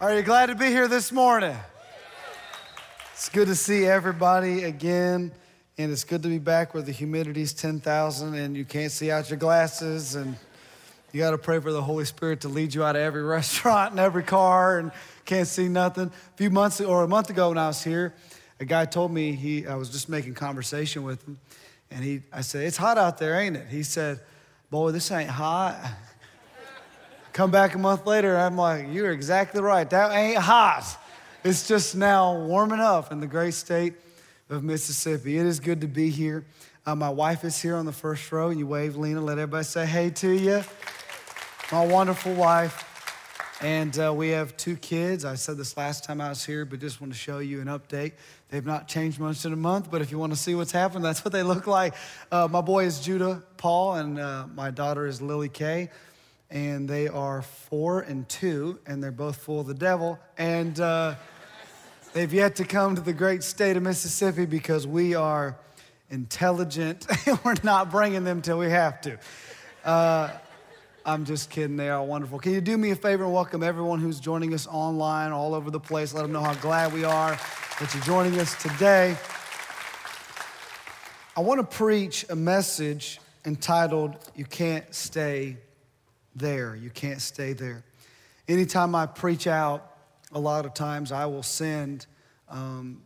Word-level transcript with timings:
Are 0.00 0.16
you 0.16 0.22
glad 0.22 0.46
to 0.46 0.54
be 0.54 0.68
here 0.68 0.88
this 0.88 1.12
morning? 1.12 1.54
It's 3.12 3.28
good 3.28 3.48
to 3.48 3.54
see 3.54 3.84
everybody 3.84 4.64
again, 4.64 5.30
and 5.76 5.92
it's 5.92 6.04
good 6.04 6.22
to 6.22 6.28
be 6.30 6.38
back 6.38 6.72
where 6.72 6.82
the 6.82 6.90
humidity's 6.90 7.52
10,000 7.52 8.34
and 8.34 8.56
you 8.56 8.64
can't 8.64 8.90
see 8.90 9.10
out 9.10 9.28
your 9.28 9.38
glasses, 9.38 10.14
and 10.14 10.38
you 11.12 11.20
got 11.20 11.32
to 11.32 11.38
pray 11.38 11.60
for 11.60 11.70
the 11.70 11.82
Holy 11.82 12.06
Spirit 12.06 12.40
to 12.40 12.48
lead 12.48 12.72
you 12.72 12.82
out 12.82 12.96
of 12.96 13.02
every 13.02 13.22
restaurant 13.36 13.90
and 13.90 14.00
every 14.00 14.22
car 14.22 14.78
and 14.78 14.90
can't 15.26 15.46
see 15.46 15.68
nothing. 15.68 16.06
A 16.06 16.36
few 16.36 16.48
months 16.48 16.80
or 16.80 17.04
a 17.04 17.08
month 17.08 17.28
ago 17.28 17.50
when 17.50 17.58
I 17.58 17.66
was 17.66 17.84
here, 17.84 18.14
a 18.58 18.64
guy 18.64 18.86
told 18.86 19.12
me 19.12 19.32
he 19.32 19.66
I 19.66 19.74
was 19.74 19.90
just 19.90 20.08
making 20.08 20.32
conversation 20.32 21.02
with 21.02 21.28
him, 21.28 21.38
and 21.90 22.02
he 22.02 22.22
I 22.32 22.40
said, 22.40 22.64
"It's 22.64 22.78
hot 22.78 22.96
out 22.96 23.18
there, 23.18 23.38
ain't 23.38 23.54
it?" 23.54 23.66
He 23.68 23.82
said, 23.82 24.20
"Boy, 24.70 24.92
this 24.92 25.10
ain't 25.10 25.28
hot." 25.28 25.78
Come 27.32 27.52
back 27.52 27.76
a 27.76 27.78
month 27.78 28.06
later, 28.06 28.36
I'm 28.36 28.56
like, 28.56 28.86
you're 28.90 29.12
exactly 29.12 29.60
right. 29.60 29.88
That 29.88 30.10
ain't 30.10 30.38
hot. 30.38 30.84
It's 31.44 31.68
just 31.68 31.94
now 31.94 32.36
warming 32.36 32.80
up 32.80 33.12
in 33.12 33.20
the 33.20 33.26
great 33.28 33.54
state 33.54 33.94
of 34.48 34.64
Mississippi. 34.64 35.38
It 35.38 35.46
is 35.46 35.60
good 35.60 35.80
to 35.82 35.86
be 35.86 36.10
here. 36.10 36.44
Uh, 36.84 36.96
my 36.96 37.08
wife 37.08 37.44
is 37.44 37.60
here 37.62 37.76
on 37.76 37.86
the 37.86 37.92
first 37.92 38.32
row. 38.32 38.50
You 38.50 38.66
wave, 38.66 38.96
Lena. 38.96 39.20
Let 39.20 39.38
everybody 39.38 39.62
say 39.62 39.86
hey 39.86 40.10
to 40.10 40.28
you. 40.28 40.64
My 41.70 41.86
wonderful 41.86 42.34
wife. 42.34 42.86
And 43.62 43.96
uh, 43.96 44.12
we 44.12 44.30
have 44.30 44.56
two 44.56 44.74
kids. 44.74 45.24
I 45.24 45.36
said 45.36 45.56
this 45.56 45.76
last 45.76 46.02
time 46.02 46.20
I 46.20 46.30
was 46.30 46.44
here, 46.44 46.64
but 46.64 46.80
just 46.80 47.00
want 47.00 47.12
to 47.12 47.18
show 47.18 47.38
you 47.38 47.60
an 47.60 47.68
update. 47.68 48.12
They've 48.48 48.66
not 48.66 48.88
changed 48.88 49.20
much 49.20 49.44
in 49.44 49.52
a 49.52 49.56
month, 49.56 49.88
but 49.88 50.02
if 50.02 50.10
you 50.10 50.18
want 50.18 50.32
to 50.32 50.38
see 50.38 50.56
what's 50.56 50.72
happened, 50.72 51.04
that's 51.06 51.24
what 51.24 51.30
they 51.30 51.44
look 51.44 51.68
like. 51.68 51.94
Uh, 52.32 52.48
my 52.50 52.60
boy 52.60 52.86
is 52.86 52.98
Judah 52.98 53.44
Paul, 53.56 53.94
and 53.94 54.18
uh, 54.18 54.46
my 54.52 54.72
daughter 54.72 55.06
is 55.06 55.22
Lily 55.22 55.48
Kay 55.48 55.90
and 56.50 56.88
they 56.88 57.06
are 57.06 57.42
four 57.42 58.00
and 58.00 58.28
two, 58.28 58.80
and 58.86 59.02
they're 59.02 59.12
both 59.12 59.36
full 59.36 59.60
of 59.60 59.66
the 59.66 59.74
devil. 59.74 60.18
And 60.36 60.78
uh, 60.80 61.14
they've 62.12 62.32
yet 62.32 62.56
to 62.56 62.64
come 62.64 62.96
to 62.96 63.00
the 63.00 63.12
great 63.12 63.42
state 63.42 63.76
of 63.76 63.82
Mississippi 63.82 64.46
because 64.46 64.86
we 64.86 65.14
are 65.14 65.56
intelligent 66.10 67.06
we're 67.44 67.54
not 67.62 67.90
bringing 67.90 68.24
them 68.24 68.42
till 68.42 68.58
we 68.58 68.68
have 68.68 69.00
to. 69.02 69.18
Uh, 69.84 70.30
I'm 71.06 71.24
just 71.24 71.50
kidding. 71.50 71.76
They 71.76 71.88
are 71.88 72.02
wonderful. 72.02 72.38
Can 72.38 72.52
you 72.52 72.60
do 72.60 72.76
me 72.76 72.90
a 72.90 72.96
favor 72.96 73.24
and 73.24 73.32
welcome 73.32 73.62
everyone 73.62 74.00
who's 74.00 74.20
joining 74.20 74.52
us 74.52 74.66
online 74.66 75.32
all 75.32 75.54
over 75.54 75.70
the 75.70 75.80
place? 75.80 76.12
Let 76.12 76.22
them 76.22 76.32
know 76.32 76.42
how 76.42 76.54
glad 76.54 76.92
we 76.92 77.04
are 77.04 77.38
that 77.78 77.94
you're 77.94 78.02
joining 78.02 78.38
us 78.38 78.60
today. 78.60 79.16
I 81.36 81.40
want 81.40 81.60
to 81.60 81.76
preach 81.76 82.26
a 82.28 82.36
message 82.36 83.20
entitled, 83.46 84.16
You 84.36 84.44
Can't 84.44 84.92
Stay 84.94 85.56
there. 86.40 86.74
You 86.74 86.90
can't 86.90 87.20
stay 87.20 87.52
there. 87.52 87.84
Anytime 88.48 88.94
I 88.94 89.06
preach 89.06 89.46
out, 89.46 89.86
a 90.32 90.40
lot 90.40 90.66
of 90.66 90.74
times 90.74 91.12
I 91.12 91.26
will 91.26 91.42
send, 91.42 92.06
um, 92.48 93.02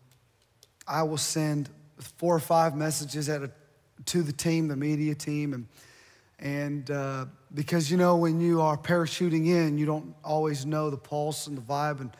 I 0.87 1.03
will 1.03 1.19
send 1.19 1.69
four 1.99 2.35
or 2.35 2.41
five 2.41 2.77
messages 2.77 3.29
at 3.29 3.43
a, 3.43 3.51
to 4.07 4.23
the 4.23 4.33
team, 4.33 4.69
the 4.69 4.77
media 4.77 5.15
team, 5.15 5.53
and 5.53 5.67
and 6.39 6.91
uh, 6.91 7.27
because 7.55 7.91
you 7.91 7.97
know 7.97 8.17
when 8.17 8.41
you 8.41 8.61
are 8.61 8.77
parachuting 8.77 9.47
in, 9.47 9.79
you 9.79 9.87
don't 9.87 10.15
always 10.25 10.67
know 10.67 10.91
the 10.91 10.97
pulse 10.97 11.47
and 11.47 11.57
the 11.57 11.63
vibe, 11.63 12.01
and 12.01 12.11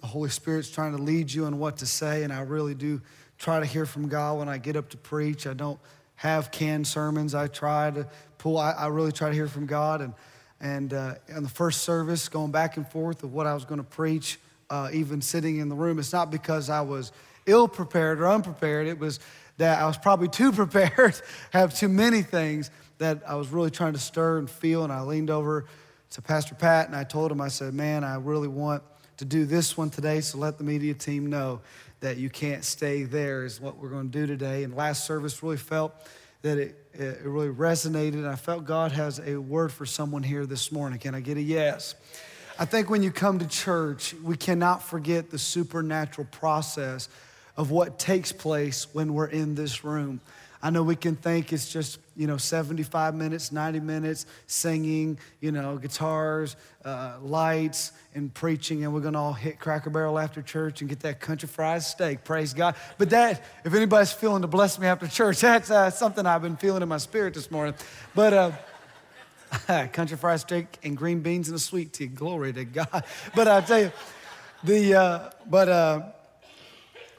the 0.00 0.06
Holy 0.06 0.28
Spirit's 0.28 0.70
trying 0.70 0.96
to 0.96 1.02
lead 1.02 1.32
you 1.32 1.44
on 1.44 1.58
what 1.58 1.78
to 1.78 1.86
say. 1.86 2.22
And 2.22 2.32
I 2.32 2.40
really 2.40 2.74
do 2.74 3.00
try 3.38 3.60
to 3.60 3.66
hear 3.66 3.86
from 3.86 4.08
God 4.08 4.38
when 4.38 4.48
I 4.48 4.58
get 4.58 4.76
up 4.76 4.88
to 4.90 4.96
preach. 4.96 5.46
I 5.46 5.54
don't 5.54 5.78
have 6.16 6.50
canned 6.50 6.86
sermons. 6.86 7.34
I 7.34 7.46
try 7.46 7.90
to 7.90 8.06
pull. 8.38 8.58
I, 8.58 8.72
I 8.72 8.86
really 8.88 9.12
try 9.12 9.28
to 9.28 9.34
hear 9.34 9.48
from 9.48 9.66
God 9.66 10.00
and 10.00 10.12
and 10.60 10.92
uh, 10.92 11.14
in 11.28 11.42
the 11.42 11.48
first 11.48 11.82
service, 11.82 12.28
going 12.28 12.50
back 12.50 12.76
and 12.76 12.86
forth 12.86 13.22
of 13.22 13.32
what 13.32 13.46
I 13.46 13.54
was 13.54 13.64
going 13.64 13.80
to 13.80 13.86
preach, 13.86 14.38
uh, 14.68 14.90
even 14.92 15.22
sitting 15.22 15.56
in 15.56 15.68
the 15.68 15.74
room, 15.74 15.98
it's 15.98 16.12
not 16.12 16.30
because 16.30 16.68
I 16.68 16.82
was 16.82 17.12
ill 17.46 17.66
prepared 17.66 18.20
or 18.20 18.28
unprepared. 18.28 18.86
It 18.86 18.98
was 18.98 19.20
that 19.56 19.80
I 19.80 19.86
was 19.86 19.96
probably 19.96 20.28
too 20.28 20.52
prepared, 20.64 21.20
have 21.50 21.74
too 21.74 21.88
many 21.88 22.22
things 22.22 22.70
that 22.98 23.22
I 23.26 23.34
was 23.34 23.48
really 23.48 23.70
trying 23.70 23.94
to 23.94 23.98
stir 23.98 24.38
and 24.38 24.48
feel. 24.48 24.84
And 24.84 24.92
I 24.92 25.00
leaned 25.02 25.30
over 25.30 25.64
to 26.10 26.22
Pastor 26.22 26.54
Pat 26.54 26.86
and 26.86 26.96
I 26.96 27.04
told 27.04 27.32
him, 27.32 27.40
I 27.40 27.48
said, 27.48 27.72
Man, 27.72 28.04
I 28.04 28.16
really 28.16 28.48
want 28.48 28.82
to 29.16 29.24
do 29.24 29.44
this 29.44 29.76
one 29.76 29.90
today, 29.90 30.20
so 30.20 30.38
let 30.38 30.58
the 30.58 30.64
media 30.64 30.94
team 30.94 31.26
know 31.26 31.60
that 32.00 32.16
you 32.16 32.30
can't 32.30 32.64
stay 32.64 33.04
there, 33.04 33.44
is 33.44 33.60
what 33.60 33.76
we're 33.76 33.90
going 33.90 34.10
to 34.10 34.18
do 34.18 34.26
today. 34.26 34.64
And 34.64 34.74
last 34.74 35.06
service 35.06 35.42
really 35.42 35.58
felt 35.58 35.94
that 36.42 36.56
it, 36.56 36.79
it 36.92 37.20
really 37.24 37.48
resonated. 37.48 38.26
I 38.26 38.36
felt 38.36 38.64
God 38.64 38.92
has 38.92 39.20
a 39.20 39.36
word 39.36 39.72
for 39.72 39.86
someone 39.86 40.22
here 40.22 40.46
this 40.46 40.72
morning. 40.72 40.98
Can 40.98 41.14
I 41.14 41.20
get 41.20 41.36
a 41.36 41.42
yes? 41.42 41.94
I 42.58 42.64
think 42.64 42.90
when 42.90 43.02
you 43.02 43.10
come 43.10 43.38
to 43.38 43.46
church, 43.46 44.14
we 44.22 44.36
cannot 44.36 44.82
forget 44.82 45.30
the 45.30 45.38
supernatural 45.38 46.26
process 46.30 47.08
of 47.56 47.70
what 47.70 47.98
takes 47.98 48.32
place 48.32 48.86
when 48.92 49.14
we're 49.14 49.26
in 49.26 49.54
this 49.54 49.84
room. 49.84 50.20
I 50.62 50.68
know 50.70 50.82
we 50.82 50.96
can 50.96 51.16
think 51.16 51.52
it's 51.52 51.72
just, 51.72 51.98
you 52.16 52.26
know, 52.26 52.36
75 52.36 53.14
minutes, 53.14 53.50
90 53.50 53.80
minutes 53.80 54.26
singing, 54.46 55.18
you 55.40 55.52
know, 55.52 55.78
guitars, 55.78 56.54
uh, 56.84 57.16
lights, 57.22 57.92
and 58.14 58.32
preaching, 58.34 58.84
and 58.84 58.92
we're 58.92 59.00
going 59.00 59.14
to 59.14 59.18
all 59.18 59.32
hit 59.32 59.58
Cracker 59.58 59.88
Barrel 59.88 60.18
after 60.18 60.42
church 60.42 60.80
and 60.80 60.90
get 60.90 61.00
that 61.00 61.20
country 61.20 61.48
fried 61.48 61.82
steak. 61.82 62.24
Praise 62.24 62.52
God. 62.52 62.74
But 62.98 63.10
that, 63.10 63.42
if 63.64 63.72
anybody's 63.72 64.12
feeling 64.12 64.42
to 64.42 64.48
bless 64.48 64.78
me 64.78 64.86
after 64.86 65.06
church, 65.06 65.40
that's 65.40 65.70
uh, 65.70 65.90
something 65.90 66.26
I've 66.26 66.42
been 66.42 66.56
feeling 66.56 66.82
in 66.82 66.88
my 66.88 66.98
spirit 66.98 67.34
this 67.34 67.50
morning. 67.50 67.74
But, 68.14 68.32
uh, 68.32 68.52
country 69.92 70.16
fried 70.16 70.40
steak 70.40 70.78
and 70.82 70.96
green 70.96 71.20
beans 71.20 71.48
and 71.48 71.56
a 71.56 71.60
sweet 71.60 71.92
tea. 71.92 72.06
Glory 72.06 72.52
to 72.52 72.64
God. 72.64 73.04
But 73.34 73.48
I 73.48 73.60
tell 73.62 73.80
you, 73.80 73.92
the, 74.62 74.94
uh, 74.94 75.30
but, 75.48 75.68
uh, 75.68 76.02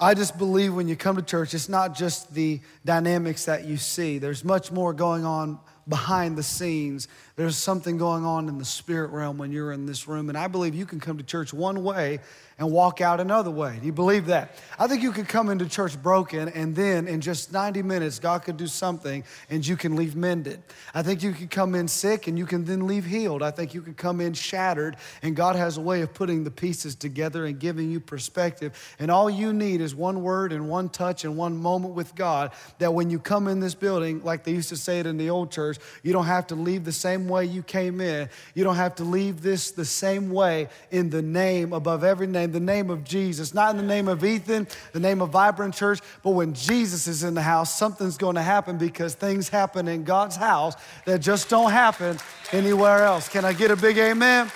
I 0.03 0.15
just 0.15 0.35
believe 0.39 0.73
when 0.73 0.87
you 0.87 0.95
come 0.95 1.15
to 1.17 1.21
church, 1.21 1.53
it's 1.53 1.69
not 1.69 1.95
just 1.95 2.33
the 2.33 2.59
dynamics 2.83 3.45
that 3.45 3.65
you 3.65 3.77
see. 3.77 4.17
There's 4.17 4.43
much 4.43 4.71
more 4.71 4.93
going 4.93 5.25
on 5.25 5.59
behind 5.87 6.39
the 6.39 6.43
scenes. 6.43 7.07
There's 7.41 7.57
something 7.57 7.97
going 7.97 8.23
on 8.23 8.49
in 8.49 8.59
the 8.59 8.65
spirit 8.65 9.09
realm 9.09 9.39
when 9.39 9.51
you're 9.51 9.71
in 9.71 9.87
this 9.87 10.07
room. 10.07 10.29
And 10.29 10.37
I 10.37 10.45
believe 10.47 10.75
you 10.75 10.85
can 10.85 10.99
come 10.99 11.17
to 11.17 11.23
church 11.23 11.51
one 11.51 11.83
way 11.83 12.19
and 12.61 12.71
walk 12.71 13.01
out 13.01 13.19
another 13.19 13.49
way. 13.49 13.75
Do 13.79 13.87
you 13.87 13.91
believe 13.91 14.27
that? 14.27 14.55
I 14.77 14.85
think 14.85 15.01
you 15.01 15.11
could 15.11 15.27
come 15.27 15.49
into 15.49 15.67
church 15.67 15.99
broken 15.99 16.49
and 16.49 16.75
then 16.75 17.07
in 17.07 17.19
just 17.19 17.51
90 17.51 17.81
minutes, 17.81 18.19
God 18.19 18.43
could 18.43 18.57
do 18.57 18.67
something 18.67 19.23
and 19.49 19.65
you 19.65 19.75
can 19.75 19.95
leave 19.95 20.15
mended. 20.15 20.61
I 20.93 21.01
think 21.01 21.23
you 21.23 21.31
could 21.31 21.49
come 21.49 21.73
in 21.73 21.87
sick 21.87 22.27
and 22.27 22.37
you 22.37 22.45
can 22.45 22.65
then 22.65 22.85
leave 22.85 23.03
healed. 23.03 23.41
I 23.41 23.49
think 23.49 23.73
you 23.73 23.81
could 23.81 23.97
come 23.97 24.21
in 24.21 24.33
shattered 24.33 24.95
and 25.23 25.35
God 25.35 25.55
has 25.55 25.77
a 25.77 25.81
way 25.81 26.01
of 26.01 26.13
putting 26.13 26.43
the 26.43 26.51
pieces 26.51 26.93
together 26.93 27.47
and 27.47 27.59
giving 27.59 27.89
you 27.89 27.99
perspective. 27.99 28.95
And 28.99 29.09
all 29.09 29.27
you 29.27 29.53
need 29.53 29.81
is 29.81 29.95
one 29.95 30.21
word 30.21 30.53
and 30.53 30.69
one 30.69 30.89
touch 30.89 31.25
and 31.25 31.35
one 31.35 31.57
moment 31.57 31.95
with 31.95 32.13
God 32.13 32.51
that 32.77 32.93
when 32.93 33.09
you 33.09 33.17
come 33.17 33.47
in 33.47 33.59
this 33.59 33.73
building, 33.73 34.23
like 34.23 34.43
they 34.43 34.51
used 34.51 34.69
to 34.69 34.77
say 34.77 34.99
it 34.99 35.07
in 35.07 35.17
the 35.17 35.31
old 35.31 35.51
church, 35.51 35.79
you 36.03 36.13
don't 36.13 36.27
have 36.27 36.45
to 36.47 36.55
leave 36.55 36.85
the 36.85 36.91
same 36.91 37.27
way 37.31 37.45
you 37.45 37.63
came 37.63 37.99
in. 37.99 38.29
You 38.53 38.63
don't 38.63 38.75
have 38.75 38.93
to 38.95 39.03
leave 39.03 39.41
this 39.41 39.71
the 39.71 39.85
same 39.85 40.29
way 40.29 40.67
in 40.91 41.09
the 41.09 41.23
name 41.23 41.73
above 41.73 42.03
every 42.03 42.27
name 42.27 42.51
the 42.51 42.59
name 42.59 42.91
of 42.91 43.03
Jesus, 43.03 43.53
not 43.53 43.71
in 43.71 43.77
the 43.77 43.87
name 43.87 44.07
of 44.07 44.23
Ethan, 44.23 44.67
the 44.93 44.99
name 44.99 45.21
of 45.21 45.29
Vibrant 45.29 45.73
Church, 45.73 45.99
but 46.21 46.31
when 46.31 46.53
Jesus 46.53 47.07
is 47.07 47.23
in 47.23 47.33
the 47.33 47.41
house, 47.41 47.75
something's 47.75 48.17
going 48.17 48.35
to 48.35 48.43
happen 48.43 48.77
because 48.77 49.15
things 49.15 49.49
happen 49.49 49.87
in 49.87 50.03
God's 50.03 50.35
house 50.35 50.75
that 51.05 51.19
just 51.19 51.49
don't 51.49 51.71
happen 51.71 52.19
anywhere 52.51 53.03
else. 53.03 53.27
Can 53.27 53.45
I 53.45 53.53
get 53.53 53.71
a 53.71 53.75
big 53.75 53.97
amen? 53.97 54.51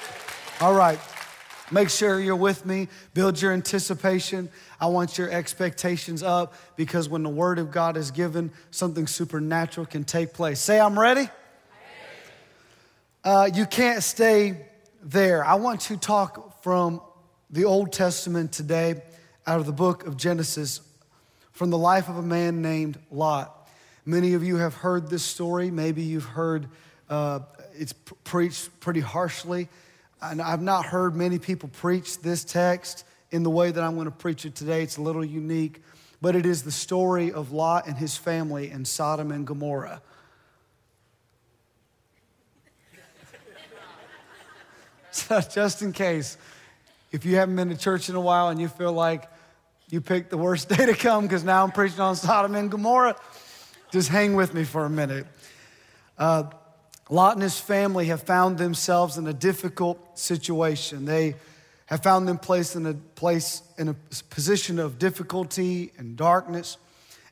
All 0.62 0.76
right. 0.76 1.00
Make 1.72 1.90
sure 1.90 2.20
you're 2.20 2.36
with 2.36 2.66
me. 2.66 2.90
Build 3.14 3.42
your 3.42 3.52
anticipation. 3.52 4.50
I 4.80 4.86
want 4.88 5.18
your 5.18 5.32
expectations 5.32 6.22
up 6.22 6.54
because 6.76 7.10
when 7.10 7.24
the 7.24 7.30
word 7.30 7.58
of 7.58 7.72
God 7.72 7.98
is 7.98 8.12
given, 8.12 8.52
something 8.70 9.08
supernatural 9.08 9.88
can 9.88 10.04
take 10.04 10.34
place. 10.34 10.60
Say, 10.60 10.80
I'm 10.80 11.00
ready. 11.00 11.28
Uh, 13.26 13.50
you 13.52 13.66
can't 13.66 14.04
stay 14.04 14.56
there. 15.02 15.44
I 15.44 15.56
want 15.56 15.82
to 15.82 15.98
talk 15.98 16.62
from 16.62 17.02
the 17.50 17.66
Old 17.66 17.92
Testament 17.92 18.52
today 18.52 19.02
out 19.48 19.60
of 19.60 19.66
the 19.66 19.72
book 19.72 20.06
of 20.06 20.16
Genesis 20.16 20.80
from 21.52 21.72
the 21.72 21.78
life 21.78 22.08
of 22.08 22.18
a 22.18 22.22
man 22.22 22.62
named 22.62 23.00
Lot. 23.10 23.68
Many 24.06 24.36
of 24.36 24.44
you 24.44 24.58
have 24.58 24.76
heard 24.76 25.10
this 25.10 25.24
story. 25.24 25.72
Maybe 25.72 26.04
you've 26.04 26.26
heard 26.26 26.68
uh, 27.10 27.40
it's 27.74 27.94
preached 27.94 28.80
pretty 28.80 29.00
harshly. 29.00 29.70
And 30.22 30.40
I've 30.40 30.62
not 30.62 30.86
heard 30.86 31.16
many 31.16 31.40
people 31.40 31.70
preach 31.70 32.22
this 32.22 32.44
text 32.44 33.06
in 33.32 33.42
the 33.42 33.50
way 33.50 33.72
that 33.72 33.84
I'm 33.84 33.96
going 33.96 34.06
to 34.06 34.12
preach 34.12 34.46
it 34.46 34.54
today. 34.54 34.84
It's 34.84 34.98
a 34.98 35.02
little 35.02 35.26
unique, 35.26 35.82
but 36.22 36.36
it 36.36 36.46
is 36.46 36.62
the 36.62 36.72
story 36.72 37.32
of 37.32 37.52
Lot 37.52 37.88
and 37.88 37.98
his 37.98 38.16
family 38.16 38.70
in 38.70 38.86
Sodom 38.86 39.32
and 39.32 39.48
Gomorrah. 39.48 40.04
So, 45.16 45.42
just 45.54 45.82
in 45.82 45.92
case 45.92 46.38
if 47.12 47.26
you 47.26 47.36
haven't 47.36 47.56
been 47.56 47.70
to 47.70 47.78
church 47.78 48.10
in 48.10 48.16
a 48.16 48.22
while 48.22 48.50
and 48.50 48.60
you 48.60 48.68
feel 48.68 48.94
like 48.94 49.30
you 49.90 50.02
picked 50.02 50.30
the 50.30 50.38
worst 50.38 50.70
day 50.76 50.86
to 50.86 50.94
come 50.94 51.24
because 51.24 51.44
now 51.44 51.64
I'm 51.64 51.72
preaching 51.72 52.00
on 52.00 52.16
Sodom 52.16 52.56
and 52.56 52.70
Gomorrah, 52.70 53.16
just 53.92 54.10
hang 54.10 54.36
with 54.36 54.54
me 54.54 54.64
for 54.64 54.86
a 54.86 54.90
minute. 54.90 55.26
Uh, 56.18 56.44
Lot 57.10 57.34
and 57.34 57.44
his 57.44 57.60
family 57.60 58.08
have 58.08 58.24
found 58.24 58.58
themselves 58.58 59.18
in 59.18 59.28
a 59.28 59.34
difficult 59.34 60.18
situation. 60.18 61.06
They, 61.06 61.36
have 61.86 62.02
found 62.02 62.28
them 62.28 62.38
placed 62.38 62.76
in 62.76 62.86
a 62.86 62.94
place 62.94 63.62
in 63.78 63.90
a 63.90 63.96
position 64.30 64.80
of 64.80 64.98
difficulty 64.98 65.92
and 65.98 66.18
darkness 66.18 66.78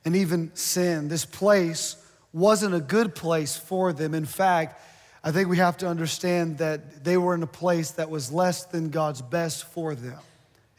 and 0.05 0.15
even 0.15 0.51
sin. 0.53 1.07
This 1.07 1.25
place 1.25 1.95
wasn't 2.31 2.75
a 2.75 2.79
good 2.79 3.15
place 3.15 3.57
for 3.57 3.93
them. 3.93 4.13
In 4.13 4.25
fact, 4.25 4.79
I 5.23 5.31
think 5.31 5.47
we 5.47 5.57
have 5.57 5.77
to 5.77 5.87
understand 5.87 6.57
that 6.57 7.03
they 7.03 7.15
were 7.15 7.33
in 7.33 7.43
a 7.43 7.47
place 7.47 7.91
that 7.91 8.09
was 8.09 8.31
less 8.31 8.65
than 8.65 8.89
God's 8.89 9.21
best 9.21 9.63
for 9.65 9.95
them. 9.95 10.19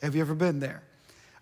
Have 0.03 0.15
you 0.15 0.21
ever 0.21 0.35
been 0.35 0.61
there? 0.61 0.83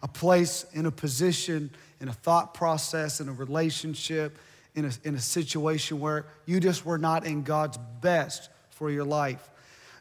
A 0.02 0.08
place 0.08 0.64
in 0.72 0.86
a 0.86 0.92
position, 0.92 1.70
in 2.00 2.08
a 2.08 2.12
thought 2.12 2.54
process, 2.54 3.20
in 3.20 3.28
a 3.28 3.32
relationship, 3.32 4.38
in 4.76 4.84
a, 4.84 4.90
in 5.02 5.16
a 5.16 5.20
situation 5.20 5.98
where 5.98 6.26
you 6.46 6.60
just 6.60 6.86
were 6.86 6.98
not 6.98 7.26
in 7.26 7.42
God's 7.42 7.76
best 8.00 8.50
for 8.70 8.88
your 8.88 9.04
life. 9.04 9.50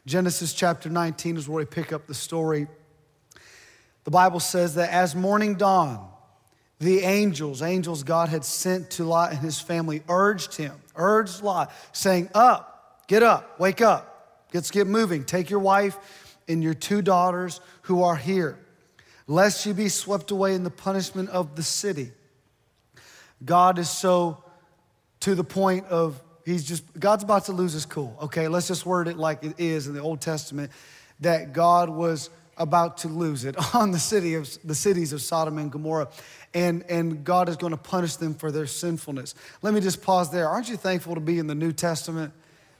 Genesis 0.06 0.52
chapter 0.52 0.88
19 0.88 1.36
is 1.36 1.48
where 1.48 1.58
we 1.58 1.64
pick 1.64 1.92
up 1.92 2.06
the 2.06 2.14
story. 2.14 2.68
The 4.04 4.10
Bible 4.10 4.40
says 4.40 4.76
that 4.76 4.90
as 4.90 5.14
morning 5.14 5.56
dawned, 5.56 6.00
the 6.78 7.00
angels, 7.00 7.62
angels 7.62 8.02
God 8.02 8.28
had 8.28 8.44
sent 8.44 8.90
to 8.92 9.04
Lot 9.04 9.30
and 9.30 9.40
his 9.40 9.60
family, 9.60 10.02
urged 10.08 10.56
him, 10.56 10.74
urged 10.96 11.42
Lot, 11.42 11.72
saying, 11.92 12.28
Up, 12.34 12.71
get 13.06 13.22
up, 13.22 13.58
wake 13.58 13.80
up, 13.80 14.46
let's 14.52 14.70
get 14.70 14.86
moving. 14.86 15.24
Take 15.24 15.50
your 15.50 15.60
wife 15.60 16.38
and 16.48 16.62
your 16.62 16.74
two 16.74 17.02
daughters 17.02 17.60
who 17.82 18.02
are 18.02 18.16
here, 18.16 18.58
lest 19.26 19.66
you 19.66 19.74
be 19.74 19.88
swept 19.88 20.30
away 20.30 20.54
in 20.54 20.64
the 20.64 20.70
punishment 20.70 21.30
of 21.30 21.56
the 21.56 21.62
city. 21.62 22.12
God 23.44 23.78
is 23.78 23.90
so 23.90 24.44
to 25.20 25.34
the 25.34 25.44
point 25.44 25.86
of 25.86 26.20
he's 26.44 26.64
just, 26.64 26.84
God's 26.98 27.24
about 27.24 27.46
to 27.46 27.52
lose 27.52 27.72
his 27.72 27.86
cool. 27.86 28.16
Okay, 28.22 28.48
let's 28.48 28.68
just 28.68 28.86
word 28.86 29.08
it 29.08 29.16
like 29.16 29.44
it 29.44 29.54
is 29.58 29.86
in 29.86 29.94
the 29.94 30.00
Old 30.00 30.20
Testament 30.20 30.72
that 31.20 31.52
God 31.52 31.88
was 31.88 32.30
about 32.56 32.98
to 32.98 33.08
lose 33.08 33.44
it 33.44 33.56
on 33.74 33.90
the 33.90 33.98
city 33.98 34.34
of 34.34 34.48
the 34.64 34.74
cities 34.74 35.12
of 35.12 35.22
Sodom 35.22 35.58
and 35.58 35.70
Gomorrah. 35.70 36.08
And, 36.54 36.84
and 36.88 37.24
God 37.24 37.48
is 37.48 37.56
going 37.56 37.70
to 37.70 37.78
punish 37.78 38.16
them 38.16 38.34
for 38.34 38.50
their 38.50 38.66
sinfulness. 38.66 39.34
Let 39.62 39.72
me 39.72 39.80
just 39.80 40.02
pause 40.02 40.30
there. 40.30 40.48
Aren't 40.48 40.68
you 40.68 40.76
thankful 40.76 41.14
to 41.14 41.20
be 41.20 41.38
in 41.38 41.46
the 41.46 41.54
New 41.54 41.72
Testament? 41.72 42.32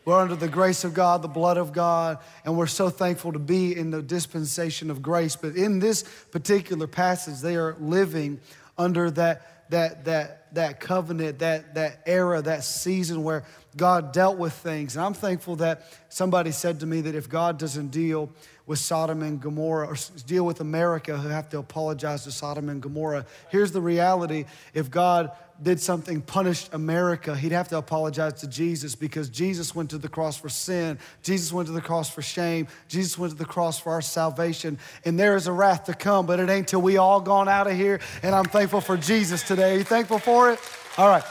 We're 0.04 0.18
under 0.18 0.36
the 0.36 0.48
grace 0.48 0.84
of 0.84 0.94
God, 0.94 1.22
the 1.22 1.28
blood 1.28 1.56
of 1.56 1.72
God, 1.72 2.18
and 2.44 2.56
we're 2.56 2.66
so 2.66 2.90
thankful 2.90 3.32
to 3.32 3.38
be 3.38 3.76
in 3.76 3.90
the 3.90 4.02
dispensation 4.02 4.90
of 4.90 5.00
grace. 5.00 5.36
But 5.36 5.54
in 5.54 5.78
this 5.78 6.02
particular 6.02 6.86
passage, 6.86 7.40
they 7.40 7.56
are 7.56 7.76
living 7.78 8.40
under 8.76 9.10
that 9.12 9.48
that, 9.72 10.04
that, 10.04 10.41
that 10.54 10.80
covenant, 10.80 11.38
that, 11.40 11.74
that 11.74 12.02
era, 12.06 12.42
that 12.42 12.64
season 12.64 13.22
where 13.22 13.44
God 13.76 14.12
dealt 14.12 14.38
with 14.38 14.52
things. 14.52 14.96
And 14.96 15.04
I'm 15.04 15.14
thankful 15.14 15.56
that 15.56 15.86
somebody 16.08 16.50
said 16.52 16.80
to 16.80 16.86
me 16.86 17.00
that 17.02 17.14
if 17.14 17.28
God 17.28 17.58
doesn't 17.58 17.88
deal 17.88 18.30
with 18.66 18.78
Sodom 18.78 19.22
and 19.22 19.40
Gomorrah 19.40 19.88
or 19.88 19.96
deal 20.26 20.44
with 20.44 20.60
America 20.60 21.16
who 21.16 21.28
have 21.28 21.48
to 21.50 21.58
apologize 21.58 22.24
to 22.24 22.32
Sodom 22.32 22.68
and 22.68 22.82
Gomorrah, 22.82 23.26
here's 23.48 23.72
the 23.72 23.80
reality 23.80 24.44
if 24.74 24.90
God 24.90 25.32
did 25.62 25.80
something, 25.80 26.20
punished 26.20 26.70
America, 26.72 27.36
he'd 27.36 27.52
have 27.52 27.68
to 27.68 27.78
apologize 27.78 28.34
to 28.34 28.48
Jesus 28.48 28.94
because 28.94 29.28
Jesus 29.28 29.74
went 29.74 29.90
to 29.90 29.98
the 29.98 30.08
cross 30.08 30.36
for 30.36 30.48
sin. 30.48 30.98
Jesus 31.22 31.52
went 31.52 31.66
to 31.66 31.72
the 31.72 31.80
cross 31.80 32.10
for 32.10 32.22
shame. 32.22 32.66
Jesus 32.88 33.16
went 33.16 33.32
to 33.32 33.38
the 33.38 33.44
cross 33.44 33.78
for 33.78 33.92
our 33.92 34.00
salvation. 34.00 34.78
And 35.04 35.18
there 35.18 35.36
is 35.36 35.46
a 35.46 35.52
wrath 35.52 35.84
to 35.84 35.94
come, 35.94 36.26
but 36.26 36.40
it 36.40 36.48
ain't 36.48 36.68
till 36.68 36.82
we 36.82 36.96
all 36.96 37.20
gone 37.20 37.48
out 37.48 37.66
of 37.66 37.76
here. 37.76 38.00
And 38.22 38.34
I'm 38.34 38.44
thankful 38.44 38.80
for 38.80 38.96
Jesus 38.96 39.42
today. 39.42 39.74
Are 39.74 39.78
you 39.78 39.84
thankful 39.84 40.18
for 40.18 40.41
it? 40.50 40.58
All 40.98 41.08
right, 41.08 41.24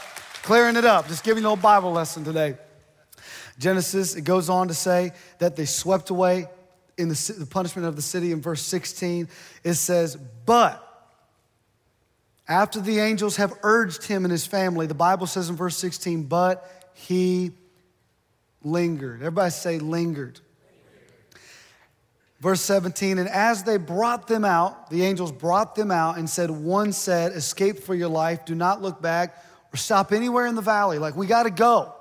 clearing 0.43 0.75
it 0.75 0.85
up. 0.85 1.07
Just 1.07 1.23
giving 1.23 1.43
you 1.43 1.49
a 1.49 1.51
little 1.51 1.61
Bible 1.61 1.91
lesson 1.91 2.23
today. 2.23 2.55
Genesis, 3.59 4.15
it 4.15 4.23
goes 4.23 4.49
on 4.49 4.69
to 4.69 4.73
say 4.73 5.11
that 5.39 5.55
they 5.55 5.65
swept 5.65 6.09
away 6.09 6.47
in 6.97 7.09
the, 7.09 7.35
the 7.37 7.45
punishment 7.45 7.87
of 7.87 7.95
the 7.95 8.01
city 8.01 8.31
in 8.31 8.41
verse 8.41 8.61
16. 8.61 9.27
It 9.63 9.73
says, 9.75 10.15
But 10.15 10.87
after 12.47 12.81
the 12.81 12.99
angels 12.99 13.37
have 13.37 13.53
urged 13.63 14.03
him 14.03 14.25
and 14.25 14.31
his 14.31 14.45
family, 14.45 14.87
the 14.87 14.93
Bible 14.93 15.27
says 15.27 15.49
in 15.49 15.55
verse 15.55 15.77
16, 15.77 16.23
but 16.23 16.91
he 16.93 17.51
lingered. 18.63 19.21
Everybody 19.21 19.51
say, 19.51 19.79
lingered. 19.79 20.39
Verse 22.41 22.61
17, 22.61 23.19
and 23.19 23.29
as 23.29 23.63
they 23.63 23.77
brought 23.77 24.27
them 24.27 24.43
out, 24.43 24.89
the 24.89 25.03
angels 25.03 25.31
brought 25.31 25.75
them 25.75 25.91
out 25.91 26.17
and 26.17 26.27
said, 26.27 26.49
One 26.49 26.91
said, 26.91 27.33
Escape 27.33 27.77
for 27.83 27.93
your 27.93 28.09
life, 28.09 28.45
do 28.45 28.55
not 28.55 28.81
look 28.81 28.99
back 28.99 29.37
or 29.71 29.77
stop 29.77 30.11
anywhere 30.11 30.47
in 30.47 30.55
the 30.55 30.61
valley. 30.63 30.97
Like, 30.97 31.15
we 31.15 31.27
got 31.27 31.43
to 31.43 31.51
go. 31.51 31.93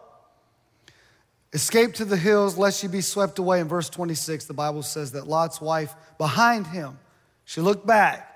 Escape 1.53 1.93
to 1.95 2.07
the 2.07 2.17
hills, 2.17 2.57
lest 2.57 2.83
you 2.83 2.89
be 2.89 3.03
swept 3.03 3.39
away. 3.39 3.61
In 3.61 3.69
verse 3.69 3.91
26, 3.91 4.47
the 4.47 4.55
Bible 4.55 4.83
says 4.83 5.13
that 5.13 5.27
Lot's 5.27 5.61
wife 5.61 5.95
behind 6.17 6.67
him, 6.69 6.99
she 7.45 7.61
looked 7.61 7.87
back 7.87 8.27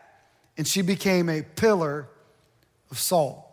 and 0.58 0.68
she 0.68 0.82
became 0.82 1.30
a 1.30 1.40
pillar 1.40 2.06
of 2.90 2.98
salt. 2.98 3.46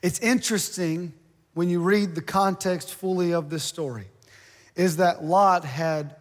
It's 0.00 0.18
interesting 0.20 1.12
when 1.52 1.68
you 1.68 1.80
read 1.80 2.14
the 2.14 2.22
context 2.22 2.94
fully 2.94 3.34
of 3.34 3.50
this 3.50 3.64
story, 3.64 4.06
is 4.76 4.96
that 4.96 5.22
Lot 5.22 5.66
had 5.66 6.14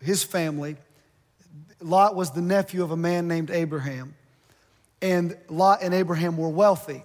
his 0.00 0.22
family. 0.22 0.76
Lot 1.80 2.14
was 2.14 2.30
the 2.30 2.42
nephew 2.42 2.82
of 2.82 2.90
a 2.90 2.96
man 2.96 3.28
named 3.28 3.50
Abraham, 3.50 4.14
and 5.02 5.36
Lot 5.48 5.82
and 5.82 5.92
Abraham 5.92 6.36
were 6.36 6.48
wealthy. 6.48 7.02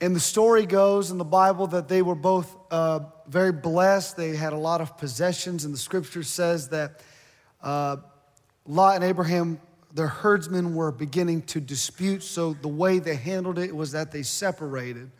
And 0.00 0.14
the 0.14 0.20
story 0.20 0.66
goes 0.66 1.10
in 1.10 1.18
the 1.18 1.24
Bible 1.24 1.66
that 1.68 1.88
they 1.88 2.02
were 2.02 2.14
both 2.14 2.54
uh, 2.70 3.00
very 3.26 3.52
blessed. 3.52 4.16
They 4.16 4.36
had 4.36 4.52
a 4.52 4.58
lot 4.58 4.80
of 4.80 4.98
possessions, 4.98 5.64
and 5.64 5.72
the 5.72 5.78
scripture 5.78 6.22
says 6.22 6.68
that 6.68 7.00
uh, 7.62 7.96
Lot 8.66 8.96
and 8.96 9.04
Abraham 9.04 9.60
their 9.94 10.08
herdsmen 10.08 10.74
were 10.74 10.90
beginning 10.90 11.42
to 11.42 11.60
dispute. 11.60 12.22
So 12.24 12.54
the 12.54 12.68
way 12.68 12.98
they 12.98 13.14
handled 13.14 13.58
it 13.58 13.74
was 13.74 13.92
that 13.92 14.10
they 14.10 14.24
separated. 14.24 15.10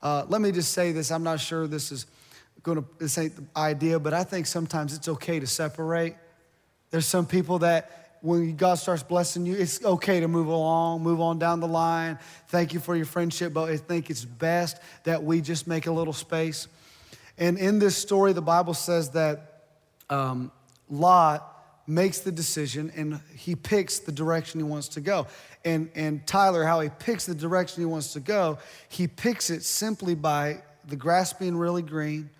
Uh, 0.00 0.24
let 0.28 0.40
me 0.40 0.52
just 0.52 0.72
say 0.72 0.92
this 0.92 1.10
I'm 1.10 1.24
not 1.24 1.40
sure 1.40 1.66
this 1.66 1.90
is 1.90 2.06
to, 2.72 2.84
this 2.98 3.18
ain't 3.18 3.36
the 3.36 3.44
idea, 3.54 3.98
but 3.98 4.14
I 4.14 4.24
think 4.24 4.46
sometimes 4.46 4.94
it's 4.94 5.08
okay 5.08 5.38
to 5.38 5.46
separate. 5.46 6.16
There's 6.90 7.04
some 7.04 7.26
people 7.26 7.58
that 7.58 8.18
when 8.22 8.56
God 8.56 8.76
starts 8.76 9.02
blessing 9.02 9.44
you, 9.44 9.54
it's 9.54 9.84
okay 9.84 10.20
to 10.20 10.28
move 10.28 10.46
along, 10.46 11.02
move 11.02 11.20
on 11.20 11.38
down 11.38 11.60
the 11.60 11.68
line. 11.68 12.18
Thank 12.48 12.72
you 12.72 12.80
for 12.80 12.96
your 12.96 13.04
friendship, 13.04 13.52
but 13.52 13.68
I 13.68 13.76
think 13.76 14.08
it's 14.08 14.24
best 14.24 14.80
that 15.02 15.22
we 15.22 15.42
just 15.42 15.66
make 15.66 15.86
a 15.86 15.92
little 15.92 16.14
space. 16.14 16.66
And 17.36 17.58
in 17.58 17.78
this 17.78 17.96
story, 17.96 18.32
the 18.32 18.40
Bible 18.40 18.72
says 18.72 19.10
that 19.10 19.64
um, 20.08 20.50
Lot 20.88 21.50
makes 21.86 22.20
the 22.20 22.32
decision 22.32 22.90
and 22.96 23.20
he 23.36 23.54
picks 23.54 23.98
the 23.98 24.12
direction 24.12 24.58
he 24.58 24.64
wants 24.64 24.88
to 24.88 25.02
go. 25.02 25.26
And, 25.62 25.90
and 25.94 26.26
Tyler, 26.26 26.64
how 26.64 26.80
he 26.80 26.88
picks 26.88 27.26
the 27.26 27.34
direction 27.34 27.82
he 27.82 27.86
wants 27.86 28.14
to 28.14 28.20
go, 28.20 28.58
he 28.88 29.06
picks 29.06 29.50
it 29.50 29.64
simply 29.64 30.14
by 30.14 30.62
the 30.86 30.96
grass 30.96 31.32
being 31.32 31.56
really 31.56 31.82
green, 31.82 32.30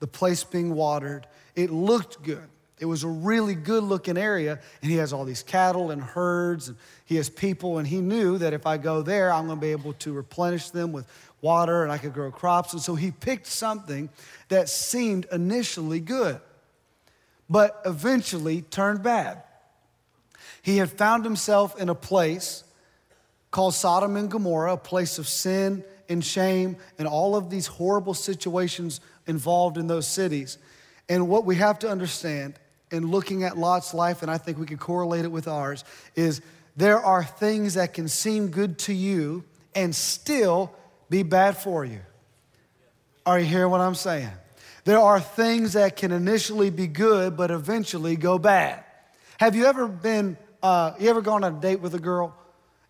the 0.00 0.06
place 0.06 0.44
being 0.44 0.74
watered. 0.74 1.26
It 1.54 1.70
looked 1.70 2.22
good. 2.22 2.48
It 2.78 2.86
was 2.86 3.04
a 3.04 3.08
really 3.08 3.54
good 3.54 3.84
looking 3.84 4.16
area, 4.16 4.58
and 4.82 4.90
he 4.90 4.96
has 4.96 5.12
all 5.12 5.24
these 5.24 5.42
cattle 5.42 5.90
and 5.90 6.02
herds, 6.02 6.68
and 6.68 6.78
he 7.04 7.16
has 7.16 7.28
people, 7.28 7.78
and 7.78 7.86
he 7.86 8.00
knew 8.00 8.38
that 8.38 8.54
if 8.54 8.66
I 8.66 8.78
go 8.78 9.02
there, 9.02 9.32
I'm 9.32 9.46
gonna 9.46 9.60
be 9.60 9.72
able 9.72 9.92
to 9.94 10.12
replenish 10.12 10.70
them 10.70 10.90
with 10.90 11.06
water 11.42 11.82
and 11.82 11.92
I 11.92 11.98
could 11.98 12.12
grow 12.12 12.30
crops. 12.30 12.72
And 12.72 12.82
so 12.82 12.94
he 12.94 13.10
picked 13.10 13.46
something 13.46 14.10
that 14.48 14.68
seemed 14.68 15.26
initially 15.32 16.00
good 16.00 16.40
but 17.50 17.82
eventually 17.84 18.62
turned 18.62 19.02
bad. 19.02 19.42
He 20.62 20.76
had 20.76 20.88
found 20.88 21.24
himself 21.24 21.78
in 21.78 21.88
a 21.88 21.94
place 21.96 22.62
called 23.50 23.74
Sodom 23.74 24.16
and 24.16 24.30
Gomorrah, 24.30 24.74
a 24.74 24.76
place 24.76 25.18
of 25.18 25.26
sin 25.26 25.82
and 26.10 26.22
shame 26.22 26.76
and 26.98 27.08
all 27.08 27.36
of 27.36 27.48
these 27.48 27.66
horrible 27.66 28.12
situations 28.12 29.00
involved 29.26 29.78
in 29.78 29.86
those 29.86 30.06
cities. 30.06 30.58
And 31.08 31.28
what 31.28 31.46
we 31.46 31.56
have 31.56 31.78
to 31.80 31.88
understand 31.88 32.54
in 32.90 33.10
looking 33.10 33.44
at 33.44 33.56
Lot's 33.56 33.94
life, 33.94 34.22
and 34.22 34.30
I 34.30 34.36
think 34.36 34.58
we 34.58 34.66
can 34.66 34.78
correlate 34.78 35.24
it 35.24 35.32
with 35.32 35.48
ours, 35.48 35.84
is 36.14 36.42
there 36.76 36.98
are 36.98 37.24
things 37.24 37.74
that 37.74 37.94
can 37.94 38.08
seem 38.08 38.48
good 38.48 38.78
to 38.80 38.92
you 38.92 39.44
and 39.74 39.94
still 39.94 40.74
be 41.08 41.22
bad 41.22 41.56
for 41.56 41.84
you. 41.84 42.00
Are 43.24 43.38
you 43.38 43.46
hearing 43.46 43.70
what 43.70 43.80
I'm 43.80 43.94
saying? 43.94 44.30
There 44.84 44.98
are 44.98 45.20
things 45.20 45.74
that 45.74 45.96
can 45.96 46.10
initially 46.10 46.70
be 46.70 46.86
good, 46.86 47.36
but 47.36 47.50
eventually 47.50 48.16
go 48.16 48.38
bad. 48.38 48.82
Have 49.38 49.54
you 49.54 49.66
ever 49.66 49.86
been, 49.86 50.36
uh, 50.62 50.92
you 50.98 51.10
ever 51.10 51.22
gone 51.22 51.44
on 51.44 51.56
a 51.56 51.60
date 51.60 51.80
with 51.80 51.94
a 51.94 51.98
girl 51.98 52.34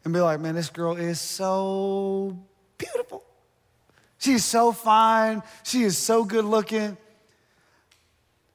and 0.05 0.15
be 0.15 0.21
like, 0.21 0.41
man, 0.41 0.55
this 0.55 0.71
girl 0.71 0.97
is 0.97 1.21
so 1.21 2.39
beautiful. 2.81 3.23
She's 4.19 4.45
so 4.45 4.73
fine. 4.73 5.43
She 5.63 5.83
is 5.83 5.97
so 5.97 6.25
good 6.25 6.45
looking. 6.45 6.97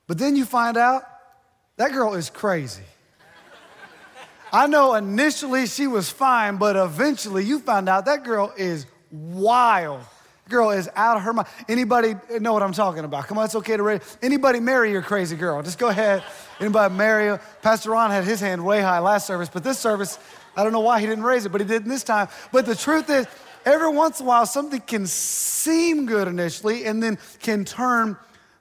But 0.07 0.17
then 0.17 0.35
you 0.35 0.45
find 0.45 0.77
out 0.77 1.03
that 1.77 1.91
girl 1.91 2.13
is 2.13 2.29
crazy. 2.29 2.83
I 4.53 4.67
know 4.67 4.93
initially 4.93 5.67
she 5.67 5.87
was 5.87 6.09
fine, 6.09 6.57
but 6.57 6.75
eventually 6.75 7.43
you 7.43 7.59
find 7.59 7.89
out 7.89 8.05
that 8.05 8.23
girl 8.23 8.53
is 8.57 8.85
wild. 9.11 10.01
Girl 10.47 10.69
is 10.69 10.87
out 10.95 11.17
of 11.17 11.23
her 11.23 11.33
mind. 11.33 11.47
Anybody 11.67 12.15
know 12.39 12.53
what 12.53 12.61
I'm 12.61 12.71
talking 12.71 13.03
about? 13.03 13.25
Come 13.25 13.39
on, 13.39 13.45
it's 13.45 13.55
okay 13.55 13.75
to 13.75 13.81
raise. 13.81 14.17
Anybody 14.21 14.59
marry 14.59 14.91
your 14.91 15.01
crazy 15.01 15.35
girl? 15.35 15.61
Just 15.63 15.79
go 15.79 15.87
ahead. 15.87 16.23
Anybody 16.59 16.93
marry 16.93 17.27
her? 17.27 17.41
Pastor 17.63 17.89
Ron 17.89 18.11
had 18.11 18.23
his 18.23 18.39
hand 18.39 18.63
way 18.63 18.81
high 18.81 18.99
last 18.99 19.25
service, 19.25 19.49
but 19.51 19.63
this 19.63 19.79
service, 19.79 20.19
I 20.55 20.63
don't 20.63 20.71
know 20.71 20.81
why 20.81 20.99
he 20.99 21.07
didn't 21.07 21.23
raise 21.23 21.45
it, 21.45 21.51
but 21.51 21.61
he 21.61 21.67
did 21.67 21.83
this 21.85 22.03
time. 22.03 22.27
But 22.51 22.67
the 22.67 22.75
truth 22.75 23.09
is, 23.09 23.25
every 23.65 23.89
once 23.89 24.19
in 24.19 24.25
a 24.25 24.29
while, 24.29 24.45
something 24.45 24.79
can 24.79 25.07
seem 25.07 26.05
good 26.05 26.27
initially 26.27 26.85
and 26.85 27.01
then 27.01 27.17
can 27.39 27.65
turn 27.65 28.17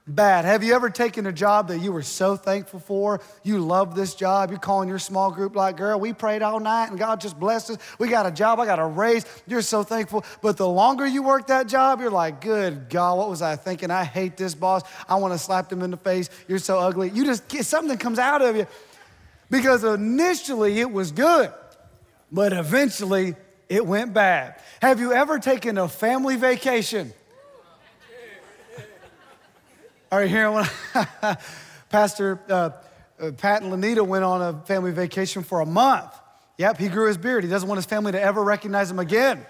bad. 0.07 0.45
Have 0.45 0.63
you 0.63 0.75
ever 0.75 0.89
taken 0.89 1.25
a 1.25 1.31
job 1.31 1.69
that 1.69 1.79
you 1.79 1.91
were 1.91 2.03
so 2.03 2.35
thankful 2.35 2.79
for? 2.79 3.21
You 3.43 3.59
love 3.59 3.95
this 3.95 4.13
job. 4.13 4.51
You're 4.51 4.59
calling 4.59 4.87
your 4.87 4.99
small 4.99 5.31
group 5.31 5.55
like, 5.55 5.77
girl, 5.77 5.99
we 5.99 6.13
prayed 6.13 6.41
all 6.41 6.59
night 6.59 6.89
and 6.89 6.99
God 6.99 7.19
just 7.19 7.39
blessed 7.39 7.71
us. 7.71 7.77
We 7.97 8.07
got 8.07 8.25
a 8.25 8.31
job. 8.31 8.59
I 8.59 8.65
got 8.65 8.79
a 8.79 8.85
raise. 8.85 9.25
You're 9.47 9.63
so 9.63 9.83
thankful. 9.83 10.23
But 10.41 10.57
the 10.57 10.67
longer 10.67 11.07
you 11.07 11.23
work 11.23 11.47
that 11.47 11.67
job, 11.67 12.01
you're 12.01 12.11
like, 12.11 12.41
good 12.41 12.89
God, 12.89 13.17
what 13.17 13.29
was 13.29 13.41
I 13.41 13.55
thinking? 13.55 13.89
I 13.89 14.03
hate 14.03 14.37
this 14.37 14.53
boss. 14.53 14.83
I 15.09 15.15
want 15.15 15.33
to 15.33 15.39
slap 15.39 15.69
them 15.69 15.81
in 15.81 15.91
the 15.91 15.97
face. 15.97 16.29
You're 16.47 16.59
so 16.59 16.79
ugly. 16.79 17.09
You 17.09 17.25
just 17.25 17.47
get 17.47 17.65
something 17.65 17.97
comes 17.97 18.19
out 18.19 18.41
of 18.41 18.55
you 18.55 18.67
because 19.49 19.83
initially 19.83 20.79
it 20.79 20.91
was 20.91 21.11
good, 21.11 21.51
but 22.31 22.53
eventually 22.53 23.35
it 23.69 23.85
went 23.85 24.13
bad. 24.13 24.61
Have 24.81 24.99
you 24.99 25.13
ever 25.13 25.39
taken 25.39 25.77
a 25.77 25.87
family 25.87 26.35
vacation? 26.35 27.13
Are 30.11 30.23
you 30.23 30.29
hearing 30.29 30.53
what 30.53 30.71
Pastor 31.89 32.39
uh, 32.47 32.69
uh, 33.19 33.31
Pat 33.31 33.63
and 33.63 33.71
Lanita 33.71 34.03
went 34.03 34.23
on 34.23 34.41
a 34.41 34.65
family 34.65 34.91
vacation 34.91 35.43
for 35.43 35.61
a 35.61 35.65
month? 35.65 36.13
Yep, 36.57 36.77
he 36.77 36.87
grew 36.87 37.07
his 37.07 37.17
beard. 37.17 37.43
He 37.43 37.49
doesn't 37.49 37.67
want 37.67 37.77
his 37.79 37.85
family 37.85 38.11
to 38.11 38.21
ever 38.21 38.43
recognize 38.43 38.89
him 38.89 38.99
again. 38.99 39.45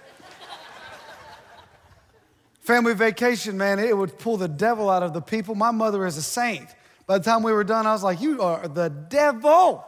family 2.61 2.95
vacation, 2.95 3.57
man, 3.57 3.79
it 3.79 3.95
would 3.95 4.17
pull 4.17 4.37
the 4.37 4.47
devil 4.47 4.89
out 4.89 5.03
of 5.03 5.13
the 5.13 5.21
people. 5.21 5.55
My 5.55 5.71
mother 5.71 6.05
is 6.05 6.17
a 6.17 6.23
saint. 6.23 6.67
By 7.05 7.19
the 7.19 7.23
time 7.23 7.43
we 7.43 7.51
were 7.51 7.63
done, 7.63 7.85
I 7.85 7.91
was 7.91 8.03
like, 8.03 8.21
You 8.21 8.41
are 8.41 8.67
the 8.67 8.89
devil. 8.89 9.85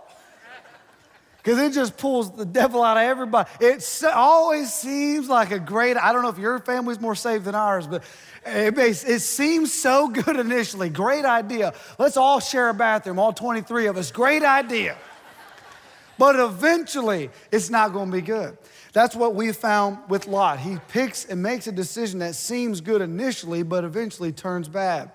Because 1.48 1.62
it 1.62 1.72
just 1.72 1.96
pulls 1.96 2.30
the 2.36 2.44
devil 2.44 2.84
out 2.84 2.98
of 2.98 3.04
everybody. 3.04 3.50
It 3.62 4.04
always 4.14 4.74
seems 4.74 5.30
like 5.30 5.52
a 5.52 5.60
great, 5.60 5.96
I 5.96 6.12
don't 6.12 6.22
know 6.22 6.28
if 6.28 6.38
your 6.38 6.60
family's 6.60 7.00
more 7.00 7.16
saved 7.16 7.46
than 7.46 7.56
ours, 7.56 7.88
but 7.88 8.04
it, 8.46 8.78
it 8.78 9.22
seems 9.22 9.74
so 9.74 10.10
good 10.10 10.38
initially. 10.38 10.90
Great 10.90 11.24
idea. 11.24 11.74
Let's 11.98 12.18
all 12.18 12.42
share 12.42 12.68
a 12.68 12.74
bathroom, 12.74 13.18
all 13.18 13.32
23 13.32 13.86
of 13.86 13.96
us. 13.96 14.12
Great 14.12 14.44
idea. 14.44 14.98
But 16.18 16.38
eventually, 16.38 17.30
it's 17.50 17.70
not 17.70 17.94
going 17.94 18.12
to 18.12 18.18
be 18.18 18.22
good. 18.22 18.58
That's 18.92 19.16
what 19.16 19.34
we 19.34 19.54
found 19.54 20.00
with 20.10 20.28
Lot. 20.28 20.60
He 20.60 20.80
picks 20.90 21.24
and 21.24 21.42
makes 21.42 21.66
a 21.66 21.72
decision 21.72 22.20
that 22.20 22.36
seems 22.36 22.82
good 22.82 23.02
initially, 23.02 23.64
but 23.64 23.86
eventually 23.86 24.34
turns 24.34 24.68
bad. 24.68 25.14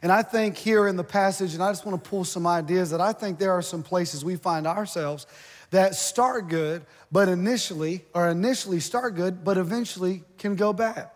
And 0.00 0.10
I 0.10 0.22
think 0.22 0.56
here 0.56 0.86
in 0.88 0.96
the 0.96 1.04
passage, 1.04 1.54
and 1.54 1.62
I 1.62 1.70
just 1.70 1.84
want 1.84 2.02
to 2.02 2.08
pull 2.08 2.24
some 2.24 2.46
ideas 2.46 2.90
that 2.90 3.00
I 3.00 3.12
think 3.12 3.38
there 3.38 3.52
are 3.52 3.62
some 3.62 3.82
places 3.82 4.24
we 4.24 4.36
find 4.36 4.66
ourselves 4.66 5.26
that 5.70 5.94
start 5.94 6.48
good, 6.48 6.84
but 7.10 7.28
initially, 7.28 8.04
or 8.14 8.28
initially 8.28 8.80
start 8.80 9.14
good, 9.16 9.44
but 9.44 9.58
eventually 9.58 10.22
can 10.38 10.54
go 10.54 10.72
bad. 10.72 11.10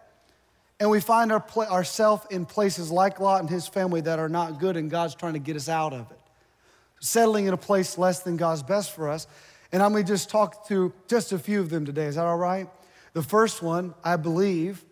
And 0.79 0.91
we 0.91 1.01
find 1.01 1.33
our 1.33 1.45
ourselves 1.71 2.27
in 2.31 2.45
places 2.45 2.91
like 2.91 3.19
Lot 3.19 3.41
and 3.41 3.49
his 3.49 3.67
family 3.67 4.03
that 4.03 4.19
are 4.19 4.29
not 4.29 4.59
good, 4.59 4.77
and 4.77 4.91
God's 4.91 5.15
trying 5.15 5.35
to 5.35 5.39
get 5.39 5.57
us 5.57 5.69
out 5.69 5.93
of 5.93 6.11
it. 6.11 6.19
Settling 7.01 7.47
in 7.47 7.55
a 7.55 7.59
place 7.59 7.97
less 7.97 8.21
than 8.21 8.37
God's 8.37 8.63
best 8.63 8.93
for 8.93 9.09
us. 9.09 9.27
And 9.73 9.83
I'm 9.83 9.93
gonna 9.93 10.05
just 10.05 10.31
talk 10.31 10.67
through 10.67 10.93
just 11.09 11.33
a 11.33 11.39
few 11.39 11.61
of 11.61 11.71
them 11.71 11.85
today. 11.85 12.07
Is 12.07 12.17
that 12.17 12.25
all 12.25 12.37
right? 12.37 12.69
The 13.13 13.23
first 13.23 13.63
one, 13.63 13.95
I 14.05 14.17
believe, 14.17 14.85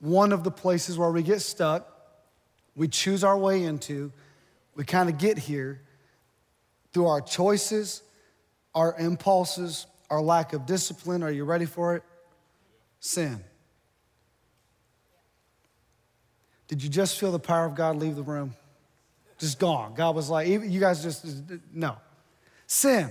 one 0.00 0.32
of 0.32 0.42
the 0.42 0.50
places 0.50 0.98
where 0.98 1.10
we 1.10 1.22
get 1.22 1.40
stuck, 1.40 1.91
we 2.74 2.88
choose 2.88 3.22
our 3.24 3.36
way 3.36 3.64
into, 3.64 4.12
we 4.74 4.84
kind 4.84 5.08
of 5.08 5.18
get 5.18 5.38
here 5.38 5.80
through 6.92 7.06
our 7.06 7.20
choices, 7.20 8.02
our 8.74 8.94
impulses, 8.98 9.86
our 10.10 10.20
lack 10.20 10.52
of 10.52 10.66
discipline. 10.66 11.22
Are 11.22 11.30
you 11.30 11.44
ready 11.44 11.66
for 11.66 11.96
it? 11.96 12.02
Sin. 13.00 13.42
Did 16.68 16.82
you 16.82 16.88
just 16.88 17.18
feel 17.18 17.32
the 17.32 17.38
power 17.38 17.66
of 17.66 17.74
God 17.74 17.96
leave 17.96 18.16
the 18.16 18.22
room? 18.22 18.54
Just 19.38 19.58
gone. 19.58 19.94
God 19.94 20.14
was 20.14 20.30
like, 20.30 20.48
you 20.48 20.80
guys 20.80 21.02
just, 21.02 21.26
no. 21.72 21.96
Sin. 22.66 23.10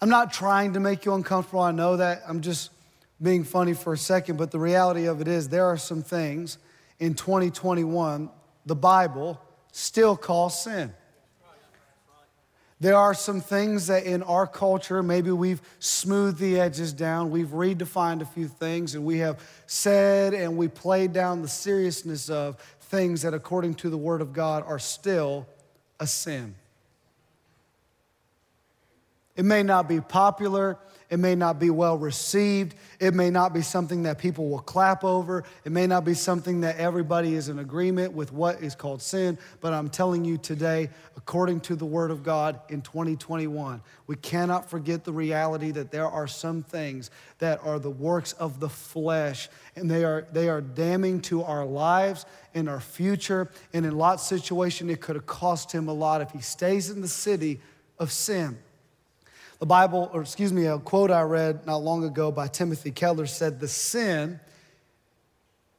I'm 0.00 0.08
not 0.08 0.32
trying 0.32 0.74
to 0.74 0.80
make 0.80 1.04
you 1.04 1.14
uncomfortable. 1.14 1.60
I 1.60 1.72
know 1.72 1.96
that. 1.96 2.22
I'm 2.28 2.40
just 2.40 2.70
being 3.20 3.44
funny 3.44 3.74
for 3.74 3.92
a 3.92 3.98
second, 3.98 4.36
but 4.36 4.50
the 4.50 4.58
reality 4.58 5.06
of 5.06 5.20
it 5.20 5.28
is 5.28 5.48
there 5.48 5.66
are 5.66 5.76
some 5.76 6.02
things 6.02 6.58
in 6.98 7.14
2021 7.14 8.30
the 8.66 8.76
Bible 8.76 9.40
still 9.72 10.16
calls 10.16 10.62
sin. 10.62 10.92
There 12.80 12.96
are 12.96 13.14
some 13.14 13.40
things 13.40 13.86
that 13.86 14.04
in 14.04 14.22
our 14.22 14.46
culture, 14.46 15.02
maybe 15.02 15.30
we've 15.30 15.62
smoothed 15.78 16.38
the 16.38 16.60
edges 16.60 16.92
down, 16.92 17.30
we've 17.30 17.48
redefined 17.48 18.20
a 18.20 18.26
few 18.26 18.48
things, 18.48 18.94
and 18.94 19.04
we 19.04 19.18
have 19.18 19.40
said 19.66 20.34
and 20.34 20.56
we 20.56 20.68
played 20.68 21.12
down 21.12 21.40
the 21.40 21.48
seriousness 21.48 22.28
of 22.28 22.56
things 22.80 23.22
that, 23.22 23.32
according 23.32 23.74
to 23.76 23.90
the 23.90 23.96
Word 23.96 24.20
of 24.20 24.32
God, 24.32 24.64
are 24.66 24.78
still 24.78 25.46
a 26.00 26.06
sin. 26.06 26.54
It 29.36 29.44
may 29.44 29.62
not 29.62 29.88
be 29.88 30.00
popular, 30.00 30.78
it 31.14 31.20
may 31.20 31.36
not 31.36 31.60
be 31.60 31.70
well 31.70 31.96
received. 31.96 32.74
It 32.98 33.14
may 33.14 33.30
not 33.30 33.54
be 33.54 33.62
something 33.62 34.02
that 34.02 34.18
people 34.18 34.48
will 34.48 34.58
clap 34.58 35.04
over. 35.04 35.44
It 35.64 35.70
may 35.70 35.86
not 35.86 36.04
be 36.04 36.12
something 36.12 36.62
that 36.62 36.76
everybody 36.78 37.36
is 37.36 37.48
in 37.48 37.60
agreement 37.60 38.14
with 38.14 38.32
what 38.32 38.60
is 38.60 38.74
called 38.74 39.00
sin. 39.00 39.38
But 39.60 39.72
I'm 39.72 39.88
telling 39.88 40.24
you 40.24 40.38
today, 40.38 40.90
according 41.16 41.60
to 41.60 41.76
the 41.76 41.86
Word 41.86 42.10
of 42.10 42.24
God 42.24 42.58
in 42.68 42.82
2021, 42.82 43.80
we 44.08 44.16
cannot 44.16 44.68
forget 44.68 45.04
the 45.04 45.12
reality 45.12 45.70
that 45.70 45.92
there 45.92 46.08
are 46.08 46.26
some 46.26 46.64
things 46.64 47.12
that 47.38 47.60
are 47.62 47.78
the 47.78 47.92
works 47.92 48.32
of 48.32 48.58
the 48.58 48.68
flesh, 48.68 49.48
and 49.76 49.88
they 49.88 50.02
are, 50.02 50.26
they 50.32 50.48
are 50.48 50.60
damning 50.60 51.20
to 51.20 51.44
our 51.44 51.64
lives 51.64 52.26
and 52.54 52.68
our 52.68 52.80
future. 52.80 53.52
And 53.72 53.86
in 53.86 53.96
Lot's 53.96 54.26
situation, 54.26 54.90
it 54.90 55.00
could 55.00 55.14
have 55.14 55.26
cost 55.26 55.70
him 55.70 55.86
a 55.86 55.94
lot 55.94 56.22
if 56.22 56.32
he 56.32 56.40
stays 56.40 56.90
in 56.90 57.02
the 57.02 57.06
city 57.06 57.60
of 58.00 58.10
sin. 58.10 58.58
The 59.58 59.66
Bible, 59.66 60.10
or 60.12 60.22
excuse 60.22 60.52
me, 60.52 60.66
a 60.66 60.78
quote 60.78 61.10
I 61.10 61.22
read 61.22 61.66
not 61.66 61.82
long 61.82 62.04
ago 62.04 62.30
by 62.32 62.48
Timothy 62.48 62.90
Keller 62.90 63.26
said, 63.26 63.60
The 63.60 63.68
sin 63.68 64.40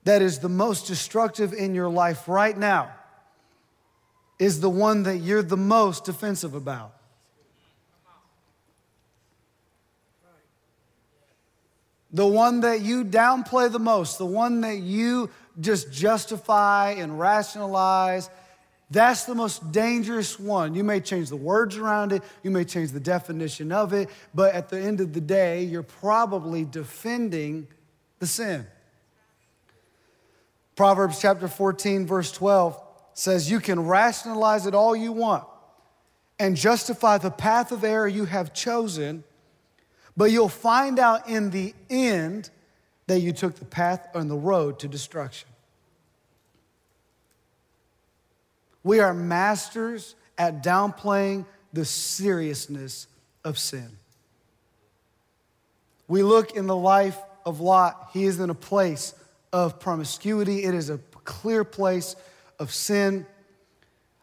that 0.06 0.22
is 0.22 0.40
the 0.40 0.50
most 0.50 0.88
destructive 0.88 1.54
in 1.54 1.76
your 1.76 1.90
life 1.90 2.28
right 2.28 2.58
now 2.58 2.92
is 4.40 4.62
the 4.62 4.70
one 4.70 5.04
that 5.04 5.18
you're 5.18 5.42
the 5.42 5.58
most 5.58 6.06
defensive 6.06 6.54
about. 6.54 6.94
The 12.12 12.26
one 12.26 12.62
that 12.62 12.82
you 12.82 13.04
downplay 13.04 13.70
the 13.70 13.80
most, 13.80 14.18
the 14.18 14.26
one 14.26 14.62
that 14.62 14.78
you 14.78 15.30
just 15.60 15.92
justify 15.92 16.92
and 16.92 17.20
rationalize 17.20 18.30
that's 18.92 19.26
the 19.26 19.34
most 19.34 19.72
dangerous 19.72 20.40
one. 20.40 20.76
You 20.76 20.84
may 20.84 21.00
change 21.00 21.30
the 21.30 21.36
words 21.36 21.76
around 21.76 22.12
it, 22.12 22.22
you 22.44 22.52
may 22.52 22.64
change 22.64 22.92
the 22.92 23.00
definition 23.00 23.72
of 23.72 23.94
it, 23.94 24.10
but 24.34 24.54
at 24.54 24.70
the 24.70 24.80
end 24.80 25.02
of 25.02 25.14
the 25.14 25.22
day, 25.22 25.64
you're 25.64 25.84
probably 25.84 26.66
defending 26.66 27.68
the 28.20 28.28
sin. 28.28 28.68
Proverbs 30.76 31.20
chapter 31.20 31.48
14, 31.48 32.06
verse 32.06 32.32
12 32.32 32.80
says, 33.14 33.50
You 33.50 33.60
can 33.60 33.80
rationalize 33.80 34.68
it 34.68 34.76
all 34.76 34.96
you 34.96 35.12
want 35.12 35.46
and 36.38 36.56
justify 36.56 37.18
the 37.18 37.32
path 37.32 37.72
of 37.72 37.84
error 37.84 38.08
you 38.08 38.26
have 38.26 38.54
chosen, 38.54 39.24
but 40.18 40.26
you'll 40.26 40.50
find 40.50 41.00
out 41.00 41.28
in 41.28 41.50
the 41.50 41.74
end 41.90 42.50
that 43.08 43.20
you 43.20 43.32
took 43.32 43.56
the 43.56 43.66
path 43.66 44.08
on 44.14 44.28
the 44.28 44.36
road 44.36 44.80
to 44.80 44.88
destruction. 44.88 45.48
We 48.86 49.00
are 49.00 49.16
masters 49.16 50.14
at 50.38 50.64
downplaying 50.64 51.48
the 51.74 51.86
seriousness 51.86 53.08
of 53.44 53.58
sin. 53.58 53.90
We 56.08 56.22
look 56.22 56.56
in 56.56 56.68
the 56.68 56.76
life 56.76 57.18
of 57.48 57.60
Lot, 57.60 58.12
he 58.14 58.26
is 58.26 58.40
in 58.40 58.52
a 58.52 58.56
place 58.56 59.16
of 59.52 59.80
promiscuity, 59.80 60.64
it 60.64 60.76
is 60.76 60.92
a 60.92 61.00
clear 61.24 61.64
place 61.64 62.16
of 62.60 62.72
sin. 62.72 63.26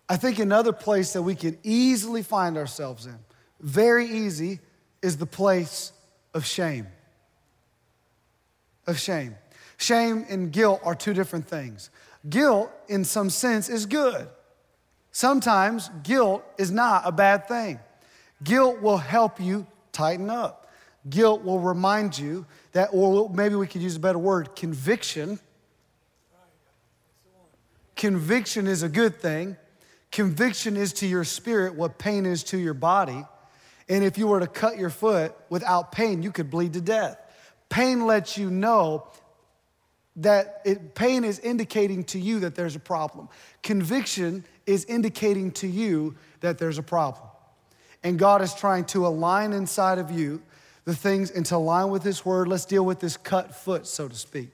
I 0.08 0.16
think 0.16 0.38
another 0.38 0.72
place 0.72 1.12
that 1.14 1.22
we 1.22 1.34
could 1.34 1.58
easily 1.64 2.22
find 2.22 2.56
ourselves 2.56 3.06
in, 3.06 3.18
very 3.60 4.06
easy, 4.06 4.60
is 5.02 5.16
the 5.16 5.26
place 5.26 5.90
of 6.34 6.46
shame. 6.46 6.86
Of 8.86 9.00
shame. 9.00 9.34
Shame 9.76 10.24
and 10.28 10.52
guilt 10.52 10.82
are 10.84 10.94
two 10.94 11.14
different 11.14 11.48
things. 11.48 11.90
Guilt, 12.30 12.70
in 12.86 13.04
some 13.04 13.28
sense, 13.28 13.68
is 13.68 13.86
good. 13.86 14.28
Sometimes 15.12 15.90
guilt 16.02 16.42
is 16.56 16.70
not 16.70 17.02
a 17.04 17.12
bad 17.12 17.46
thing. 17.46 17.78
Guilt 18.42 18.80
will 18.80 18.96
help 18.96 19.38
you 19.38 19.66
tighten 19.92 20.30
up. 20.30 20.70
Guilt 21.08 21.44
will 21.44 21.58
remind 21.58 22.18
you 22.18 22.46
that, 22.72 22.88
or 22.92 23.28
maybe 23.28 23.54
we 23.54 23.66
could 23.66 23.82
use 23.82 23.96
a 23.96 24.00
better 24.00 24.18
word, 24.18 24.56
conviction. 24.56 25.38
Conviction 27.94 28.66
is 28.66 28.82
a 28.82 28.88
good 28.88 29.20
thing. 29.20 29.56
Conviction 30.10 30.76
is 30.76 30.92
to 30.94 31.06
your 31.06 31.24
spirit 31.24 31.74
what 31.74 31.98
pain 31.98 32.24
is 32.24 32.42
to 32.44 32.58
your 32.58 32.74
body. 32.74 33.24
And 33.88 34.04
if 34.04 34.16
you 34.16 34.26
were 34.28 34.40
to 34.40 34.46
cut 34.46 34.78
your 34.78 34.90
foot 34.90 35.34
without 35.50 35.92
pain, 35.92 36.22
you 36.22 36.32
could 36.32 36.50
bleed 36.50 36.72
to 36.74 36.80
death. 36.80 37.18
Pain 37.68 38.06
lets 38.06 38.38
you 38.38 38.50
know 38.50 39.08
that 40.16 40.60
it, 40.64 40.94
pain 40.94 41.24
is 41.24 41.38
indicating 41.38 42.04
to 42.04 42.18
you 42.18 42.40
that 42.40 42.54
there's 42.54 42.76
a 42.76 42.80
problem. 42.80 43.28
Conviction 43.62 44.44
is 44.66 44.84
indicating 44.84 45.50
to 45.52 45.66
you 45.66 46.16
that 46.40 46.58
there's 46.58 46.78
a 46.78 46.82
problem. 46.82 47.26
And 48.02 48.18
God 48.18 48.42
is 48.42 48.54
trying 48.54 48.84
to 48.86 49.06
align 49.06 49.52
inside 49.52 49.98
of 49.98 50.10
you 50.10 50.42
the 50.84 50.94
things 50.94 51.30
and 51.30 51.46
to 51.46 51.56
align 51.56 51.90
with 51.90 52.02
His 52.02 52.24
word. 52.24 52.48
Let's 52.48 52.64
deal 52.64 52.84
with 52.84 53.00
this 53.00 53.16
cut 53.16 53.54
foot, 53.54 53.86
so 53.86 54.08
to 54.08 54.14
speak. 54.14 54.50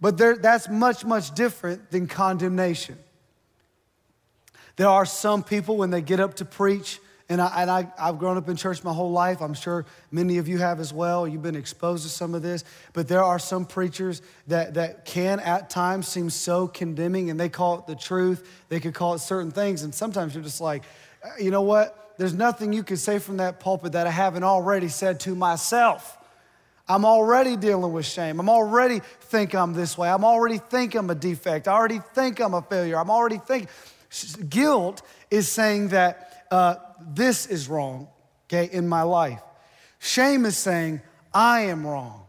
But 0.00 0.16
there, 0.18 0.36
that's 0.36 0.68
much, 0.68 1.04
much 1.04 1.34
different 1.34 1.90
than 1.90 2.06
condemnation. 2.06 2.98
There 4.76 4.88
are 4.88 5.06
some 5.06 5.42
people, 5.42 5.76
when 5.76 5.90
they 5.90 6.02
get 6.02 6.20
up 6.20 6.34
to 6.34 6.44
preach, 6.44 7.00
and, 7.28 7.42
I, 7.42 7.62
and 7.62 7.70
I, 7.70 7.92
I've 7.98 8.18
grown 8.18 8.38
up 8.38 8.48
in 8.48 8.56
church 8.56 8.82
my 8.82 8.92
whole 8.92 9.12
life. 9.12 9.42
I'm 9.42 9.52
sure 9.52 9.84
many 10.10 10.38
of 10.38 10.48
you 10.48 10.58
have 10.58 10.80
as 10.80 10.94
well. 10.94 11.28
You've 11.28 11.42
been 11.42 11.56
exposed 11.56 12.04
to 12.04 12.08
some 12.08 12.34
of 12.34 12.40
this. 12.40 12.64
But 12.94 13.06
there 13.06 13.22
are 13.22 13.38
some 13.38 13.66
preachers 13.66 14.22
that, 14.46 14.74
that 14.74 15.04
can 15.04 15.38
at 15.40 15.68
times 15.68 16.08
seem 16.08 16.30
so 16.30 16.66
condemning, 16.66 17.28
and 17.28 17.38
they 17.38 17.50
call 17.50 17.80
it 17.80 17.86
the 17.86 17.96
truth. 17.96 18.48
They 18.70 18.80
could 18.80 18.94
call 18.94 19.14
it 19.14 19.18
certain 19.18 19.50
things. 19.50 19.82
And 19.82 19.94
sometimes 19.94 20.34
you're 20.34 20.42
just 20.44 20.60
like, 20.60 20.84
uh, 21.22 21.30
you 21.38 21.50
know 21.50 21.62
what? 21.62 22.14
There's 22.16 22.34
nothing 22.34 22.72
you 22.72 22.82
can 22.82 22.96
say 22.96 23.18
from 23.18 23.36
that 23.36 23.60
pulpit 23.60 23.92
that 23.92 24.06
I 24.06 24.10
haven't 24.10 24.44
already 24.44 24.88
said 24.88 25.20
to 25.20 25.34
myself. 25.34 26.16
I'm 26.88 27.04
already 27.04 27.56
dealing 27.56 27.92
with 27.92 28.06
shame. 28.06 28.40
I'm 28.40 28.48
already 28.48 29.00
think 29.20 29.54
I'm 29.54 29.74
this 29.74 29.98
way. 29.98 30.08
I'm 30.08 30.24
already 30.24 30.56
think 30.56 30.94
I'm 30.94 31.10
a 31.10 31.14
defect. 31.14 31.68
I 31.68 31.74
already 31.74 32.00
think 32.14 32.40
I'm 32.40 32.54
a 32.54 32.62
failure. 32.62 32.98
I'm 32.98 33.10
already 33.10 33.36
think 33.36 33.68
guilt 34.48 35.02
is 35.30 35.52
saying 35.52 35.88
that 35.88 36.46
uh, 36.50 36.76
this 37.06 37.46
is 37.46 37.68
wrong, 37.68 38.08
okay, 38.46 38.68
in 38.72 38.88
my 38.88 39.02
life. 39.02 39.40
Shame 39.98 40.46
is 40.46 40.56
saying, 40.56 41.00
I 41.32 41.62
am 41.62 41.86
wrong. 41.86 42.24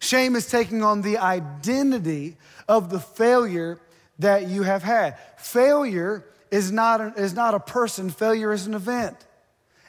Shame 0.00 0.36
is 0.36 0.46
taking 0.46 0.82
on 0.82 1.02
the 1.02 1.18
identity 1.18 2.36
of 2.68 2.90
the 2.90 3.00
failure 3.00 3.80
that 4.18 4.48
you 4.48 4.62
have 4.62 4.82
had. 4.82 5.18
Failure 5.36 6.24
is 6.50 6.70
not, 6.70 7.00
a, 7.00 7.12
is 7.16 7.34
not 7.34 7.54
a 7.54 7.60
person, 7.60 8.10
failure 8.10 8.52
is 8.52 8.66
an 8.66 8.74
event. 8.74 9.16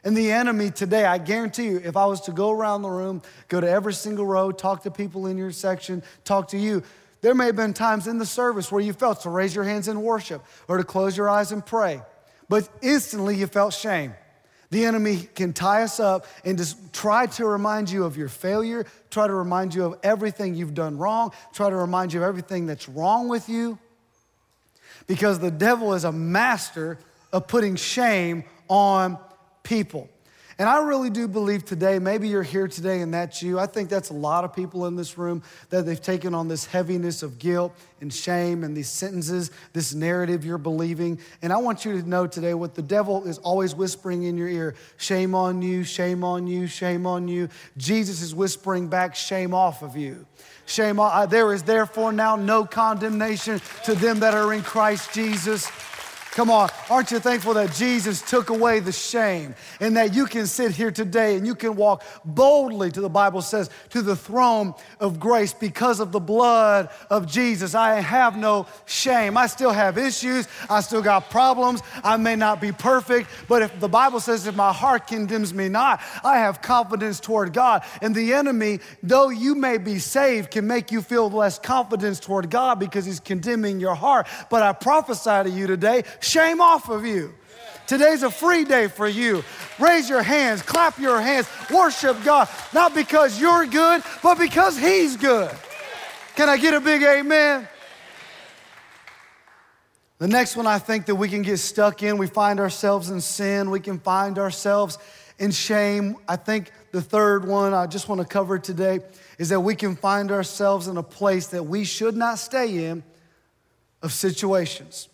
And 0.04 0.16
the 0.16 0.32
enemy 0.32 0.72
today, 0.72 1.06
I 1.06 1.18
guarantee 1.18 1.66
you, 1.66 1.82
if 1.84 1.98
I 1.98 2.06
was 2.06 2.22
to 2.22 2.32
go 2.32 2.52
around 2.52 2.84
the 2.84 2.90
room, 2.90 3.22
go 3.50 3.60
to 3.60 3.70
every 3.70 3.94
single 3.94 4.26
row, 4.26 4.52
talk 4.52 4.84
to 4.84 4.92
people 4.92 5.28
in 5.28 5.38
your 5.38 5.52
section, 5.52 6.04
talk 6.24 6.48
to 6.50 6.58
you, 6.58 6.84
there 7.22 7.36
may 7.36 7.48
have 7.48 7.58
been 7.58 7.74
times 7.74 8.08
in 8.08 8.18
the 8.18 8.26
service 8.26 8.72
where 8.72 8.82
you 8.82 8.94
felt 8.94 9.22
to 9.22 9.30
raise 9.30 9.54
your 9.54 9.66
hands 9.66 9.90
in 9.90 10.02
worship 10.02 10.42
or 10.70 10.78
to 10.78 10.86
close 10.86 11.18
your 11.18 11.30
eyes 11.30 11.52
and 11.52 11.66
pray 11.66 12.02
but 12.50 12.68
instantly 12.82 13.36
you 13.36 13.48
felt 13.48 13.74
shame. 13.74 14.14
The 14.72 14.86
enemy 14.86 15.28
can 15.34 15.54
tie 15.54 15.84
us 15.84 16.00
up 16.00 16.28
and 16.46 16.58
just 16.58 16.94
try 16.94 17.26
to 17.26 17.46
remind 17.46 17.90
you 17.90 18.04
of 18.04 18.18
your 18.18 18.28
failure, 18.28 18.86
try 19.10 19.26
to 19.26 19.34
remind 19.34 19.74
you 19.74 19.86
of 19.86 20.00
everything 20.04 20.54
you've 20.54 20.76
done 20.76 20.98
wrong, 20.98 21.32
try 21.54 21.70
to 21.70 21.76
remind 21.76 22.14
you 22.14 22.22
of 22.22 22.28
everything 22.28 22.68
that's 22.68 22.88
wrong 22.88 23.28
with 23.30 23.50
you. 23.50 23.80
Because 25.08 25.40
the 25.40 25.50
devil 25.50 25.96
is 25.96 26.04
a 26.04 26.12
master 26.12 27.00
of 27.32 27.48
putting 27.48 27.76
shame 27.76 28.44
on 28.68 29.18
people. 29.64 30.08
And 30.60 30.68
I 30.68 30.84
really 30.84 31.10
do 31.10 31.30
believe 31.30 31.64
today, 31.64 32.00
maybe 32.00 32.28
you're 32.28 32.44
here 32.44 32.68
today 32.68 33.00
and 33.00 33.14
that's 33.14 33.42
you. 33.42 33.58
I 33.58 33.66
think 33.66 33.88
that's 33.88 34.10
a 34.10 34.14
lot 34.14 34.44
of 34.44 34.54
people 34.54 34.88
in 34.88 34.98
this 34.98 35.18
room 35.18 35.42
that 35.70 35.86
they've 35.86 36.02
taken 36.02 36.36
on 36.36 36.50
this 36.50 36.66
heaviness 36.66 37.24
of 37.24 37.40
guilt 37.40 37.74
and 38.02 38.14
shame 38.14 38.66
and 38.66 38.76
these 38.76 38.90
sentences, 38.90 39.52
this 39.72 39.94
narrative 39.94 40.44
you're 40.44 40.58
believing. 40.58 41.18
And 41.42 41.54
I 41.54 41.58
want 41.58 41.86
you 41.86 42.02
to 42.02 42.08
know 42.08 42.28
today 42.28 42.54
what 42.54 42.76
the 42.76 42.82
devil 42.82 43.24
is 43.24 43.38
always 43.38 43.74
whispering 43.74 44.24
in 44.24 44.38
your 44.38 44.50
ear 44.50 44.76
shame 44.98 45.34
on 45.34 45.62
you, 45.62 45.86
shame 45.86 46.26
on 46.26 46.46
you, 46.46 46.68
shame 46.68 47.06
on 47.06 47.30
you. 47.30 47.48
Jesus 47.78 48.22
is 48.22 48.36
whispering 48.36 48.90
back 48.90 49.16
shame 49.16 49.54
off 49.54 49.82
of 49.82 49.96
you. 49.96 50.26
Shame 50.66 51.00
on, 51.00 51.10
uh, 51.14 51.26
there 51.26 51.54
is 51.54 51.64
therefore 51.64 52.12
now 52.12 52.36
no 52.36 52.66
condemnation 52.66 53.62
to 53.86 53.96
them 53.96 54.20
that 54.20 54.34
are 54.34 54.52
in 54.52 54.62
Christ 54.64 55.14
Jesus. 55.14 55.72
Come 56.34 56.52
on, 56.52 56.70
aren't 56.92 57.10
you 57.10 57.18
thankful 57.20 57.56
that 57.56 57.74
Jesus 57.74 58.22
took 58.22 58.52
away 58.52 58.80
the 58.80 58.92
shame 58.92 59.56
and 59.80 59.98
that 59.98 60.14
you 60.14 60.28
can 60.28 60.46
sit 60.46 60.72
here 60.72 60.92
today 60.92 61.36
and 61.36 61.46
you 61.46 61.56
can 61.56 61.76
walk 61.76 62.04
boldly 62.24 62.92
to 62.92 63.02
the 63.02 63.10
Bible 63.10 63.42
says 63.42 63.72
to 63.90 64.04
the 64.04 64.16
throne 64.16 64.76
of 65.00 65.20
grace 65.20 65.54
because 65.54 66.00
of 66.00 66.12
the 66.12 66.20
blood 66.20 66.90
of 67.10 67.26
Jesus. 67.26 67.74
I 67.74 67.96
have 67.96 68.38
no 68.38 68.68
shame. 68.86 69.38
I 69.38 69.48
still 69.48 69.72
have 69.72 69.98
issues. 69.98 70.48
I 70.70 70.82
still 70.82 71.02
got 71.02 71.32
problems. 71.32 71.82
I 72.04 72.16
may 72.18 72.36
not 72.36 72.62
be 72.62 72.72
perfect, 72.72 73.28
but 73.48 73.64
if 73.64 73.80
the 73.80 73.90
Bible 73.90 74.20
says 74.20 74.46
if 74.46 74.56
my 74.56 74.72
heart 74.72 75.08
condemns 75.08 75.52
me 75.52 75.68
not, 75.68 76.00
I 76.24 76.38
have 76.38 76.62
confidence 76.62 77.20
toward 77.20 77.54
God. 77.54 77.84
And 78.04 78.14
the 78.14 78.34
enemy, 78.34 78.82
though 79.02 79.30
you 79.30 79.56
may 79.56 79.80
be 79.80 79.98
saved, 79.98 80.52
can 80.52 80.68
make 80.68 80.92
you 80.92 81.02
feel 81.02 81.28
less 81.30 81.58
confidence 81.58 82.20
toward 82.20 82.52
God 82.52 82.80
because 82.80 83.06
he's 83.06 83.20
condemning 83.20 83.80
your 83.80 83.96
heart. 83.96 84.28
But 84.52 84.62
I 84.62 84.74
prophesy 84.74 85.44
to 85.44 85.50
you 85.50 85.66
today, 85.66 86.04
shame 86.22 86.62
off 86.62 86.90
of 86.90 87.06
you. 87.06 87.34
Today's 87.88 88.22
a 88.22 88.30
free 88.30 88.66
day 88.66 88.88
for 88.88 89.08
you. 89.08 89.44
Raise 89.80 90.08
your 90.08 90.22
hands, 90.22 90.62
clap 90.62 91.00
your 91.00 91.20
hands, 91.20 91.48
worship 91.72 92.24
God, 92.24 92.48
not 92.74 92.94
because 92.94 93.42
you're 93.42 93.66
good, 93.66 94.04
but 94.22 94.38
because 94.38 94.78
He's 94.78 95.18
good. 95.18 95.52
Can 96.36 96.50
I 96.50 96.58
get 96.58 96.74
a 96.74 96.80
big 96.80 97.02
amen? 97.02 97.68
The 100.20 100.28
next 100.28 100.56
one 100.56 100.68
I 100.68 100.80
think 100.80 101.08
that 101.08 101.16
we 101.16 101.30
can 101.30 101.42
get 101.42 101.58
stuck 101.58 102.04
in, 102.04 102.18
we 102.18 102.28
find 102.28 102.60
ourselves 102.60 103.10
in 103.10 103.22
sin, 103.22 103.72
we 103.72 103.80
can 103.80 104.00
find 104.00 104.38
ourselves 104.38 104.98
in 105.40 105.52
shame. 105.52 106.16
I 106.28 106.36
think 106.36 106.72
the 106.92 107.02
third 107.02 107.48
one 107.48 107.74
I 107.74 107.88
just 107.88 108.08
want 108.08 108.22
to 108.22 108.28
cover 108.28 108.60
today 108.60 109.00
is 109.38 109.50
that 109.50 109.62
we 109.62 109.76
can 109.76 109.96
find 109.96 110.32
ourselves 110.32 110.88
in 110.88 110.98
a 110.98 111.04
place 111.04 111.48
that 111.48 111.64
we 111.64 111.86
should 111.86 112.16
not 112.16 112.40
stay 112.40 112.86
in 112.86 113.04
of 114.02 114.14
situations. 114.14 115.09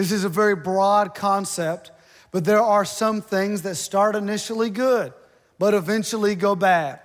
This 0.00 0.12
is 0.12 0.24
a 0.24 0.30
very 0.30 0.56
broad 0.56 1.14
concept, 1.14 1.90
but 2.30 2.46
there 2.46 2.62
are 2.62 2.86
some 2.86 3.20
things 3.20 3.60
that 3.62 3.74
start 3.74 4.16
initially 4.16 4.70
good, 4.70 5.12
but 5.58 5.74
eventually 5.74 6.34
go 6.34 6.56
bad. 6.56 7.00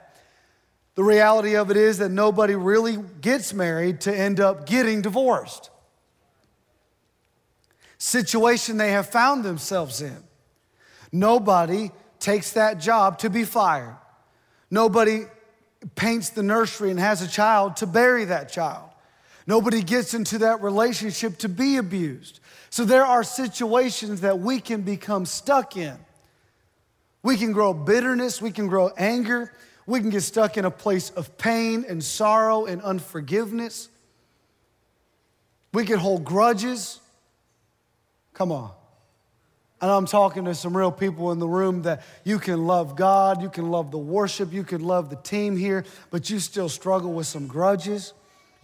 The 0.96 1.04
reality 1.04 1.58
of 1.58 1.70
it 1.70 1.76
is 1.76 1.98
that 1.98 2.08
nobody 2.08 2.56
really 2.56 2.96
gets 3.20 3.54
married 3.54 4.00
to 4.02 4.18
end 4.18 4.40
up 4.40 4.66
getting 4.66 5.02
divorced. 5.02 5.72
Situation 7.98 8.78
they 8.78 8.92
have 8.92 9.10
found 9.10 9.44
themselves 9.44 10.02
in. 10.02 10.24
Nobody 11.12 11.92
takes 12.22 12.54
that 12.54 12.80
job 12.80 13.20
to 13.20 13.30
be 13.30 13.44
fired. 13.44 13.98
Nobody 14.72 15.24
paints 15.96 16.30
the 16.30 16.44
nursery 16.44 16.92
and 16.92 17.00
has 17.02 17.22
a 17.22 17.28
child 17.28 17.76
to 17.76 17.88
bury 17.88 18.24
that 18.24 18.50
child. 18.50 18.90
Nobody 19.46 19.84
gets 19.84 20.14
into 20.14 20.38
that 20.38 20.62
relationship 20.62 21.40
to 21.40 21.50
be 21.50 21.76
abused. 21.76 22.40
So 22.76 22.84
there 22.84 23.06
are 23.06 23.24
situations 23.24 24.20
that 24.20 24.40
we 24.40 24.60
can 24.60 24.82
become 24.82 25.26
stuck 25.26 25.78
in. 25.78 25.96
We 27.24 27.38
can 27.38 27.54
grow 27.54 27.74
bitterness, 27.74 28.42
we 28.42 28.52
can 28.52 28.68
grow 28.68 28.90
anger, 28.98 29.54
we 29.88 30.02
can 30.02 30.10
get 30.10 30.24
stuck 30.24 30.58
in 30.58 30.66
a 30.66 30.70
place 30.70 31.10
of 31.12 31.38
pain 31.38 31.86
and 31.88 32.04
sorrow 32.04 32.66
and 32.66 32.82
unforgiveness. 32.82 33.88
We 35.74 35.86
can 35.86 36.00
hold 36.00 36.26
grudges. 36.26 37.00
Come 38.34 38.52
on. 38.52 38.72
And 39.80 39.90
I'm 39.90 40.06
talking 40.06 40.44
to 40.44 40.54
some 40.54 40.76
real 40.76 40.92
people 40.92 41.32
in 41.32 41.40
the 41.40 41.48
room 41.48 41.84
that 41.84 42.04
you 42.26 42.40
can 42.40 42.68
love 42.68 42.98
God, 42.98 43.42
you 43.42 43.50
can 43.50 43.72
love 43.72 43.90
the 43.90 43.98
worship, 43.98 44.52
you 44.52 44.66
can 44.66 44.84
love 44.84 45.10
the 45.10 45.16
team 45.16 45.56
here, 45.56 45.86
but 46.12 46.30
you 46.30 46.40
still 46.40 46.68
struggle 46.68 47.14
with 47.14 47.28
some 47.28 47.48
grudges. 47.48 48.12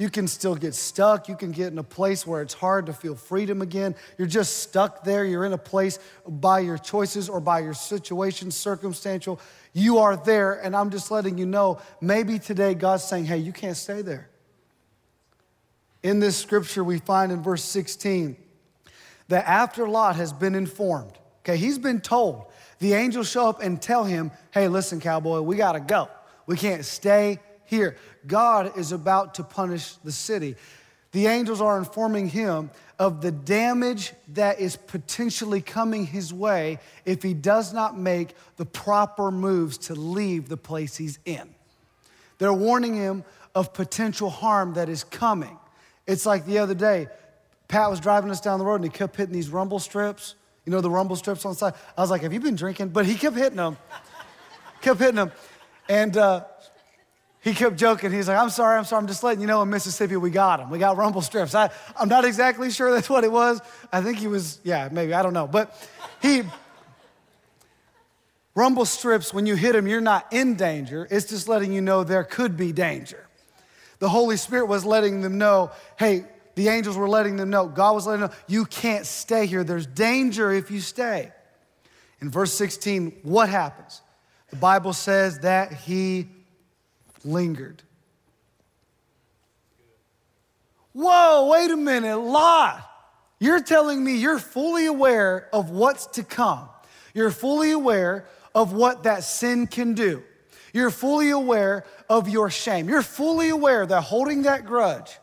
You 0.01 0.09
can 0.09 0.27
still 0.27 0.55
get 0.55 0.73
stuck. 0.73 1.29
You 1.29 1.35
can 1.35 1.51
get 1.51 1.71
in 1.71 1.77
a 1.77 1.83
place 1.83 2.25
where 2.25 2.41
it's 2.41 2.55
hard 2.55 2.87
to 2.87 2.93
feel 2.93 3.13
freedom 3.13 3.61
again. 3.61 3.93
You're 4.17 4.27
just 4.27 4.57
stuck 4.57 5.03
there. 5.03 5.23
You're 5.23 5.45
in 5.45 5.53
a 5.53 5.59
place 5.59 5.99
by 6.27 6.61
your 6.61 6.79
choices 6.79 7.29
or 7.29 7.39
by 7.39 7.59
your 7.59 7.75
situation, 7.75 8.49
circumstantial. 8.49 9.39
You 9.73 9.99
are 9.99 10.17
there, 10.17 10.53
and 10.53 10.75
I'm 10.75 10.89
just 10.89 11.11
letting 11.11 11.37
you 11.37 11.45
know 11.45 11.79
maybe 12.01 12.39
today 12.39 12.73
God's 12.73 13.03
saying, 13.03 13.25
hey, 13.25 13.37
you 13.37 13.53
can't 13.53 13.77
stay 13.77 14.01
there. 14.01 14.27
In 16.01 16.19
this 16.19 16.35
scripture, 16.35 16.83
we 16.83 16.97
find 16.97 17.31
in 17.31 17.43
verse 17.43 17.63
16 17.63 18.35
that 19.27 19.47
after 19.47 19.87
Lot 19.87 20.15
has 20.15 20.33
been 20.33 20.55
informed, 20.55 21.13
okay, 21.41 21.57
he's 21.57 21.77
been 21.77 22.01
told, 22.01 22.45
the 22.79 22.93
angels 22.93 23.29
show 23.29 23.47
up 23.47 23.61
and 23.61 23.79
tell 23.79 24.03
him, 24.03 24.31
hey, 24.49 24.67
listen, 24.67 24.99
cowboy, 24.99 25.41
we 25.41 25.57
gotta 25.57 25.79
go. 25.79 26.09
We 26.47 26.57
can't 26.57 26.83
stay 26.85 27.37
here. 27.71 27.95
God 28.27 28.77
is 28.77 28.91
about 28.91 29.35
to 29.35 29.43
punish 29.43 29.93
the 30.03 30.11
city. 30.11 30.57
The 31.13 31.27
angels 31.27 31.61
are 31.61 31.79
informing 31.79 32.27
him 32.27 32.69
of 32.99 33.21
the 33.21 33.31
damage 33.31 34.11
that 34.33 34.59
is 34.59 34.75
potentially 34.75 35.61
coming 35.61 36.05
his 36.05 36.33
way 36.33 36.79
if 37.05 37.23
he 37.23 37.33
does 37.33 37.73
not 37.73 37.97
make 37.97 38.35
the 38.57 38.65
proper 38.65 39.31
moves 39.31 39.77
to 39.77 39.95
leave 39.95 40.49
the 40.49 40.57
place 40.57 40.97
he's 40.97 41.17
in. 41.25 41.55
They're 42.37 42.53
warning 42.53 42.93
him 42.93 43.23
of 43.55 43.73
potential 43.73 44.29
harm 44.29 44.73
that 44.73 44.89
is 44.89 45.05
coming. 45.05 45.57
It's 46.05 46.25
like 46.25 46.45
the 46.45 46.59
other 46.59 46.75
day, 46.75 47.07
Pat 47.69 47.89
was 47.89 48.01
driving 48.01 48.31
us 48.31 48.41
down 48.41 48.59
the 48.59 48.65
road 48.65 48.75
and 48.75 48.83
he 48.83 48.89
kept 48.89 49.15
hitting 49.15 49.33
these 49.33 49.49
rumble 49.49 49.79
strips. 49.79 50.35
You 50.65 50.71
know, 50.71 50.81
the 50.81 50.89
rumble 50.91 51.15
strips 51.15 51.45
on 51.45 51.53
the 51.53 51.57
side. 51.57 51.73
I 51.97 52.01
was 52.01 52.11
like, 52.11 52.21
Have 52.21 52.33
you 52.33 52.41
been 52.41 52.55
drinking? 52.55 52.89
But 52.89 53.05
he 53.05 53.15
kept 53.15 53.37
hitting 53.37 53.57
them, 53.57 53.77
kept 54.81 54.99
hitting 54.99 55.15
them. 55.15 55.31
And 55.87 56.17
uh, 56.17 56.43
he 57.41 57.55
kept 57.55 57.75
joking. 57.75 58.11
He's 58.11 58.27
like, 58.27 58.37
I'm 58.37 58.51
sorry, 58.51 58.77
I'm 58.77 58.85
sorry. 58.85 59.01
I'm 59.01 59.07
just 59.07 59.23
letting 59.23 59.41
you 59.41 59.47
know 59.47 59.63
in 59.63 59.69
Mississippi 59.69 60.15
we 60.15 60.29
got 60.29 60.57
them. 60.57 60.69
We 60.69 60.77
got 60.77 60.95
rumble 60.95 61.21
strips. 61.21 61.55
I, 61.55 61.71
I'm 61.99 62.07
not 62.07 62.23
exactly 62.23 62.69
sure 62.69 62.91
that's 62.91 63.09
what 63.09 63.23
it 63.23 63.31
was. 63.31 63.59
I 63.91 64.01
think 64.01 64.19
he 64.19 64.27
was, 64.27 64.59
yeah, 64.63 64.89
maybe, 64.91 65.13
I 65.15 65.23
don't 65.23 65.33
know. 65.33 65.47
But 65.47 65.75
he, 66.21 66.43
rumble 68.53 68.85
strips, 68.85 69.33
when 69.33 69.47
you 69.47 69.55
hit 69.55 69.73
them, 69.73 69.87
you're 69.87 70.01
not 70.01 70.31
in 70.31 70.55
danger. 70.55 71.07
It's 71.09 71.27
just 71.29 71.47
letting 71.47 71.73
you 71.73 71.81
know 71.81 72.03
there 72.03 72.23
could 72.23 72.55
be 72.57 72.71
danger. 72.71 73.27
The 73.97 74.09
Holy 74.09 74.37
Spirit 74.37 74.67
was 74.67 74.85
letting 74.85 75.21
them 75.21 75.39
know, 75.39 75.71
hey, 75.97 76.25
the 76.53 76.67
angels 76.67 76.95
were 76.95 77.09
letting 77.09 77.37
them 77.37 77.49
know, 77.49 77.67
God 77.67 77.95
was 77.95 78.05
letting 78.05 78.21
them 78.21 78.29
know, 78.29 78.35
you 78.47 78.65
can't 78.65 79.05
stay 79.05 79.47
here. 79.47 79.63
There's 79.63 79.87
danger 79.87 80.51
if 80.51 80.69
you 80.69 80.79
stay. 80.79 81.31
In 82.19 82.29
verse 82.29 82.53
16, 82.53 83.21
what 83.23 83.49
happens? 83.49 84.01
The 84.51 84.57
Bible 84.57 84.93
says 84.93 85.39
that 85.39 85.73
he 85.73 86.27
lingered. 87.25 87.81
Whoa, 90.93 91.49
wait 91.51 91.71
a 91.71 91.77
minute, 91.77 92.17
Lot. 92.17 92.87
You're 93.39 93.61
telling 93.63 94.03
me 94.03 94.17
you're 94.17 94.39
fully 94.39 94.85
aware 94.85 95.49
of 95.53 95.69
what's 95.69 96.05
to 96.07 96.23
come. 96.23 96.69
You're 97.13 97.31
fully 97.31 97.71
aware 97.71 98.25
of 98.53 98.73
what 98.73 99.03
that 99.03 99.23
sin 99.23 99.67
can 99.67 99.93
do. 99.93 100.21
You're 100.73 100.91
fully 100.91 101.31
aware 101.31 101.85
of 102.09 102.29
your 102.29 102.49
shame. 102.49 102.87
You're 102.87 103.01
fully 103.01 103.49
aware 103.49 103.85
that 103.85 104.01
holding 104.01 104.43
that 104.43 104.65
grudge 104.65 105.17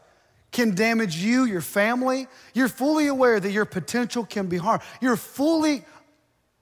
can 0.51 0.75
damage 0.75 1.17
you, 1.17 1.45
your 1.45 1.61
family. 1.61 2.27
You're 2.55 2.69
fully 2.69 3.07
aware 3.07 3.39
that 3.39 3.51
your 3.51 3.65
potential 3.65 4.25
can 4.25 4.47
be 4.47 4.57
harmed. 4.57 4.83
You're 5.01 5.17
fully, 5.17 5.85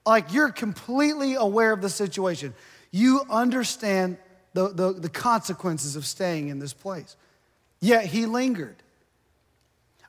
like, 0.05 0.33
you're 0.33 0.51
completely 0.51 1.35
aware 1.35 1.71
of 1.71 1.81
the 1.81 1.89
situation. 1.89 2.53
You 2.91 3.21
understand 3.29 4.17
the, 4.53 4.69
the, 4.69 4.93
the 4.93 5.09
consequences 5.09 5.95
of 5.95 6.05
staying 6.05 6.49
in 6.49 6.59
this 6.59 6.73
place. 6.73 7.15
Yet 7.79 8.05
he 8.05 8.25
lingered. 8.25 8.75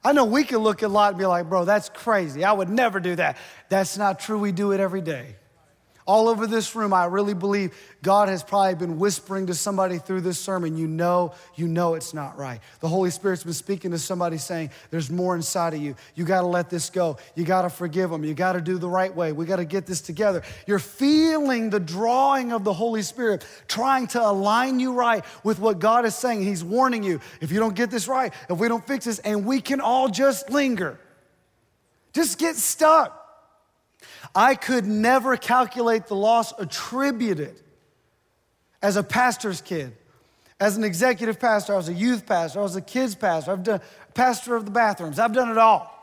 I 0.05 0.13
know 0.13 0.25
we 0.25 0.45
can 0.45 0.59
look 0.59 0.83
at 0.83 0.91
Lot 0.91 1.11
and 1.11 1.19
be 1.19 1.27
like, 1.27 1.49
bro, 1.49 1.65
that's 1.65 1.89
crazy. 1.89 2.45
I 2.45 2.53
would 2.53 2.69
never 2.69 3.01
do 3.01 3.17
that. 3.17 3.37
That's 3.69 3.99
not 3.99 4.21
true. 4.21 4.39
We 4.39 4.53
do 4.53 4.73
it 4.73 4.81
every 4.81 5.03
day. 5.03 5.37
All 6.09 6.31
over 6.31 6.47
this 6.47 6.75
room, 6.75 6.95
I 6.95 7.05
really 7.05 7.35
believe 7.35 7.77
God 8.03 8.31
has 8.31 8.43
probably 8.43 8.75
been 8.77 8.99
whispering 8.99 9.49
to 9.49 9.55
somebody 9.55 9.99
through 9.99 10.23
this 10.23 10.39
sermon. 10.39 10.75
You 10.75 10.89
know, 10.89 11.35
you 11.55 11.69
know 11.69 11.93
it's 11.93 12.15
not 12.15 12.39
right. 12.39 12.61
The 12.81 12.89
Holy 12.89 13.11
Spirit's 13.11 13.45
been 13.45 13.53
speaking 13.53 13.91
to 13.91 13.99
somebody 13.99 14.39
saying, 14.39 14.71
There's 14.91 15.11
more 15.11 15.37
inside 15.37 15.75
of 15.75 15.83
you. 15.83 15.97
You 16.15 16.25
got 16.25 16.41
to 16.41 16.47
let 16.47 16.71
this 16.71 16.89
go. 16.89 17.19
You 17.35 17.45
got 17.45 17.63
to 17.63 17.69
forgive 17.69 18.09
them. 18.09 18.25
You 18.25 18.33
got 18.33 18.55
to 18.55 18.63
do 18.63 18.79
the 18.79 18.89
right 18.89 19.15
way. 19.15 19.33
We 19.33 19.45
got 19.45 19.57
to 19.57 19.67
get 19.67 19.85
this 19.85 20.01
together. 20.01 20.43
You're 20.67 20.79
feeling 20.79 21.69
the 21.69 21.79
drawing 21.79 22.53
of 22.53 22.65
the 22.65 22.73
Holy 22.73 23.03
Spirit, 23.03 23.45
trying 23.67 24.07
to 24.07 24.27
align 24.27 24.81
you 24.81 24.95
right 24.95 25.23
with 25.45 25.59
what 25.59 25.79
God 25.79 26.07
is 26.07 26.15
saying. 26.15 26.43
He's 26.43 26.65
warning 26.65 27.03
you 27.03 27.21
if 27.43 27.53
you 27.53 27.59
don't 27.59 27.77
get 27.77 27.91
this 27.91 28.09
right, 28.09 28.33
if 28.49 28.59
we 28.59 28.69
don't 28.69 28.87
fix 28.87 29.05
this, 29.05 29.19
and 29.19 29.45
we 29.45 29.61
can 29.61 29.83
all 29.83 30.09
just 30.09 30.49
linger, 30.49 30.99
just 32.15 32.39
get 32.39 32.57
stuck. 32.57 33.28
I 34.35 34.55
could 34.55 34.87
never 34.87 35.37
calculate 35.37 36.07
the 36.07 36.15
loss 36.15 36.53
attributed 36.59 37.61
as 38.83 38.97
a 38.97 39.03
pastor's 39.03 39.61
kid. 39.61 39.97
As 40.61 40.77
an 40.77 40.85
executive 40.85 41.39
pastor, 41.39 41.75
I 41.75 41.77
was 41.77 41.89
a 41.89 41.95
youth 41.95 42.27
pastor, 42.27 42.61
I 42.61 42.63
was 42.63 42.77
a 42.77 42.81
kids 42.81 43.15
pastor, 43.15 43.53
I've 43.53 43.63
done 43.63 43.81
pastor 44.15 44.57
of 44.57 44.65
the 44.65 44.71
bathrooms, 44.71 45.19
I've 45.19 45.33
done 45.33 45.51
it 45.51 45.59
all. 45.59 45.95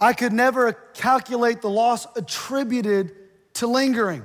I 0.00 0.12
could 0.12 0.32
never 0.32 0.72
calculate 0.94 1.62
the 1.62 1.68
loss 1.68 2.06
attributed 2.16 3.14
to 3.54 3.66
lingering. 3.66 4.24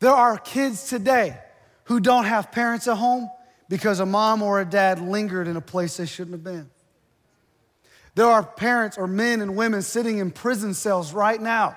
There 0.00 0.12
are 0.12 0.36
kids 0.36 0.88
today 0.88 1.38
who 1.84 2.00
don't 2.00 2.24
have 2.24 2.52
parents 2.52 2.86
at 2.88 2.96
home 2.96 3.30
because 3.68 4.00
a 4.00 4.06
mom 4.06 4.42
or 4.42 4.60
a 4.60 4.64
dad 4.64 5.00
lingered 5.00 5.48
in 5.48 5.56
a 5.56 5.60
place 5.60 5.96
they 5.96 6.06
shouldn't 6.06 6.32
have 6.32 6.44
been. 6.44 6.70
There 8.16 8.26
are 8.26 8.42
parents 8.42 8.96
or 8.96 9.06
men 9.06 9.42
and 9.42 9.56
women 9.56 9.82
sitting 9.82 10.18
in 10.18 10.30
prison 10.30 10.72
cells 10.72 11.12
right 11.12 11.40
now. 11.40 11.76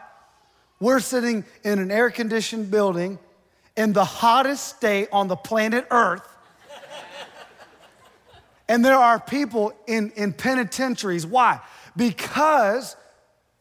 We're 0.80 1.02
sitting 1.02 1.44
in 1.66 1.80
an 1.80 1.92
air 1.92 2.10
conditioned 2.10 2.72
building 2.72 3.20
in 3.76 3.92
the 3.92 4.06
hottest 4.06 4.78
state 4.78 5.10
on 5.12 5.28
the 5.28 5.36
planet 5.36 5.86
Earth. 5.92 6.26
and 8.70 8.86
there 8.86 8.96
are 8.96 9.20
people 9.20 9.74
in, 9.86 10.12
in 10.12 10.32
penitentiaries. 10.32 11.26
Why? 11.26 11.60
Because 11.98 12.96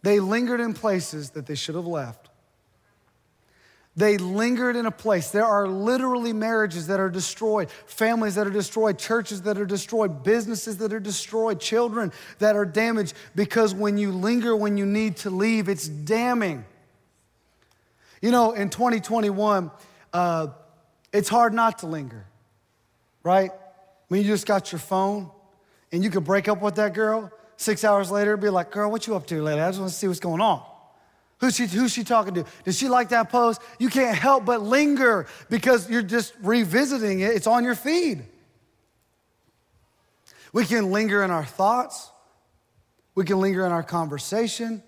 they 0.03 0.21
lingered 0.21 0.61
in 0.61 0.73
places 0.73 1.31
that 1.31 1.47
they 1.47 1.57
should 1.57 1.75
have 1.75 1.87
left. 1.87 2.28
They 3.99 4.17
lingered 4.17 4.77
in 4.77 4.87
a 4.87 4.93
place. 4.93 5.31
There 5.31 5.45
are 5.45 5.67
literally 5.67 6.33
marriages 6.33 6.87
that 6.87 7.01
are 7.01 7.11
destroyed, 7.11 7.69
families 7.87 8.37
that 8.37 8.47
are 8.47 8.51
destroyed, 8.51 8.97
churches 8.97 9.43
that 9.43 9.59
are 9.59 9.67
destroyed, 9.67 10.23
businesses 10.23 10.77
that 10.77 10.93
are 10.93 11.01
destroyed, 11.01 11.59
children 11.59 12.13
that 12.39 12.55
are 12.55 12.65
damaged 12.65 13.15
because 13.35 13.75
when 13.75 13.99
you 13.99 14.13
linger 14.13 14.55
when 14.55 14.77
you 14.77 14.87
need 14.87 15.17
to 15.17 15.31
leave, 15.31 15.69
it's 15.69 15.89
damning. 15.89 16.65
You 18.23 18.31
know, 18.31 18.53
in 18.53 18.71
2021, 18.71 19.69
uh, 20.13 20.47
it's 21.13 21.29
hard 21.29 21.53
not 21.53 21.81
to 21.81 21.87
linger, 21.87 22.25
right? 23.25 23.51
When 24.07 24.21
you 24.21 24.27
just 24.29 24.47
got 24.47 24.71
your 24.71 24.79
phone 24.79 25.29
and 25.91 26.05
you 26.05 26.11
could 26.11 26.25
break 26.25 26.47
up 26.47 26.63
with 26.63 26.77
that 26.77 26.95
girl, 26.95 27.33
six 27.57 27.83
hours 27.83 28.13
later, 28.13 28.37
be 28.37 28.49
like, 28.49 28.71
girl, 28.71 28.93
what 28.93 29.09
you 29.09 29.17
up 29.17 29.27
to 29.27 29.43
lately? 29.43 29.61
I 29.61 29.69
just 29.71 29.81
want 29.81 29.91
to 29.91 29.99
see 29.99 30.07
what's 30.07 30.21
going 30.21 30.41
on. 30.41 30.68
Who's 31.41 31.55
she, 31.55 31.67
who's 31.67 31.93
she 31.93 32.03
talking 32.03 32.35
to? 32.35 32.45
Does 32.65 32.77
she 32.77 32.89
like 32.89 33.11
that 33.11 33.31
post? 33.31 33.63
You 33.79 33.89
can't 33.89 34.17
help 34.17 34.45
but 34.45 34.63
linger 34.63 35.27
because 35.49 35.89
you're 35.89 36.03
just 36.03 36.35
revisiting 36.43 37.21
it. 37.21 37.31
It's 37.31 37.47
on 37.47 37.65
your 37.65 37.77
feed. 37.77 38.25
We 40.53 40.65
can 40.65 40.91
linger 40.91 41.23
in 41.23 41.31
our 41.31 41.45
thoughts. 41.45 42.11
We 43.15 43.25
can 43.25 43.41
linger 43.41 43.65
in 43.65 43.73
our 43.73 43.85
conversation. 43.85 44.83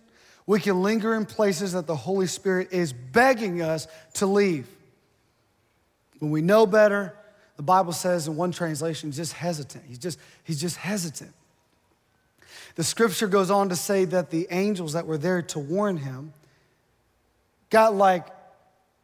We 0.47 0.59
can 0.59 0.83
linger 0.83 1.15
in 1.15 1.27
places 1.27 1.73
that 1.73 1.87
the 1.87 1.95
Holy 1.95 2.27
Spirit 2.27 2.73
is 2.73 2.93
begging 2.93 3.63
us 3.63 3.87
to 4.15 4.27
leave. 4.27 4.67
When 6.19 6.33
we 6.33 6.43
know 6.43 6.67
better, 6.67 7.15
the 7.57 7.63
Bible 7.63 7.93
says 7.93 8.27
in 8.27 8.35
one 8.35 8.51
translation, 8.51 9.11
he's 9.11 9.19
just 9.19 9.35
hesitant. 9.35 9.85
He's 9.87 9.99
just, 9.99 10.19
he's 10.43 10.61
just 10.61 10.77
hesitant. 10.77 11.33
The 12.75 12.85
scripture 12.85 13.29
goes 13.29 13.51
on 13.51 13.69
to 13.69 13.77
say 13.77 14.05
that 14.07 14.31
the 14.31 14.49
angels 14.51 14.95
that 14.95 15.07
were 15.07 15.19
there 15.19 15.43
to 15.43 15.59
warn 15.59 15.99
him 15.99 16.33
got 17.71 17.95
like, 17.95 18.27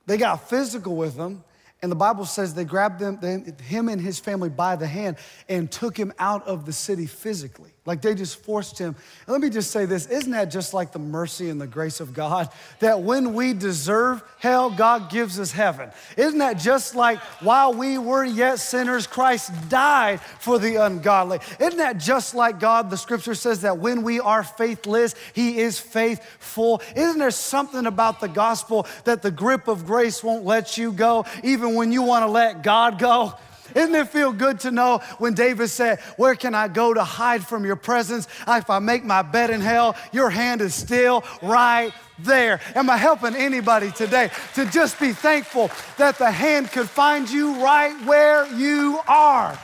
they 0.06 0.16
got 0.16 0.48
physical 0.48 0.96
with 0.96 1.16
him. 1.16 1.42
And 1.86 1.90
the 1.92 1.94
Bible 1.94 2.24
says 2.24 2.52
they 2.52 2.64
grabbed 2.64 2.98
them, 2.98 3.16
him 3.62 3.88
and 3.88 4.00
his 4.00 4.18
family 4.18 4.48
by 4.48 4.74
the 4.74 4.88
hand 4.88 5.18
and 5.48 5.70
took 5.70 5.96
him 5.96 6.12
out 6.18 6.44
of 6.48 6.66
the 6.66 6.72
city 6.72 7.06
physically. 7.06 7.70
Like 7.86 8.02
they 8.02 8.16
just 8.16 8.42
forced 8.42 8.76
him. 8.76 8.96
And 9.26 9.32
let 9.32 9.40
me 9.40 9.48
just 9.48 9.70
say 9.70 9.86
this 9.86 10.06
isn't 10.06 10.32
that 10.32 10.46
just 10.46 10.74
like 10.74 10.90
the 10.90 10.98
mercy 10.98 11.48
and 11.48 11.60
the 11.60 11.66
grace 11.66 12.00
of 12.00 12.12
God? 12.12 12.50
That 12.80 13.00
when 13.02 13.32
we 13.32 13.52
deserve 13.52 14.22
hell, 14.38 14.70
God 14.70 15.08
gives 15.08 15.38
us 15.40 15.50
heaven. 15.50 15.90
Isn't 16.16 16.40
that 16.40 16.58
just 16.58 16.94
like 16.94 17.18
while 17.40 17.72
we 17.72 17.96
were 17.96 18.24
yet 18.24 18.58
sinners, 18.58 19.06
Christ 19.06 19.50
died 19.68 20.20
for 20.20 20.58
the 20.58 20.76
ungodly? 20.76 21.38
Isn't 21.60 21.78
that 21.78 21.98
just 21.98 22.34
like 22.34 22.58
God? 22.58 22.90
The 22.90 22.96
scripture 22.96 23.34
says 23.34 23.62
that 23.62 23.78
when 23.78 24.02
we 24.02 24.20
are 24.20 24.42
faithless, 24.42 25.14
He 25.32 25.58
is 25.58 25.78
faithful. 25.78 26.82
Isn't 26.94 27.18
there 27.18 27.30
something 27.30 27.86
about 27.86 28.20
the 28.20 28.28
gospel 28.28 28.86
that 29.04 29.22
the 29.22 29.30
grip 29.30 29.68
of 29.68 29.86
grace 29.86 30.22
won't 30.22 30.44
let 30.44 30.76
you 30.76 30.92
go, 30.92 31.24
even 31.44 31.75
when 31.76 31.92
you 31.92 32.02
want 32.02 32.24
to 32.24 32.30
let 32.30 32.62
God 32.62 32.98
go? 32.98 33.34
Isn't 33.74 33.94
it 33.94 34.08
feel 34.08 34.32
good 34.32 34.60
to 34.60 34.70
know 34.70 34.98
when 35.18 35.34
David 35.34 35.68
said, 35.68 36.00
Where 36.16 36.34
can 36.34 36.54
I 36.54 36.68
go 36.68 36.94
to 36.94 37.04
hide 37.04 37.46
from 37.46 37.64
your 37.64 37.76
presence? 37.76 38.26
If 38.46 38.70
I 38.70 38.78
make 38.78 39.04
my 39.04 39.22
bed 39.22 39.50
in 39.50 39.60
hell, 39.60 39.96
your 40.12 40.30
hand 40.30 40.60
is 40.60 40.74
still 40.74 41.24
right 41.42 41.92
there. 42.18 42.60
Am 42.74 42.88
I 42.88 42.96
helping 42.96 43.34
anybody 43.34 43.90
today 43.90 44.30
to 44.54 44.66
just 44.66 44.98
be 44.98 45.12
thankful 45.12 45.70
that 45.98 46.18
the 46.18 46.30
hand 46.30 46.70
could 46.72 46.88
find 46.88 47.28
you 47.28 47.62
right 47.62 47.94
where 48.06 48.46
you 48.54 49.00
are? 49.06 49.58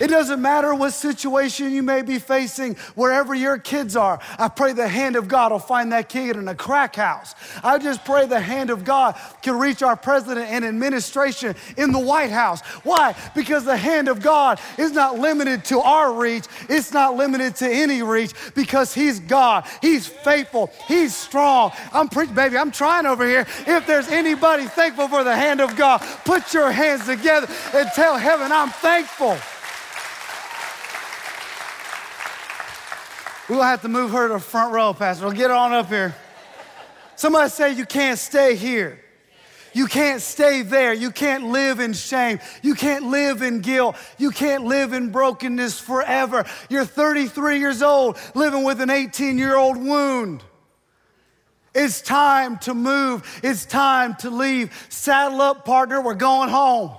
It 0.00 0.08
doesn't 0.08 0.40
matter 0.40 0.74
what 0.74 0.94
situation 0.94 1.70
you 1.70 1.82
may 1.82 2.00
be 2.00 2.18
facing, 2.18 2.76
wherever 2.94 3.34
your 3.34 3.58
kids 3.58 3.96
are. 3.96 4.18
I 4.38 4.48
pray 4.48 4.72
the 4.72 4.88
hand 4.88 5.14
of 5.14 5.28
God 5.28 5.52
will 5.52 5.58
find 5.58 5.92
that 5.92 6.08
kid 6.08 6.36
in 6.36 6.48
a 6.48 6.54
crack 6.54 6.96
house. 6.96 7.34
I 7.62 7.78
just 7.78 8.04
pray 8.04 8.26
the 8.26 8.40
hand 8.40 8.70
of 8.70 8.82
God 8.82 9.14
can 9.42 9.58
reach 9.58 9.82
our 9.82 9.96
president 9.96 10.48
and 10.48 10.64
administration 10.64 11.54
in 11.76 11.92
the 11.92 11.98
White 11.98 12.30
House. 12.30 12.62
Why? 12.82 13.14
Because 13.34 13.66
the 13.66 13.76
hand 13.76 14.08
of 14.08 14.22
God 14.22 14.58
is 14.78 14.92
not 14.92 15.18
limited 15.18 15.66
to 15.66 15.80
our 15.80 16.14
reach, 16.14 16.46
it's 16.70 16.92
not 16.92 17.16
limited 17.16 17.56
to 17.56 17.68
any 17.70 18.02
reach 18.02 18.32
because 18.54 18.94
He's 18.94 19.20
God. 19.20 19.66
He's 19.82 20.06
faithful, 20.06 20.70
He's 20.88 21.14
strong. 21.14 21.72
I'm 21.92 22.08
preaching, 22.08 22.34
baby, 22.34 22.56
I'm 22.56 22.70
trying 22.70 23.04
over 23.04 23.26
here. 23.26 23.46
If 23.66 23.86
there's 23.86 24.08
anybody 24.08 24.64
thankful 24.64 25.08
for 25.08 25.24
the 25.24 25.36
hand 25.36 25.60
of 25.60 25.76
God, 25.76 26.00
put 26.24 26.54
your 26.54 26.72
hands 26.72 27.04
together 27.04 27.48
and 27.74 27.88
tell 27.94 28.16
heaven, 28.16 28.50
I'm 28.50 28.70
thankful. 28.70 29.36
We'll 33.50 33.62
have 33.62 33.82
to 33.82 33.88
move 33.88 34.12
her 34.12 34.28
to 34.28 34.34
the 34.34 34.40
front 34.40 34.72
row, 34.72 34.94
Pastor. 34.94 35.24
We'll 35.24 35.34
get 35.34 35.50
on 35.50 35.72
up 35.72 35.88
here. 35.88 36.14
Somebody 37.16 37.50
say, 37.50 37.72
You 37.72 37.84
can't 37.84 38.16
stay 38.16 38.54
here. 38.54 39.00
You 39.72 39.88
can't 39.88 40.22
stay 40.22 40.62
there. 40.62 40.94
You 40.94 41.10
can't 41.10 41.48
live 41.48 41.80
in 41.80 41.92
shame. 41.92 42.38
You 42.62 42.76
can't 42.76 43.06
live 43.06 43.42
in 43.42 43.60
guilt. 43.60 43.96
You 44.18 44.30
can't 44.30 44.66
live 44.66 44.92
in 44.92 45.10
brokenness 45.10 45.80
forever. 45.80 46.44
You're 46.68 46.84
33 46.84 47.58
years 47.58 47.82
old 47.82 48.18
living 48.36 48.62
with 48.62 48.80
an 48.80 48.88
18 48.88 49.36
year 49.36 49.56
old 49.56 49.76
wound. 49.76 50.44
It's 51.74 52.00
time 52.02 52.56
to 52.58 52.72
move. 52.72 53.40
It's 53.42 53.66
time 53.66 54.14
to 54.20 54.30
leave. 54.30 54.86
Saddle 54.90 55.40
up, 55.40 55.64
partner. 55.64 56.00
We're 56.00 56.14
going 56.14 56.50
home. 56.50 56.92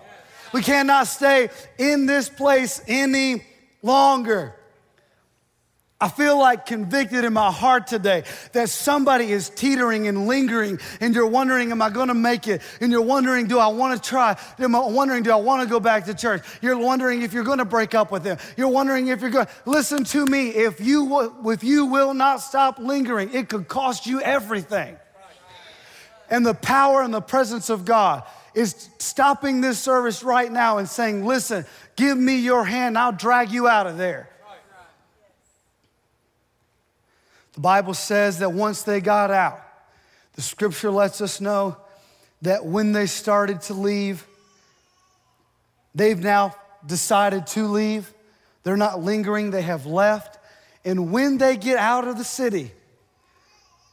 We 0.52 0.62
cannot 0.62 1.08
stay 1.08 1.50
in 1.78 2.08
this 2.08 2.28
place 2.28 2.82
any 2.90 3.46
longer. 3.82 4.56
I 6.02 6.10
feel 6.10 6.40
like 6.40 6.66
convicted 6.66 7.24
in 7.24 7.32
my 7.32 7.52
heart 7.52 7.86
today 7.86 8.24
that 8.54 8.70
somebody 8.70 9.32
is 9.32 9.52
teetering 9.52 10.08
and 10.08 10.28
lingering, 10.28 10.80
and 11.00 11.14
you're 11.14 11.28
wondering, 11.28 11.72
Am 11.72 11.80
I 11.80 11.92
gonna 11.92 12.16
make 12.16 12.48
it? 12.48 12.64
And 12.82 12.92
you're 12.92 13.04
wondering, 13.04 13.46
Do 13.46 13.60
I 13.60 13.68
wanna 13.68 14.00
try? 14.00 14.36
Am 14.58 14.76
I 14.76 14.80
wondering, 14.80 15.22
Do 15.22 15.32
I 15.32 15.36
wanna 15.36 15.68
go 15.68 15.80
back 15.80 16.06
to 16.06 16.16
church? 16.16 16.42
You're 16.60 16.80
wondering 16.80 17.22
if 17.22 17.34
you're 17.34 17.44
gonna 17.44 17.66
break 17.66 17.94
up 17.94 18.12
with 18.12 18.24
them. 18.24 18.40
You're 18.58 18.70
wondering 18.70 19.10
if 19.10 19.22
you're 19.22 19.30
gonna 19.30 19.48
listen 19.66 20.04
to 20.06 20.26
me. 20.26 20.50
If 20.50 20.82
you, 20.82 21.52
if 21.52 21.64
you 21.64 21.86
will 21.86 22.16
not 22.16 22.42
stop 22.42 22.80
lingering, 22.80 23.32
it 23.32 23.48
could 23.48 23.68
cost 23.68 24.08
you 24.08 24.22
everything. 24.22 24.98
And 26.32 26.44
the 26.44 26.56
power 26.56 27.04
and 27.04 27.14
the 27.14 27.22
presence 27.22 27.70
of 27.70 27.86
God 27.86 28.24
is 28.56 28.90
stopping 28.98 29.62
this 29.62 29.78
service 29.78 30.24
right 30.24 30.52
now 30.52 30.80
and 30.80 30.90
saying, 30.90 31.28
Listen, 31.28 31.64
give 31.96 32.18
me 32.18 32.38
your 32.38 32.66
hand, 32.66 32.98
I'll 32.98 33.12
drag 33.12 33.52
you 33.52 33.68
out 33.68 33.86
of 33.86 34.00
there. 34.00 34.32
The 37.51 37.51
Bible 37.62 37.94
says 37.94 38.40
that 38.40 38.52
once 38.54 38.82
they 38.82 39.02
got 39.02 39.30
out, 39.30 39.62
the 40.34 40.42
scripture 40.42 40.90
lets 40.90 41.22
us 41.22 41.40
know 41.40 41.78
that 42.42 42.66
when 42.66 42.92
they 42.92 43.06
started 43.06 43.62
to 43.62 43.76
leave, 43.76 44.26
they've 45.94 46.20
now 46.20 46.56
decided 46.86 47.46
to 47.48 47.68
leave. 47.68 48.12
They're 48.64 48.78
not 48.78 49.02
lingering, 49.02 49.52
they 49.52 49.62
have 49.62 49.86
left. 49.86 50.40
And 50.84 51.12
when 51.12 51.38
they 51.38 51.56
get 51.56 51.78
out 51.78 52.08
of 52.08 52.18
the 52.18 52.24
city, 52.24 52.72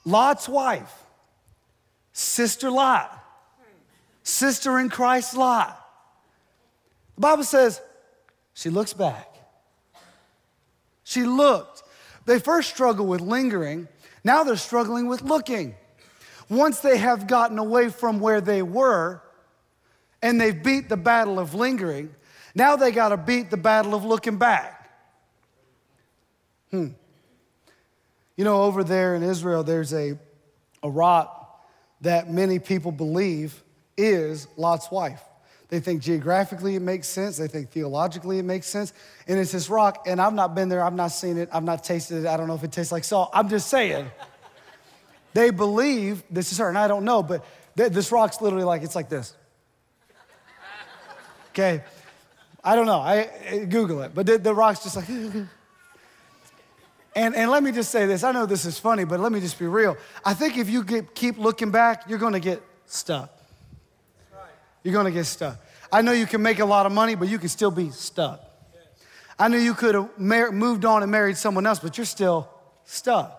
Lot's 0.07 0.49
wife, 0.49 0.93
Sister 2.15 2.71
Lot, 2.71 3.13
sister 4.23 4.79
in 4.79 4.89
Christ 4.89 5.37
Lot, 5.37 5.75
the 7.17 7.21
Bible 7.21 7.45
says 7.45 7.83
she 8.55 8.71
looks 8.71 8.95
back. 8.95 9.29
She 11.05 11.25
looked 11.25 11.83
they 12.29 12.39
first 12.39 12.69
struggled 12.69 13.09
with 13.09 13.23
lingering, 13.23 13.89
now 14.23 14.45
they're 14.45 14.57
struggling 14.57 15.09
with 15.09 15.23
looking. 15.23 15.75
Once 16.51 16.81
they 16.81 16.99
have 16.99 17.27
gotten 17.27 17.59
away 17.59 17.89
from 17.89 18.21
where 18.21 18.43
they 18.43 18.61
were 18.61 19.23
and 20.21 20.39
they've 20.39 20.63
beat 20.63 20.91
the 20.91 20.97
battle 20.97 21.39
of 21.39 21.55
lingering, 21.55 22.15
now 22.55 22.77
they 22.77 22.91
got 22.91 23.09
to 23.09 23.17
beat 23.17 23.51
the 23.51 23.57
battle 23.57 23.95
of 23.95 24.05
looking 24.05 24.37
back. 24.37 24.91
Hmm. 26.71 26.89
You 28.37 28.45
know, 28.45 28.63
over 28.63 28.85
there 28.85 29.15
in 29.15 29.23
Israel, 29.23 29.65
there's 29.65 29.95
a, 29.95 30.19
a 30.83 30.91
rock 30.91 31.67
that 32.03 32.31
many 32.31 32.59
people 32.59 32.93
believe 32.93 33.63
is 33.97 34.47
Lot's 34.59 34.91
wife. 34.91 35.23
They 35.69 35.81
think 35.81 36.03
geographically 36.03 36.77
it 36.77 36.83
makes 36.83 37.07
sense. 37.09 37.37
They 37.37 37.49
think 37.49 37.71
theologically 37.71 38.39
it 38.39 38.45
makes 38.45 38.67
sense. 38.67 38.93
And 39.27 39.39
it's 39.39 39.53
this 39.53 39.69
rock, 39.69 40.05
and 40.07 40.21
I've 40.21 40.33
not 40.33 40.55
been 40.55 40.69
there, 40.69 40.83
I've 40.83 40.95
not 40.95 41.09
seen 41.09 41.37
it, 41.37 41.51
I've 41.53 41.65
not 41.65 41.85
tasted 41.85 42.25
it. 42.25 42.27
I 42.27 42.37
don't 42.37 42.49
know 42.49 42.55
if 42.55 42.65
it 42.65 42.73
tastes 42.73 42.91
like 42.91 43.05
salt. 43.05 43.31
I'm 43.35 43.49
just 43.51 43.69
saying. 43.69 44.11
they 45.35 45.51
believe 45.51 46.23
this 46.31 46.53
is 46.53 46.59
her, 46.59 46.69
and 46.69 46.79
I 46.79 46.89
don't 46.89 47.05
know, 47.05 47.23
but 47.23 47.45
this 47.75 48.11
rock's 48.11 48.41
literally 48.41 48.65
like, 48.65 48.83
it's 48.83 48.97
like 48.97 49.09
this. 49.11 49.35
Okay? 51.51 51.83
I 52.65 52.75
don't 52.75 52.87
know. 52.87 53.01
I, 53.01 53.67
Google 53.69 54.03
it. 54.03 54.15
But 54.15 54.27
the, 54.27 54.39
the 54.39 54.55
rock's 54.55 54.83
just 54.83 54.97
like, 54.97 55.09
and, 55.09 55.49
and 57.15 57.51
let 57.51 57.63
me 57.63 57.73
just 57.73 57.91
say 57.91 58.07
this. 58.07 58.25
I 58.25 58.33
know 58.33 58.47
this 58.47 58.65
is 58.65 58.79
funny, 58.79 59.05
but 59.05 59.21
let 59.21 59.33
me 59.33 59.41
just 59.41 59.59
be 59.59 59.67
real. 59.67 59.97
I 60.25 60.35
think 60.35 60.57
if 60.57 60.71
you 60.71 60.83
get, 60.83 61.15
keep 61.15 61.39
looking 61.39 61.71
back, 61.71 62.09
you're 62.09 62.19
going 62.19 62.33
to 62.33 62.41
get 62.41 62.63
stuck. 62.87 63.38
You're 64.83 64.95
gonna 64.95 65.11
get 65.11 65.25
stuck. 65.25 65.57
I 65.93 66.03
know 66.03 66.13
you 66.13 66.27
can 66.27 66.43
make 66.43 66.59
a 66.59 66.65
lot 66.65 66.87
of 66.87 66.93
money, 66.93 67.15
but 67.15 67.29
you 67.29 67.39
can 67.39 67.49
still 67.49 67.71
be 67.71 67.91
stuck. 67.91 68.41
I 69.39 69.49
know 69.49 69.57
you 69.57 69.75
could 69.75 69.95
have 69.95 70.19
mar- 70.19 70.53
moved 70.53 70.85
on 70.85 71.03
and 71.03 71.13
married 71.13 71.37
someone 71.37 71.67
else, 71.67 71.79
but 71.79 71.97
you're 71.97 72.05
still 72.05 72.49
stuck. 72.85 73.35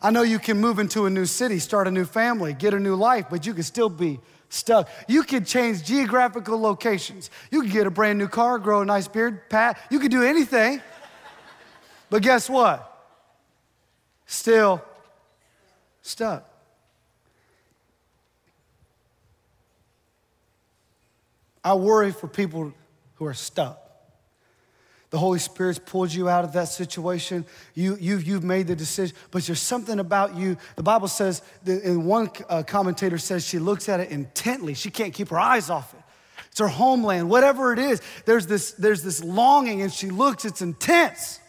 I 0.00 0.10
know 0.10 0.22
you 0.22 0.38
can 0.38 0.60
move 0.60 0.78
into 0.78 1.06
a 1.06 1.10
new 1.10 1.26
city, 1.26 1.58
start 1.58 1.86
a 1.86 1.90
new 1.90 2.04
family, 2.04 2.54
get 2.54 2.74
a 2.74 2.80
new 2.80 2.96
life, 2.96 3.26
but 3.30 3.46
you 3.46 3.54
can 3.54 3.62
still 3.62 3.88
be 3.88 4.18
stuck. 4.48 4.88
You 5.06 5.22
could 5.22 5.46
change 5.46 5.84
geographical 5.84 6.60
locations. 6.60 7.30
You 7.50 7.62
could 7.62 7.70
get 7.70 7.86
a 7.86 7.90
brand 7.90 8.18
new 8.18 8.28
car, 8.28 8.58
grow 8.58 8.82
a 8.82 8.84
nice 8.84 9.06
beard, 9.06 9.48
pat. 9.48 9.78
You 9.90 10.00
could 10.00 10.10
do 10.10 10.22
anything. 10.22 10.82
But 12.10 12.22
guess 12.22 12.50
what? 12.50 12.88
Still 14.26 14.82
stuck. 16.02 16.51
I 21.64 21.74
worry 21.74 22.12
for 22.12 22.28
people 22.28 22.72
who 23.14 23.26
are 23.26 23.34
stuck. 23.34 23.78
The 25.10 25.18
Holy 25.18 25.38
Spirit's 25.38 25.78
pulled 25.78 26.12
you 26.12 26.28
out 26.28 26.42
of 26.42 26.54
that 26.54 26.68
situation. 26.68 27.44
You, 27.74 27.98
you've, 28.00 28.26
you've 28.26 28.42
made 28.42 28.66
the 28.66 28.74
decision, 28.74 29.14
but 29.30 29.42
there's 29.42 29.60
something 29.60 29.98
about 29.98 30.36
you. 30.36 30.56
The 30.76 30.82
Bible 30.82 31.06
says, 31.06 31.42
and 31.66 32.06
one 32.06 32.30
uh, 32.48 32.62
commentator 32.62 33.18
says 33.18 33.46
she 33.46 33.58
looks 33.58 33.90
at 33.90 34.00
it 34.00 34.10
intently. 34.10 34.72
She 34.72 34.90
can't 34.90 35.12
keep 35.12 35.28
her 35.28 35.38
eyes 35.38 35.68
off 35.68 35.92
it. 35.92 36.00
It's 36.50 36.60
her 36.60 36.68
homeland, 36.68 37.28
whatever 37.28 37.74
it 37.74 37.78
is. 37.78 38.00
There's 38.24 38.46
this, 38.46 38.72
there's 38.72 39.02
this 39.02 39.22
longing, 39.22 39.82
and 39.82 39.92
she 39.92 40.10
looks, 40.10 40.46
it's 40.46 40.62
intense. 40.62 41.40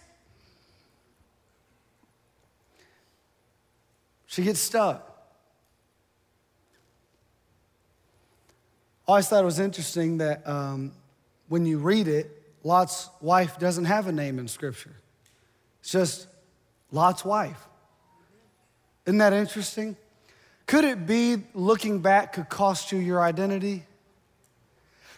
She 4.28 4.44
gets 4.44 4.60
stuck. 4.60 5.13
Always 9.14 9.28
thought 9.28 9.44
it 9.44 9.46
was 9.46 9.60
interesting 9.60 10.18
that 10.18 10.48
um, 10.48 10.92
when 11.48 11.68
you 11.68 11.78
read 11.78 12.08
it, 12.08 12.32
Lot's 12.64 13.12
wife 13.22 13.60
doesn't 13.60 13.86
have 13.86 14.08
a 14.08 14.12
name 14.12 14.40
in 14.40 14.48
Scripture. 14.48 14.96
It's 15.82 15.92
just 15.92 16.28
Lot's 16.92 17.24
wife. 17.24 17.68
Isn't 19.06 19.20
that 19.20 19.34
interesting? 19.34 19.98
Could 20.66 20.84
it 20.84 21.06
be 21.06 21.44
looking 21.54 22.00
back 22.00 22.34
could 22.34 22.50
cost 22.50 22.92
you 22.92 22.98
your 22.98 23.22
identity? 23.22 23.84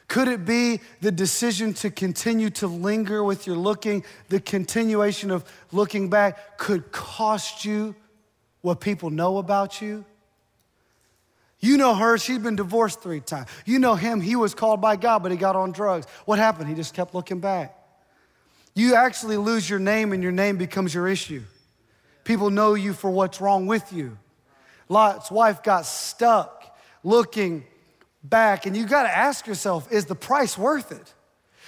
Could 0.10 0.28
it 0.28 0.44
be 0.44 0.82
the 1.00 1.12
decision 1.14 1.74
to 1.76 1.90
continue 1.90 2.50
to 2.50 2.68
linger 2.68 3.24
with 3.24 3.48
your 3.48 3.56
looking, 3.56 4.04
the 4.28 4.42
continuation 4.42 5.32
of 5.32 5.46
looking 5.72 6.10
back 6.10 6.58
could 6.58 6.92
cost 6.92 7.64
you 7.64 7.96
what 8.60 8.82
people 8.82 9.10
know 9.10 9.38
about 9.38 9.82
you? 9.82 10.04
You 11.66 11.78
know 11.78 11.96
her, 11.96 12.20
she's 12.20 12.38
been 12.38 12.56
divorced 12.56 13.02
three 13.02 13.22
times. 13.22 13.50
You 13.66 13.80
know 13.80 13.96
him, 13.96 14.22
he 14.22 14.36
was 14.36 14.54
called 14.54 14.82
by 14.82 14.98
God, 14.98 15.24
but 15.24 15.32
he 15.32 15.38
got 15.38 15.56
on 15.56 15.72
drugs. 15.72 16.06
What 16.26 16.38
happened? 16.38 16.70
He 16.70 16.76
just 16.76 16.94
kept 16.94 17.16
looking 17.16 17.40
back. 17.40 17.76
You 18.76 18.94
actually 18.94 19.38
lose 19.38 19.68
your 19.68 19.80
name, 19.80 20.14
and 20.14 20.22
your 20.22 20.32
name 20.32 20.58
becomes 20.58 20.94
your 20.94 21.08
issue. 21.08 21.42
People 22.24 22.52
know 22.52 22.76
you 22.76 22.94
for 22.94 23.10
what's 23.10 23.42
wrong 23.42 23.66
with 23.66 23.92
you. 23.92 24.16
Lot's 24.90 25.32
wife 25.32 25.64
got 25.64 25.88
stuck 25.88 26.78
looking 27.04 27.66
back, 28.24 28.68
and 28.68 28.78
you 28.78 28.86
got 28.86 29.04
to 29.04 29.18
ask 29.18 29.48
yourself 29.48 29.92
is 29.92 30.06
the 30.06 30.14
price 30.14 30.60
worth 30.60 30.92
it? 30.92 31.16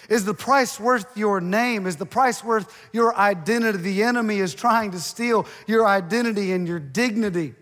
Is 0.09 0.25
the 0.25 0.35
price 0.35 0.79
worth 0.79 1.17
your 1.17 1.41
name? 1.41 1.87
Is 1.87 1.95
the 1.95 2.05
price 2.05 2.43
worth 2.43 2.71
your 2.93 3.17
identity? 3.17 3.79
The 3.79 4.03
enemy 4.03 4.37
is 4.37 4.53
trying 4.53 4.91
to 4.91 4.99
steal 4.99 5.47
your 5.65 5.87
identity 5.87 6.51
and 6.51 6.67
your 6.67 6.79
dignity. 6.79 7.55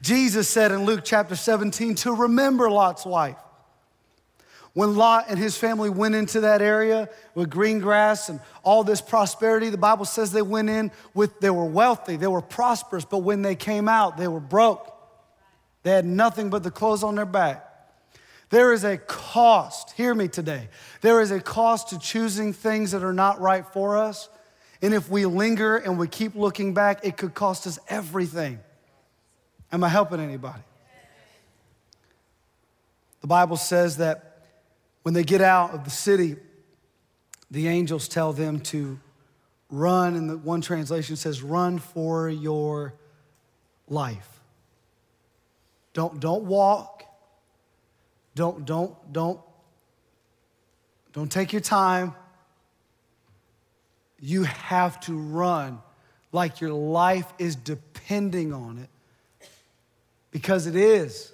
Jesus 0.00 0.48
said 0.48 0.70
in 0.70 0.84
Luke 0.84 1.00
chapter 1.04 1.34
17 1.34 1.96
to 1.96 2.12
remember 2.12 2.70
Lot's 2.70 3.04
wife. 3.04 3.36
When 4.74 4.96
Lot 4.96 5.26
and 5.28 5.38
his 5.38 5.56
family 5.56 5.90
went 5.90 6.14
into 6.14 6.40
that 6.40 6.62
area 6.62 7.08
with 7.34 7.50
green 7.50 7.80
grass 7.80 8.28
and 8.28 8.38
all 8.62 8.84
this 8.84 9.00
prosperity, 9.00 9.70
the 9.70 9.78
Bible 9.78 10.04
says 10.04 10.30
they 10.30 10.42
went 10.42 10.70
in 10.70 10.92
with, 11.14 11.40
they 11.40 11.50
were 11.50 11.64
wealthy, 11.64 12.16
they 12.16 12.28
were 12.28 12.42
prosperous, 12.42 13.04
but 13.04 13.18
when 13.18 13.42
they 13.42 13.56
came 13.56 13.88
out, 13.88 14.16
they 14.16 14.28
were 14.28 14.38
broke. 14.38 14.94
They 15.82 15.90
had 15.90 16.04
nothing 16.04 16.48
but 16.50 16.62
the 16.62 16.70
clothes 16.70 17.02
on 17.02 17.16
their 17.16 17.26
back. 17.26 17.64
There 18.50 18.72
is 18.72 18.84
a 18.84 18.98
cost, 18.98 19.92
hear 19.92 20.14
me 20.14 20.28
today. 20.28 20.68
There 21.00 21.20
is 21.20 21.30
a 21.30 21.40
cost 21.40 21.88
to 21.88 21.98
choosing 21.98 22.52
things 22.52 22.92
that 22.92 23.02
are 23.02 23.12
not 23.12 23.40
right 23.40 23.66
for 23.66 23.96
us. 23.96 24.28
And 24.80 24.94
if 24.94 25.10
we 25.10 25.26
linger 25.26 25.76
and 25.76 25.98
we 25.98 26.08
keep 26.08 26.34
looking 26.34 26.72
back, 26.72 27.04
it 27.04 27.16
could 27.16 27.34
cost 27.34 27.66
us 27.66 27.78
everything. 27.88 28.60
Am 29.70 29.84
I 29.84 29.88
helping 29.88 30.20
anybody? 30.20 30.62
The 33.20 33.26
Bible 33.26 33.56
says 33.56 33.98
that 33.98 34.46
when 35.02 35.14
they 35.14 35.24
get 35.24 35.40
out 35.40 35.74
of 35.74 35.84
the 35.84 35.90
city, 35.90 36.36
the 37.50 37.68
angels 37.68 38.08
tell 38.08 38.32
them 38.32 38.60
to 38.60 38.98
run, 39.70 40.14
and 40.16 40.30
the 40.30 40.38
one 40.38 40.60
translation 40.60 41.16
says, 41.16 41.42
run 41.42 41.78
for 41.78 42.28
your 42.28 42.94
life. 43.88 44.40
Don't, 45.92 46.20
don't 46.20 46.44
walk. 46.44 47.04
Don't, 48.34 48.64
don't, 48.64 48.94
don't, 49.12 49.40
don't 51.12 51.30
take 51.30 51.52
your 51.52 51.60
time. 51.60 52.14
You 54.20 54.44
have 54.44 55.00
to 55.00 55.18
run 55.18 55.80
like 56.32 56.60
your 56.60 56.72
life 56.72 57.32
is 57.38 57.56
depending 57.56 58.52
on 58.52 58.78
it 58.78 58.88
because 60.30 60.66
it 60.66 60.76
is. 60.76 61.32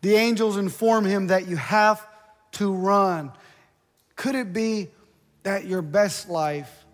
The 0.00 0.14
angels 0.14 0.56
inform 0.56 1.04
him 1.04 1.28
that 1.28 1.48
you 1.48 1.56
have 1.56 2.06
to 2.52 2.72
run. 2.72 3.32
Could 4.16 4.34
it 4.34 4.52
be 4.52 4.88
that 5.44 5.66
your 5.66 5.82
best 5.82 6.28
life 6.28 6.84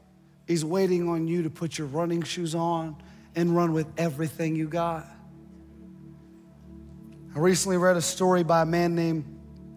is 0.47 0.65
waiting 0.65 1.09
on 1.09 1.29
you 1.29 1.43
to 1.43 1.51
put 1.51 1.77
your 1.77 1.87
running 1.87 2.23
shoes 2.23 2.55
on 2.55 2.97
and 3.35 3.55
run 3.55 3.73
with 3.73 3.87
everything 3.97 4.57
you 4.57 4.69
got? 4.69 5.07
I 7.35 7.39
recently 7.39 7.77
read 7.77 7.97
a 7.97 8.03
story 8.03 8.43
by 8.43 8.63
a 8.63 8.67
man 8.67 8.95
named, 8.95 9.25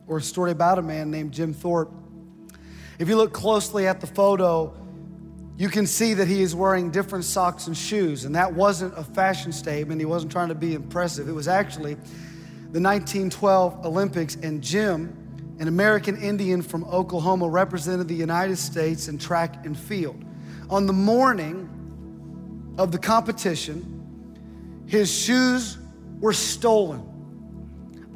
or 0.08 0.18
a 0.18 0.22
story 0.22 0.52
about 0.52 0.80
a 0.80 0.82
man 0.82 1.12
named 1.12 1.32
Jim 1.32 1.54
Thorpe. 1.54 1.92
If 2.98 3.10
you 3.10 3.16
look 3.16 3.34
closely 3.34 3.88
at 3.88 4.02
the 4.02 4.08
photo, 4.08 4.76
you 5.56 5.70
can 5.70 5.86
see 5.86 6.16
that 6.16 6.28
he 6.28 6.42
is 6.42 6.56
wearing 6.56 6.90
different 6.90 7.26
socks 7.26 7.68
and 7.68 7.78
shoes. 7.78 8.26
And 8.26 8.36
that 8.36 8.54
wasn't 8.54 8.98
a 8.98 9.04
fashion 9.04 9.52
statement. 9.52 10.02
He 10.02 10.06
wasn't 10.06 10.32
trying 10.32 10.50
to 10.50 10.56
be 10.56 10.74
impressive. 10.74 11.30
It 11.30 11.34
was 11.34 11.48
actually 11.48 11.94
the 11.94 12.82
1912 12.82 13.86
Olympics, 13.86 14.36
and 14.36 14.64
Jim, 14.64 15.56
an 15.60 15.68
American 15.68 16.20
Indian 16.20 16.64
from 16.64 16.84
Oklahoma, 16.86 17.48
represented 17.48 18.08
the 18.08 18.16
United 18.16 18.58
States 18.58 19.08
in 19.08 19.20
track 19.20 19.64
and 19.64 19.78
field. 19.78 20.20
On 20.72 20.88
the 20.88 20.94
morning 20.94 21.70
of 22.80 22.92
the 22.92 22.98
competition, 22.98 24.84
his 24.88 25.12
shoes 25.14 25.78
were 26.20 26.34
stolen. 26.34 27.08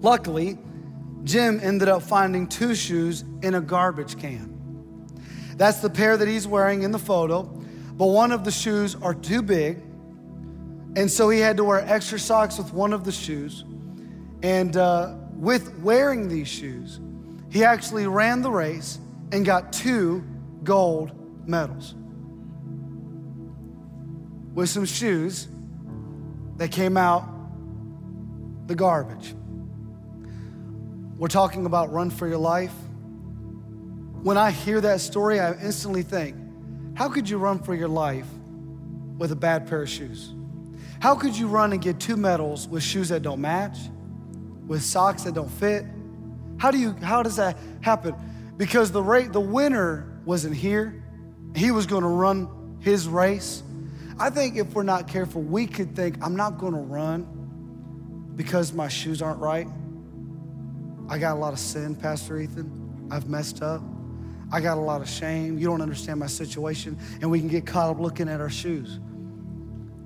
Luckily, 0.02 0.58
Jim 1.24 1.60
ended 1.62 1.88
up 1.88 2.02
finding 2.02 2.48
two 2.48 2.74
shoes 2.74 3.24
in 3.44 3.54
a 3.54 3.62
garbage 3.62 4.18
can. 4.18 4.57
That's 5.58 5.80
the 5.80 5.90
pair 5.90 6.16
that 6.18 6.28
he's 6.28 6.48
wearing 6.48 6.84
in 6.84 6.92
the 6.92 7.00
photo, 7.00 7.44
but 7.44 8.08
one 8.08 8.32
of 8.32 8.44
the 8.44 8.52
shoes 8.52 8.96
are 8.96 9.14
too 9.14 9.42
big, 9.42 9.80
and 10.96 11.12
so 11.12 11.30
he 11.30 11.40
had 11.40 11.58
to 11.58 11.64
wear 11.64 11.80
extra 11.80 12.20
socks 12.20 12.58
with 12.58 12.72
one 12.74 12.94
of 12.94 13.04
the 13.04 13.12
shoes. 13.12 13.66
And 14.44 14.78
uh, 14.78 15.16
with 15.34 15.78
wearing 15.80 16.30
these 16.30 16.48
shoes, 16.48 17.00
he 17.50 17.64
actually 17.64 18.08
ran 18.08 18.42
the 18.42 18.52
race 18.52 19.00
and 19.32 19.46
got 19.46 19.74
two 19.74 20.24
gold 20.64 21.12
medals 21.48 21.96
with 24.54 24.70
some 24.70 24.86
shoes 24.86 25.48
that 26.58 26.72
came 26.72 26.98
out 26.98 27.28
the 28.68 28.76
garbage. 28.76 29.34
We're 31.18 31.28
talking 31.30 31.66
about 31.66 31.92
run 31.92 32.10
for 32.10 32.28
your 32.28 32.38
life. 32.38 32.74
When 34.28 34.38
I 34.38 34.52
hear 34.52 34.82
that 34.82 35.00
story, 35.00 35.40
I 35.40 35.54
instantly 35.54 36.04
think, 36.04 36.36
how 36.96 37.08
could 37.08 37.30
you 37.30 37.38
run 37.38 37.60
for 37.60 37.74
your 37.74 37.88
life 37.88 38.28
with 39.18 39.32
a 39.32 39.38
bad 39.38 39.70
pair 39.70 39.84
of 39.84 39.90
shoes? 39.90 40.34
How 41.00 41.16
could 41.16 41.34
you 41.34 41.48
run 41.48 41.72
and 41.72 41.82
get 41.82 42.02
two 42.02 42.18
medals 42.18 42.68
with 42.68 42.84
shoes 42.84 43.08
that 43.08 43.22
don't 43.22 43.40
match? 43.40 43.78
with 44.68 44.84
socks 44.84 45.24
that 45.24 45.34
don't 45.34 45.50
fit? 45.50 45.86
How 46.58 46.72
do 46.72 46.78
you 46.78 46.92
how 47.02 47.24
does 47.24 47.38
that 47.38 47.58
happen? 47.80 48.16
Because 48.58 48.92
the 48.92 49.02
rate 49.02 49.32
the 49.32 49.40
winner 49.40 50.20
wasn't 50.26 50.58
here. 50.58 51.02
He 51.56 51.72
was 51.72 51.86
going 51.86 52.04
to 52.04 52.10
run 52.10 52.76
his 52.82 53.08
race. 53.08 53.64
I 54.20 54.30
think 54.30 54.58
if 54.58 54.74
we're 54.74 54.84
not 54.84 55.08
careful, 55.08 55.42
we 55.42 55.68
could 55.68 55.96
think 55.96 56.18
I'm 56.22 56.36
not 56.36 56.58
going 56.58 56.74
to 56.74 56.80
run 56.80 58.34
because 58.36 58.74
my 58.74 58.90
shoes 58.90 59.22
aren't 59.22 59.40
right. 59.40 59.70
I 61.08 61.18
got 61.18 61.38
a 61.38 61.40
lot 61.40 61.54
of 61.54 61.60
sin, 61.60 61.96
Pastor 61.96 62.38
Ethan. 62.38 63.08
I've 63.10 63.30
messed 63.30 63.62
up. 63.62 63.82
I 64.52 64.62
got 64.62 64.78
a 64.78 64.82
lot 64.82 65.02
of 65.02 65.10
shame. 65.10 65.58
You 65.58 65.68
don't 65.68 65.82
understand 65.82 66.20
my 66.20 66.28
situation. 66.28 66.98
And 67.22 67.30
we 67.30 67.40
can 67.40 67.50
get 67.50 67.66
caught 67.66 67.90
up 67.90 68.00
looking 68.00 68.30
at 68.30 68.40
our 68.40 68.50
shoes. 68.50 69.00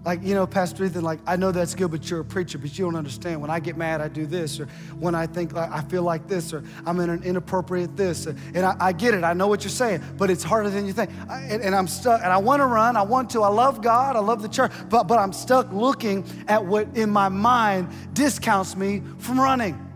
Like, 0.04 0.23
you 0.23 0.34
know, 0.34 0.47
Pastor 0.47 0.84
Ethan, 0.84 1.04
like, 1.04 1.19
I 1.27 1.36
know 1.36 1.51
that's 1.51 1.75
good, 1.75 1.91
but 1.91 2.10
you're 2.10 2.21
a 2.21 2.25
preacher, 2.25 2.58
but 2.58 2.75
you 2.75 2.86
don't 2.86 2.95
understand. 2.95 3.39
When 3.39 3.51
I 3.51 3.60
get 3.60 3.77
mad, 3.77 4.01
I 4.01 4.08
do 4.08 4.25
this, 4.25 4.60
or 4.60 4.65
when 4.97 5.13
I 5.13 5.27
think 5.27 5.54
like 5.54 5.69
I 5.69 5.82
feel 5.82 6.01
like 6.01 6.27
this, 6.27 6.54
or 6.54 6.63
I'm 6.88 6.99
in 6.99 7.12
an 7.12 7.21
inappropriate 7.21 7.95
this. 7.95 8.25
And 8.25 8.60
I, 8.60 8.75
I 8.80 8.93
get 8.93 9.13
it. 9.13 9.23
I 9.23 9.34
know 9.34 9.47
what 9.47 9.63
you're 9.63 9.69
saying, 9.69 10.01
but 10.17 10.32
it's 10.32 10.41
harder 10.41 10.71
than 10.71 10.88
you 10.88 10.93
think. 10.93 11.12
I, 11.30 11.41
and, 11.41 11.62
and, 11.62 11.75
I'm 11.75 11.88
stuck, 11.88 12.21
and 12.23 12.34
I 12.34 12.38
want 12.38 12.62
to 12.62 12.65
run. 12.65 12.97
I 12.97 13.04
want 13.04 13.30
to. 13.32 13.43
I 13.43 13.49
love 13.49 13.84
God. 13.84 14.15
I 14.15 14.19
love 14.19 14.41
the 14.41 14.49
church, 14.49 14.71
but, 14.89 15.04
but 15.04 15.19
I'm 15.19 15.34
stuck 15.34 15.71
looking 15.71 16.25
at 16.47 16.65
what 16.65 16.88
in 16.97 17.12
my 17.12 17.30
mind 17.30 17.89
discounts 18.13 18.75
me 18.75 19.04
from 19.19 19.39
running. 19.39 19.88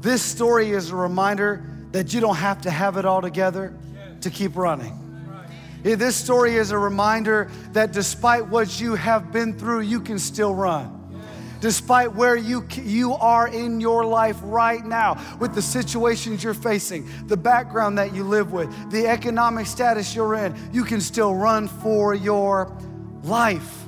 This 0.00 0.22
story 0.22 0.70
is 0.70 0.90
a 0.90 0.96
reminder 0.96 1.73
that 1.94 2.12
you 2.12 2.20
don't 2.20 2.34
have 2.34 2.60
to 2.60 2.72
have 2.72 2.96
it 2.96 3.04
all 3.04 3.22
together 3.22 3.72
to 4.20 4.28
keep 4.28 4.56
running. 4.56 4.98
This 5.84 6.16
story 6.16 6.56
is 6.56 6.72
a 6.72 6.78
reminder 6.78 7.48
that 7.70 7.92
despite 7.92 8.48
what 8.48 8.80
you 8.80 8.96
have 8.96 9.30
been 9.30 9.56
through, 9.56 9.82
you 9.82 10.00
can 10.00 10.18
still 10.18 10.56
run 10.56 10.90
despite 11.60 12.12
where 12.12 12.36
you, 12.36 12.66
you 12.82 13.14
are 13.14 13.48
in 13.48 13.80
your 13.80 14.04
life 14.04 14.36
right 14.42 14.84
now, 14.84 15.18
with 15.40 15.54
the 15.54 15.62
situations 15.62 16.44
you're 16.44 16.52
facing, 16.52 17.08
the 17.26 17.38
background 17.38 17.96
that 17.96 18.14
you 18.14 18.22
live 18.22 18.52
with, 18.52 18.68
the 18.90 19.06
economic 19.06 19.66
status 19.66 20.14
you're 20.14 20.34
in, 20.34 20.54
you 20.74 20.84
can 20.84 21.00
still 21.00 21.34
run 21.34 21.66
for 21.66 22.14
your 22.14 22.70
life. 23.22 23.86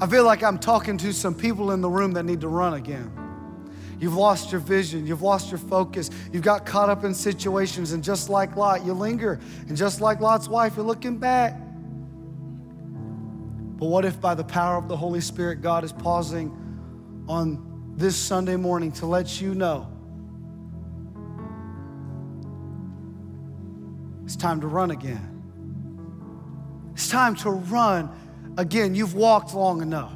I 0.00 0.08
feel 0.08 0.24
like 0.24 0.42
I'm 0.42 0.58
talking 0.58 0.98
to 0.98 1.12
some 1.12 1.36
people 1.36 1.70
in 1.70 1.82
the 1.82 1.90
room 1.90 2.14
that 2.14 2.24
need 2.24 2.40
to 2.40 2.48
run 2.48 2.74
again. 2.74 3.17
You've 3.98 4.14
lost 4.14 4.52
your 4.52 4.60
vision. 4.60 5.06
You've 5.06 5.22
lost 5.22 5.50
your 5.50 5.58
focus. 5.58 6.10
You've 6.32 6.42
got 6.42 6.64
caught 6.64 6.88
up 6.88 7.04
in 7.04 7.14
situations. 7.14 7.92
And 7.92 8.02
just 8.02 8.28
like 8.28 8.56
Lot, 8.56 8.84
you 8.84 8.92
linger. 8.92 9.40
And 9.66 9.76
just 9.76 10.00
like 10.00 10.20
Lot's 10.20 10.48
wife, 10.48 10.76
you're 10.76 10.84
looking 10.84 11.18
back. 11.18 11.58
But 13.76 13.86
what 13.86 14.04
if 14.04 14.20
by 14.20 14.34
the 14.34 14.44
power 14.44 14.76
of 14.76 14.88
the 14.88 14.96
Holy 14.96 15.20
Spirit, 15.20 15.62
God 15.62 15.84
is 15.84 15.92
pausing 15.92 16.54
on 17.28 17.92
this 17.96 18.16
Sunday 18.16 18.56
morning 18.56 18.92
to 18.92 19.06
let 19.06 19.40
you 19.40 19.54
know 19.54 19.92
it's 24.24 24.36
time 24.36 24.60
to 24.60 24.66
run 24.66 24.90
again? 24.90 25.34
It's 26.92 27.08
time 27.08 27.34
to 27.36 27.50
run 27.50 28.10
again. 28.56 28.94
You've 28.94 29.14
walked 29.14 29.54
long 29.54 29.82
enough. 29.82 30.12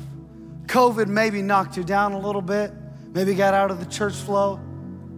COVID 0.66 1.06
maybe 1.06 1.42
knocked 1.42 1.76
you 1.76 1.84
down 1.84 2.12
a 2.12 2.18
little 2.18 2.42
bit 2.42 2.72
maybe 3.12 3.34
got 3.34 3.54
out 3.54 3.70
of 3.70 3.78
the 3.78 3.86
church 3.86 4.14
flow, 4.14 4.60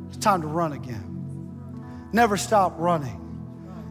it's 0.09 0.17
time 0.19 0.43
to 0.43 0.47
run 0.47 0.73
again. 0.73 2.11
Never 2.13 2.37
stop 2.37 2.75
running. 2.79 3.21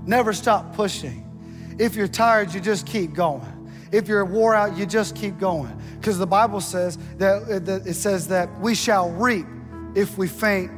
Never 0.05 0.33
stop 0.33 0.75
pushing. 0.75 1.75
If 1.79 1.95
you're 1.95 2.07
tired, 2.07 2.53
you 2.53 2.59
just 2.59 2.85
keep 2.85 3.13
going. 3.13 3.49
If 3.91 4.07
you're 4.07 4.25
wore 4.25 4.55
out, 4.55 4.77
you 4.77 4.85
just 4.85 5.15
keep 5.15 5.37
going. 5.37 5.75
Because 5.99 6.17
the 6.17 6.27
Bible 6.27 6.61
says 6.61 6.97
that 7.17 7.83
it 7.85 7.93
says 7.93 8.27
that 8.29 8.59
we 8.59 8.75
shall 8.75 9.11
reap 9.11 9.45
if 9.95 10.17
we 10.17 10.27
faint 10.27 10.71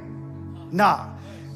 not 0.72 1.15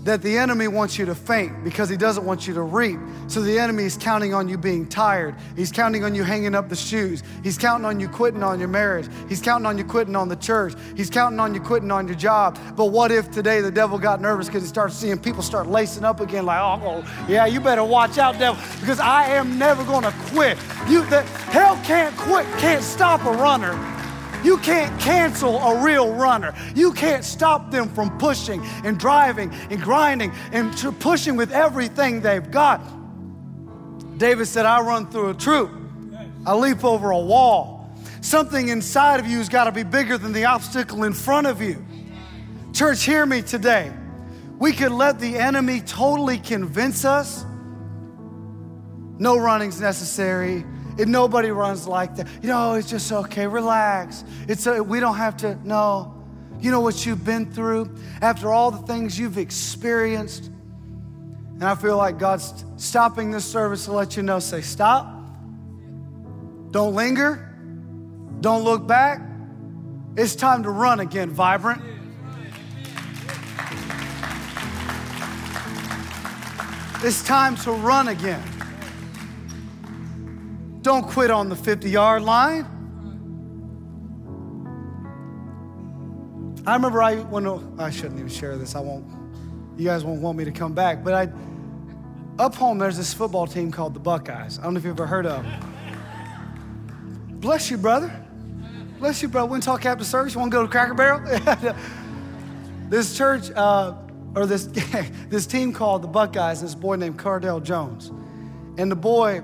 that 0.09 0.23
the 0.23 0.35
enemy 0.35 0.67
wants 0.67 0.97
you 0.97 1.05
to 1.05 1.13
faint 1.13 1.63
because 1.63 1.87
he 1.87 1.95
doesn't 1.95 2.25
want 2.25 2.47
you 2.47 2.53
to 2.55 2.63
reap. 2.63 2.99
So 3.27 3.41
the 3.41 3.59
enemy 3.59 3.83
is 3.83 3.95
counting 3.95 4.33
on 4.33 4.49
you 4.49 4.57
being 4.57 4.87
tired. 4.87 5.35
He's 5.55 5.71
counting 5.71 6.03
on 6.03 6.15
you 6.15 6.23
hanging 6.23 6.55
up 6.55 6.67
the 6.67 6.75
shoes. 6.75 7.21
He's 7.43 7.59
counting 7.59 7.85
on 7.85 7.99
you 7.99 8.09
quitting 8.09 8.41
on 8.41 8.57
your 8.57 8.69
marriage. 8.69 9.07
He's 9.27 9.39
counting 9.39 9.67
on 9.67 9.77
you 9.77 9.83
quitting 9.83 10.15
on 10.15 10.27
the 10.27 10.35
church. 10.35 10.73
He's 10.97 11.11
counting 11.11 11.39
on 11.39 11.53
you 11.53 11.61
quitting 11.61 11.91
on 11.91 12.07
your 12.07 12.17
job. 12.17 12.57
But 12.75 12.85
what 12.85 13.11
if 13.11 13.29
today 13.29 13.61
the 13.61 13.69
devil 13.69 13.99
got 13.99 14.19
nervous 14.19 14.47
because 14.47 14.63
he 14.63 14.67
started 14.67 14.95
seeing 14.95 15.19
people 15.19 15.43
start 15.43 15.67
lacing 15.67 16.03
up 16.03 16.21
again 16.21 16.43
like, 16.43 16.59
oh, 16.59 17.05
yeah, 17.27 17.45
you 17.45 17.59
better 17.59 17.83
watch 17.83 18.17
out, 18.17 18.39
devil, 18.39 18.59
because 18.79 18.99
I 18.99 19.25
am 19.25 19.59
never 19.59 19.83
going 19.83 20.05
to 20.05 20.13
quit. 20.31 20.57
You, 20.87 21.05
the, 21.05 21.21
hell 21.51 21.79
can't 21.83 22.17
quit, 22.17 22.47
can't 22.57 22.83
stop 22.83 23.23
a 23.25 23.31
runner. 23.31 23.98
You 24.43 24.57
can't 24.59 24.99
cancel 24.99 25.57
a 25.57 25.83
real 25.83 26.13
runner. 26.13 26.53
You 26.75 26.93
can't 26.93 27.25
stop 27.25 27.71
them 27.71 27.89
from 27.89 28.17
pushing 28.17 28.61
and 28.83 28.97
driving 28.97 29.51
and 29.69 29.81
grinding 29.81 30.31
and 30.51 30.73
pushing 30.99 31.35
with 31.35 31.51
everything 31.51 32.21
they've 32.21 32.49
got. 32.49 32.81
David 34.17 34.47
said, 34.47 34.65
I 34.65 34.81
run 34.81 35.09
through 35.09 35.29
a 35.29 35.33
troop, 35.33 35.71
I 36.45 36.53
leap 36.53 36.83
over 36.83 37.11
a 37.11 37.19
wall. 37.19 37.77
Something 38.21 38.67
inside 38.67 39.19
of 39.19 39.27
you 39.27 39.37
has 39.37 39.47
got 39.47 39.65
to 39.65 39.71
be 39.71 39.83
bigger 39.83 40.17
than 40.17 40.33
the 40.33 40.45
obstacle 40.45 41.03
in 41.03 41.13
front 41.13 41.47
of 41.47 41.61
you. 41.61 41.85
Church, 42.73 43.03
hear 43.03 43.25
me 43.25 43.41
today. 43.41 43.91
We 44.57 44.73
could 44.73 44.91
let 44.91 45.19
the 45.19 45.37
enemy 45.37 45.79
totally 45.79 46.37
convince 46.37 47.05
us 47.05 47.45
no 49.19 49.37
running's 49.37 49.81
necessary. 49.81 50.65
Nobody 51.07 51.51
runs 51.51 51.87
like 51.87 52.15
that, 52.17 52.27
you 52.41 52.49
know, 52.49 52.73
it's 52.73 52.89
just 52.89 53.11
okay. 53.11 53.47
Relax. 53.47 54.23
It's 54.47 54.67
a, 54.67 54.83
we 54.83 54.99
don't 54.99 55.15
have 55.15 55.37
to. 55.37 55.57
No, 55.63 56.13
you 56.59 56.71
know 56.71 56.81
what 56.81 57.05
you've 57.05 57.23
been 57.23 57.51
through 57.51 57.95
after 58.21 58.51
all 58.51 58.71
the 58.71 58.85
things 58.85 59.17
you've 59.17 59.37
experienced. 59.37 60.45
And 60.45 61.63
I 61.63 61.75
feel 61.75 61.97
like 61.97 62.19
God's 62.19 62.65
stopping 62.77 63.31
this 63.31 63.45
service 63.45 63.85
to 63.85 63.93
let 63.93 64.17
you 64.17 64.23
know. 64.23 64.39
Say 64.39 64.61
stop. 64.61 65.13
Don't 66.71 66.95
linger. 66.95 67.45
Don't 68.41 68.63
look 68.63 68.87
back. 68.87 69.21
It's 70.15 70.35
time 70.35 70.63
to 70.63 70.69
run 70.69 70.99
again, 70.99 71.29
vibrant. 71.29 71.81
It's 77.01 77.23
time 77.23 77.55
to 77.57 77.71
run 77.71 78.09
again. 78.09 78.43
Don't 80.81 81.05
quit 81.05 81.29
on 81.29 81.49
the 81.49 81.55
50 81.55 81.89
yard 81.89 82.23
line. 82.23 82.65
I 86.65 86.73
remember 86.73 87.01
I 87.01 87.15
when 87.17 87.47
I 87.79 87.89
shouldn't 87.89 88.19
even 88.19 88.29
share 88.29 88.57
this. 88.57 88.75
I 88.75 88.79
won't. 88.79 89.05
You 89.77 89.85
guys 89.85 90.03
won't 90.03 90.21
want 90.21 90.37
me 90.37 90.45
to 90.45 90.51
come 90.51 90.73
back. 90.73 91.03
But 91.03 91.13
I, 91.13 91.29
up 92.37 92.55
home, 92.55 92.77
there's 92.77 92.97
this 92.97 93.13
football 93.13 93.47
team 93.47 93.71
called 93.71 93.93
the 93.93 93.99
Buckeyes. 93.99 94.59
I 94.59 94.63
don't 94.63 94.73
know 94.73 94.77
if 94.77 94.83
you've 94.85 94.95
ever 94.95 95.07
heard 95.07 95.25
of. 95.25 95.43
them. 95.43 95.75
Bless 97.39 97.71
you, 97.71 97.77
brother. 97.77 98.13
Bless 98.99 99.21
you, 99.21 99.29
brother. 99.29 99.47
We 99.47 99.59
talk 99.61 99.85
after 99.85 100.03
service. 100.03 100.33
You 100.33 100.41
want 100.41 100.51
to 100.51 100.57
go 100.57 100.63
to 100.63 100.69
Cracker 100.69 100.93
Barrel? 100.93 101.21
this 102.89 103.17
church, 103.17 103.49
uh, 103.51 103.95
or 104.35 104.45
this 104.45 104.65
this 105.29 105.47
team 105.47 105.73
called 105.73 106.01
the 106.01 106.07
Buckeyes. 106.07 106.61
This 106.61 106.75
boy 106.75 106.97
named 106.97 107.17
Cardale 107.17 107.63
Jones, 107.63 108.11
and 108.77 108.91
the 108.91 108.95
boy 108.95 109.41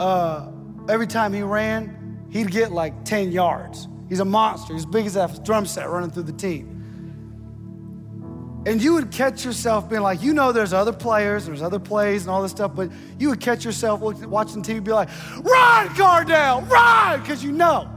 uh, 0.00 0.50
every 0.88 1.06
time 1.06 1.32
he 1.32 1.42
ran, 1.42 2.26
he'd 2.30 2.50
get 2.50 2.72
like 2.72 3.04
10 3.04 3.30
yards. 3.30 3.86
He's 4.08 4.20
a 4.20 4.24
monster. 4.24 4.74
He's 4.74 4.86
big 4.86 5.06
as 5.06 5.14
that 5.14 5.44
drum 5.44 5.66
set 5.66 5.88
running 5.88 6.10
through 6.10 6.24
the 6.24 6.32
team. 6.32 6.78
And 8.66 8.82
you 8.82 8.94
would 8.94 9.10
catch 9.10 9.44
yourself 9.44 9.88
being 9.88 10.02
like, 10.02 10.22
you 10.22 10.34
know, 10.34 10.52
there's 10.52 10.72
other 10.72 10.92
players, 10.92 11.46
there's 11.46 11.62
other 11.62 11.78
plays 11.78 12.22
and 12.22 12.30
all 12.30 12.42
this 12.42 12.50
stuff, 12.50 12.74
but 12.74 12.90
you 13.18 13.28
would 13.28 13.40
catch 13.40 13.64
yourself 13.64 14.00
watching 14.00 14.62
TV 14.62 14.82
be 14.82 14.90
like, 14.90 15.08
run, 15.42 15.88
Cardale, 15.90 16.68
run, 16.68 17.20
because 17.20 17.44
you 17.44 17.52
know. 17.52 17.88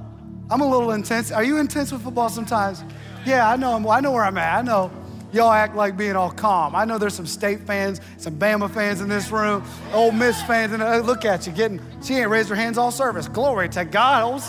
I'm 0.49 0.61
a 0.61 0.69
little 0.69 0.91
intense. 0.91 1.31
Are 1.31 1.43
you 1.43 1.57
intense 1.57 1.91
with 1.91 2.03
football 2.03 2.29
sometimes? 2.29 2.83
Yeah, 3.25 3.49
I 3.49 3.55
know. 3.55 3.89
I 3.89 4.01
know 4.01 4.11
where 4.11 4.23
I'm 4.23 4.37
at. 4.37 4.59
I 4.59 4.61
know. 4.61 4.91
Y'all 5.33 5.51
act 5.51 5.75
like 5.75 5.97
being 5.97 6.15
all 6.15 6.29
calm. 6.29 6.75
I 6.75 6.85
know 6.85 6.99
there's 6.99 7.15
some 7.15 7.25
state 7.25 7.61
fans, 7.61 7.99
some 8.17 8.37
Bama 8.37 8.71
fans 8.71 9.01
in 9.01 9.09
this 9.09 9.31
room, 9.31 9.63
Ole 9.91 10.11
Miss 10.11 10.39
fans, 10.43 10.71
and 10.71 11.07
look 11.07 11.25
at 11.25 11.47
you 11.47 11.53
getting. 11.53 11.81
She 12.03 12.15
ain't 12.15 12.29
raised 12.29 12.49
her 12.49 12.55
hands 12.55 12.77
all 12.77 12.91
service. 12.91 13.27
Glory 13.27 13.67
to 13.69 13.83
God. 13.83 14.23
Old. 14.23 14.43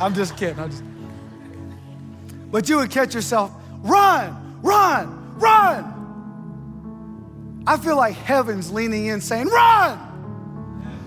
I'm 0.00 0.14
just 0.14 0.36
kidding. 0.38 0.58
I'm 0.58 0.70
just. 0.70 0.82
But 2.50 2.68
you 2.68 2.78
would 2.78 2.90
catch 2.90 3.14
yourself, 3.14 3.52
run, 3.82 4.58
run, 4.62 5.38
run. 5.38 5.98
I 7.66 7.76
feel 7.76 7.96
like 7.96 8.14
heaven's 8.14 8.72
leaning 8.72 9.06
in, 9.06 9.20
saying, 9.20 9.48
run. 9.48 9.98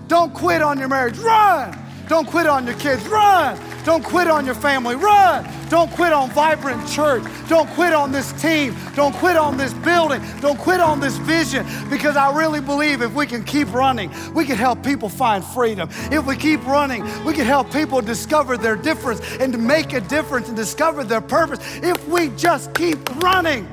Don't 0.08 0.34
quit 0.34 0.62
on 0.62 0.78
your 0.78 0.88
marriage. 0.88 1.18
Run. 1.18 1.85
Don't 2.08 2.28
quit 2.28 2.46
on 2.46 2.66
your 2.66 2.76
kids. 2.76 3.06
Run. 3.08 3.60
Don't 3.84 4.04
quit 4.04 4.28
on 4.28 4.46
your 4.46 4.56
family. 4.56 4.96
Run. 4.96 5.48
Don't 5.70 5.92
quit 5.92 6.14
on 6.14 6.30
Vibrant 6.32 6.88
Church. 6.88 7.24
Don't 7.48 7.70
quit 7.72 7.94
on 7.94 8.12
this 8.12 8.32
team. 8.42 8.76
Don't 8.96 9.16
quit 9.16 9.38
on 9.38 9.58
this 9.58 9.74
building. 9.74 10.22
Don't 10.40 10.60
quit 10.60 10.80
on 10.80 11.00
this 11.00 11.18
vision 11.18 11.66
because 11.90 12.16
I 12.16 12.36
really 12.36 12.62
believe 12.62 13.02
if 13.02 13.14
we 13.14 13.26
can 13.26 13.44
keep 13.44 13.74
running, 13.74 14.12
we 14.34 14.46
can 14.46 14.56
help 14.56 14.84
people 14.84 15.10
find 15.10 15.44
freedom. 15.44 15.90
If 16.12 16.26
we 16.26 16.36
keep 16.36 16.66
running, 16.66 17.04
we 17.24 17.34
can 17.34 17.46
help 17.46 17.72
people 17.72 18.02
discover 18.02 18.58
their 18.58 18.76
difference 18.76 19.22
and 19.40 19.52
to 19.54 19.60
make 19.60 19.94
a 19.94 20.02
difference 20.02 20.48
and 20.48 20.58
discover 20.58 21.04
their 21.04 21.22
purpose 21.22 21.60
if 21.82 22.08
we 22.08 22.30
just 22.30 22.74
keep 22.76 23.10
running. 23.24 23.68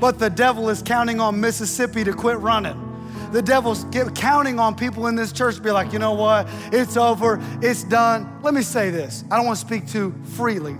But 0.00 0.18
the 0.18 0.30
devil 0.30 0.68
is 0.68 0.82
counting 0.82 1.20
on 1.20 1.40
Mississippi 1.40 2.04
to 2.04 2.12
quit 2.12 2.38
running 2.38 2.91
the 3.32 3.42
devil's 3.42 3.86
counting 4.14 4.60
on 4.60 4.74
people 4.74 5.06
in 5.06 5.14
this 5.14 5.32
church 5.32 5.56
to 5.56 5.62
be 5.62 5.70
like, 5.70 5.92
you 5.92 5.98
know 5.98 6.12
what? 6.12 6.46
It's 6.72 6.96
over. 6.96 7.40
It's 7.62 7.82
done. 7.82 8.40
Let 8.42 8.54
me 8.54 8.62
say 8.62 8.90
this. 8.90 9.24
I 9.30 9.36
don't 9.36 9.46
want 9.46 9.58
to 9.58 9.66
speak 9.66 9.88
too 9.88 10.14
freely, 10.36 10.76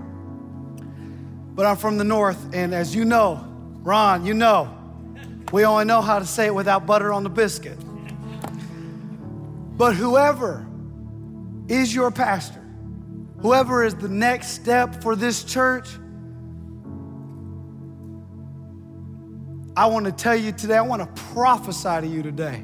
but 1.55 1.65
I'm 1.65 1.77
from 1.77 1.97
the 1.97 2.03
north. 2.03 2.53
And 2.53 2.73
as 2.73 2.95
you 2.95 3.05
know, 3.05 3.45
Ron, 3.81 4.25
you 4.25 4.33
know, 4.33 4.77
we 5.51 5.65
only 5.65 5.85
know 5.85 6.01
how 6.01 6.19
to 6.19 6.25
say 6.25 6.47
it 6.47 6.55
without 6.55 6.85
butter 6.85 7.11
on 7.11 7.23
the 7.23 7.29
biscuit. 7.29 7.77
But 9.75 9.95
whoever 9.95 10.65
is 11.67 11.93
your 11.93 12.11
pastor, 12.11 12.61
whoever 13.41 13.83
is 13.83 13.95
the 13.95 14.09
next 14.09 14.49
step 14.49 15.01
for 15.01 15.15
this 15.15 15.43
church, 15.43 15.89
I 19.75 19.87
want 19.87 20.05
to 20.05 20.11
tell 20.11 20.35
you 20.35 20.51
today, 20.51 20.77
I 20.77 20.81
want 20.81 21.01
to 21.01 21.23
prophesy 21.33 22.01
to 22.01 22.07
you 22.07 22.21
today. 22.21 22.63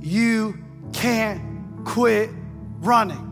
You 0.00 0.58
can't 0.92 1.84
quit 1.84 2.30
running. 2.80 3.30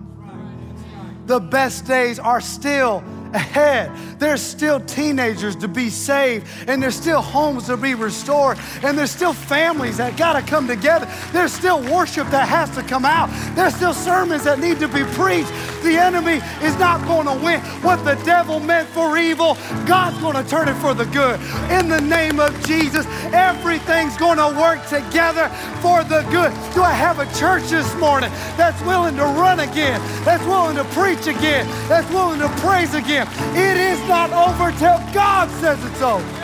The 1.27 1.41
best 1.41 1.87
days 1.87 2.19
are 2.19 2.41
still 2.41 3.03
ahead. 3.33 3.91
There's 4.19 4.43
still 4.43 4.81
teenagers 4.81 5.57
to 5.57 5.69
be 5.69 5.89
saved, 5.89 6.47
and 6.67 6.83
there's 6.83 6.97
still 6.97 7.23
homes 7.23 7.67
to 7.67 7.77
be 7.77 7.95
restored, 7.95 8.59
and 8.83 8.99
there's 8.99 9.11
still 9.11 9.33
families 9.33 9.97
that 9.97 10.19
got 10.19 10.35
to 10.35 10.43
come 10.43 10.67
together. 10.67 11.09
There's 11.33 11.53
still 11.53 11.81
worship 11.83 12.29
that 12.31 12.49
has 12.49 12.71
to 12.77 12.83
come 12.83 13.05
out. 13.05 13.31
There's 13.55 13.75
still 13.75 13.95
sermons 13.95 14.45
that 14.45 14.59
need 14.59 14.79
to 14.81 14.89
be 14.89 15.05
preached. 15.05 15.53
The 15.83 15.97
enemy 15.99 16.41
is 16.63 16.77
not 16.79 17.05
going 17.07 17.27
to 17.27 17.45
win. 17.45 17.61
What 17.83 18.05
the 18.05 18.15
devil 18.25 18.61
meant 18.61 18.89
for 18.89 19.19
evil, 19.19 19.55
God's 19.87 20.19
going 20.19 20.37
to 20.37 20.49
turn 20.49 20.69
it 20.69 20.75
for 20.75 20.95
the 20.95 21.07
good. 21.07 21.41
In 21.71 21.89
the 21.89 22.01
name 22.01 22.39
of 22.41 22.53
Jesus, 22.67 23.07
everything's 23.33 24.17
going 24.17 24.39
to 24.39 24.59
work 24.59 24.87
together 24.87 25.49
for 25.81 26.05
the 26.05 26.23
good. 26.31 26.53
Do 26.75 26.83
I 26.83 26.93
have 26.93 27.19
a 27.19 27.27
church 27.35 27.69
this 27.71 27.93
morning 27.97 28.31
that's 28.57 28.81
willing 28.83 29.17
to 29.17 29.25
run 29.25 29.61
again, 29.61 30.01
that's 30.25 30.45
willing 30.45 30.77
to 30.77 30.85
preach 30.95 31.27
again, 31.27 31.67
that's 31.89 32.09
willing 32.13 32.41
to 32.41 32.49
praise 32.61 32.95
again? 32.95 33.27
It 33.57 33.77
is 33.77 33.99
not 34.09 34.33
over 34.33 34.71
till 34.79 34.99
God 35.13 35.51
says 35.61 35.85
it's 35.85 36.03
over. 36.03 36.43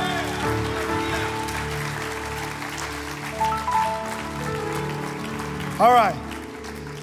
All 5.81 5.93
right. 5.93 6.17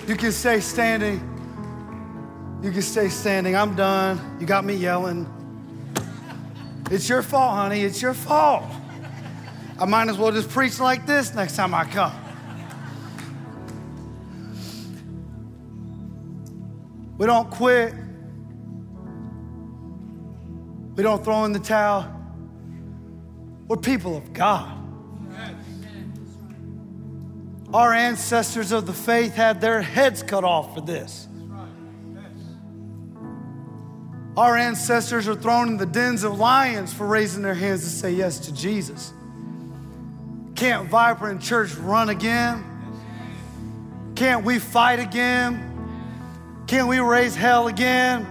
You 0.05 0.15
can 0.15 0.33
stay 0.33 0.59
standing. 0.59 1.34
You 2.61 2.71
can 2.71 2.81
stay 2.81 3.09
standing. 3.09 3.55
I'm 3.55 3.75
done. 3.75 4.37
You 4.39 4.45
got 4.45 4.65
me 4.65 4.75
yelling. 4.75 5.31
It's 6.89 7.07
your 7.09 7.21
fault, 7.21 7.55
honey. 7.55 7.81
It's 7.81 8.01
your 8.01 8.13
fault. 8.13 8.63
I 9.79 9.85
might 9.85 10.09
as 10.09 10.17
well 10.17 10.31
just 10.31 10.49
preach 10.49 10.79
like 10.79 11.05
this 11.05 11.33
next 11.33 11.55
time 11.55 11.73
I 11.73 11.85
come. 11.85 12.13
We 17.17 17.25
don't 17.25 17.49
quit 17.49 17.93
we 20.95 21.03
don't 21.03 21.23
throw 21.23 21.43
in 21.43 21.51
the 21.51 21.59
towel. 21.59 22.09
We're 23.67 23.77
people 23.77 24.15
of 24.15 24.31
God. 24.31 24.71
Our 27.73 27.93
ancestors 27.93 28.71
of 28.71 28.85
the 28.85 28.93
faith 28.93 29.35
had 29.35 29.59
their 29.59 29.81
heads 29.81 30.23
cut 30.23 30.45
off 30.45 30.73
for 30.73 30.81
this. 30.81 31.27
Our 34.37 34.57
ancestors 34.57 35.27
are 35.27 35.35
thrown 35.35 35.69
in 35.69 35.77
the 35.77 35.85
dens 35.85 36.23
of 36.23 36.37
lions 36.37 36.93
for 36.93 37.05
raising 37.07 37.41
their 37.41 37.53
hands 37.53 37.83
to 37.83 37.89
say 37.89 38.11
yes 38.11 38.39
to 38.39 38.53
Jesus. 38.53 39.13
Can't 40.55 40.89
Vibrant 40.89 41.41
Church 41.41 41.73
run 41.75 42.09
again? 42.09 42.63
Can't 44.15 44.43
we 44.43 44.59
fight 44.59 44.99
again? 44.99 46.63
Can't 46.67 46.87
we 46.87 46.99
raise 46.99 47.35
hell 47.35 47.67
again? 47.67 48.25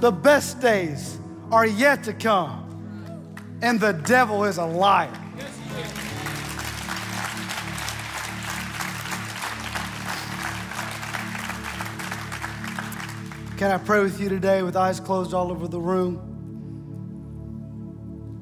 The 0.00 0.12
best 0.12 0.60
days 0.60 1.18
are 1.50 1.66
yet 1.66 2.04
to 2.04 2.12
come. 2.12 2.58
And 3.62 3.80
the 3.80 3.92
devil 3.92 4.44
is 4.44 4.58
a 4.58 4.66
liar. 4.66 5.21
Can 13.62 13.70
I 13.70 13.78
pray 13.78 14.02
with 14.02 14.20
you 14.20 14.28
today 14.28 14.64
with 14.64 14.74
eyes 14.74 14.98
closed 14.98 15.32
all 15.32 15.52
over 15.52 15.68
the 15.68 15.78
room? 15.78 16.18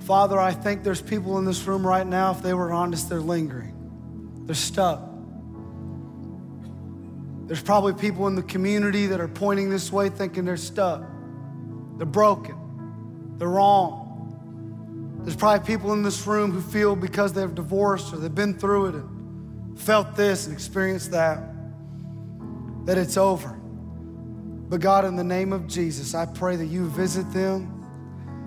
Father, 0.07 0.41
I 0.41 0.53
think 0.53 0.83
there's 0.83 1.03
people 1.03 1.37
in 1.37 1.45
this 1.45 1.67
room 1.67 1.87
right 1.87 2.07
now, 2.07 2.31
if 2.31 2.41
they 2.41 2.55
were 2.55 2.73
honest, 2.73 3.11
they're 3.11 3.21
lingering. 3.21 3.75
They're 4.47 4.55
stuck. 4.55 5.03
There's 7.47 7.63
probably 7.63 7.93
people 7.93 8.29
in 8.29 8.35
the 8.35 8.43
community 8.43 9.09
that 9.09 9.21
are 9.21 9.29
pointing 9.29 9.69
this 9.69 9.93
way 9.93 10.09
thinking 10.09 10.47
they're 10.47 10.57
stuck. 10.57 11.03
They're 11.99 12.07
broken. 12.07 13.35
They're 13.37 13.47
wrong. 13.47 15.21
There's 15.23 15.37
probably 15.37 15.67
people 15.67 15.93
in 15.93 16.03
this 16.03 16.27
room 16.27 16.51
who 16.51 16.63
feel 16.63 16.97
because 16.97 17.35
they've 17.35 17.55
divorced 17.55 18.15
or 18.15 18.17
they've 18.17 18.35
been 18.35 18.59
through 18.59 18.87
it 18.87 18.95
and 18.95 19.79
felt 19.79 20.17
this 20.17 20.47
and 20.47 20.55
experienced 20.55 21.11
that, 21.11 21.43
that 22.87 22.97
it's 22.97 23.19
over. 23.19 23.60
But 24.71 24.81
God, 24.81 25.05
in 25.05 25.17
the 25.17 25.25
name 25.25 25.53
of 25.53 25.67
Jesus, 25.67 26.15
I 26.15 26.27
pray 26.27 26.55
that 26.55 26.67
you 26.67 26.89
visit 26.89 27.31
them 27.33 27.77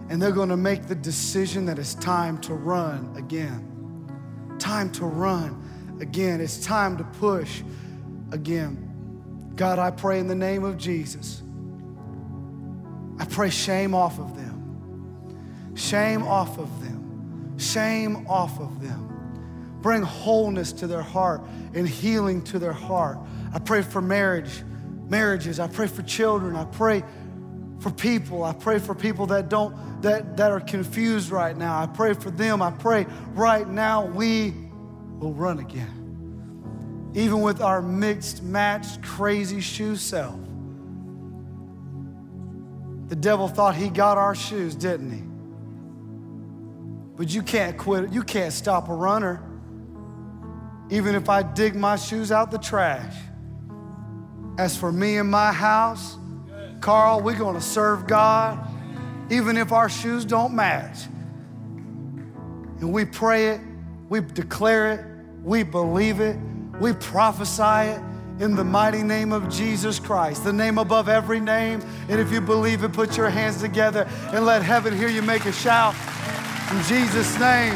and 0.09 0.21
they're 0.21 0.31
going 0.31 0.49
to 0.49 0.57
make 0.57 0.87
the 0.87 0.95
decision 0.95 1.65
that 1.65 1.77
it's 1.77 1.95
time 1.95 2.39
to 2.41 2.53
run 2.53 3.13
again. 3.17 4.55
Time 4.57 4.89
to 4.93 5.05
run 5.05 5.97
again. 5.99 6.39
It's 6.39 6.65
time 6.65 6.97
to 6.97 7.03
push 7.03 7.61
again. 8.31 9.51
God, 9.57 9.79
I 9.79 9.91
pray 9.91 10.19
in 10.19 10.27
the 10.27 10.35
name 10.35 10.63
of 10.63 10.77
Jesus. 10.77 11.41
I 13.19 13.25
pray 13.25 13.49
shame 13.49 13.93
off 13.93 14.17
of 14.17 14.35
them. 14.37 15.73
Shame 15.75 16.23
off 16.23 16.57
of 16.57 16.81
them. 16.81 17.55
Shame 17.57 18.25
off 18.27 18.59
of 18.61 18.81
them. 18.81 19.09
Bring 19.81 20.01
wholeness 20.01 20.71
to 20.73 20.87
their 20.87 21.01
heart 21.01 21.41
and 21.73 21.87
healing 21.87 22.41
to 22.45 22.59
their 22.59 22.73
heart. 22.73 23.17
I 23.53 23.59
pray 23.59 23.81
for 23.81 24.01
marriage, 24.01 24.63
marriages. 25.13 25.59
I 25.59 25.67
pray 25.67 25.85
for 25.85 26.01
children. 26.01 26.55
I 26.55 26.65
pray 26.65 27.03
for 27.77 27.91
people. 27.91 28.43
I 28.43 28.53
pray 28.53 28.79
for 28.79 28.95
people 28.95 29.27
that 29.27 29.47
don't 29.47 30.01
that 30.01 30.35
that 30.37 30.51
are 30.51 30.59
confused 30.59 31.29
right 31.29 31.55
now. 31.55 31.79
I 31.79 31.85
pray 31.85 32.15
for 32.15 32.31
them. 32.31 32.63
I 32.63 32.71
pray 32.71 33.05
right 33.35 33.67
now 33.67 34.07
we 34.07 34.55
will 35.19 35.33
run 35.33 35.59
again. 35.59 37.11
Even 37.13 37.41
with 37.41 37.61
our 37.61 37.79
mixed, 37.79 38.41
matched, 38.41 39.03
crazy 39.03 39.61
shoe 39.61 39.95
self. 39.95 40.39
The 43.09 43.15
devil 43.15 43.47
thought 43.47 43.75
he 43.75 43.89
got 43.89 44.17
our 44.17 44.33
shoes, 44.33 44.73
didn't 44.73 45.11
he? 45.11 45.23
But 47.15 47.31
you 47.31 47.43
can't 47.43 47.77
quit. 47.77 48.11
You 48.11 48.23
can't 48.23 48.51
stop 48.51 48.89
a 48.89 48.95
runner. 48.95 49.43
Even 50.89 51.13
if 51.13 51.29
I 51.29 51.43
dig 51.43 51.75
my 51.75 51.97
shoes 51.97 52.31
out 52.31 52.49
the 52.49 52.57
trash. 52.57 53.15
As 54.57 54.77
for 54.77 54.91
me 54.91 55.17
and 55.17 55.29
my 55.29 55.51
house, 55.51 56.17
Carl, 56.81 57.21
we're 57.21 57.37
going 57.37 57.55
to 57.55 57.61
serve 57.61 58.07
God 58.07 58.59
even 59.29 59.57
if 59.57 59.71
our 59.71 59.89
shoes 59.89 60.25
don't 60.25 60.53
match. 60.53 61.05
And 62.79 62.91
we 62.91 63.05
pray 63.05 63.49
it, 63.49 63.61
we 64.09 64.19
declare 64.21 64.91
it, 64.93 65.05
we 65.43 65.63
believe 65.63 66.19
it, 66.19 66.37
we 66.79 66.93
prophesy 66.93 67.91
it 67.91 68.01
in 68.39 68.55
the 68.55 68.63
mighty 68.63 69.03
name 69.03 69.31
of 69.31 69.47
Jesus 69.49 69.99
Christ, 69.99 70.43
the 70.43 70.53
name 70.53 70.77
above 70.77 71.07
every 71.07 71.39
name. 71.39 71.81
And 72.09 72.19
if 72.19 72.31
you 72.31 72.41
believe 72.41 72.83
it, 72.83 72.91
put 72.91 73.15
your 73.15 73.29
hands 73.29 73.61
together 73.61 74.07
and 74.33 74.45
let 74.45 74.61
heaven 74.61 74.95
hear 74.95 75.07
you 75.07 75.21
make 75.21 75.45
a 75.45 75.51
shout. 75.51 75.95
In 76.71 76.83
Jesus' 76.83 77.39
name, 77.39 77.73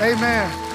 amen. 0.00 0.65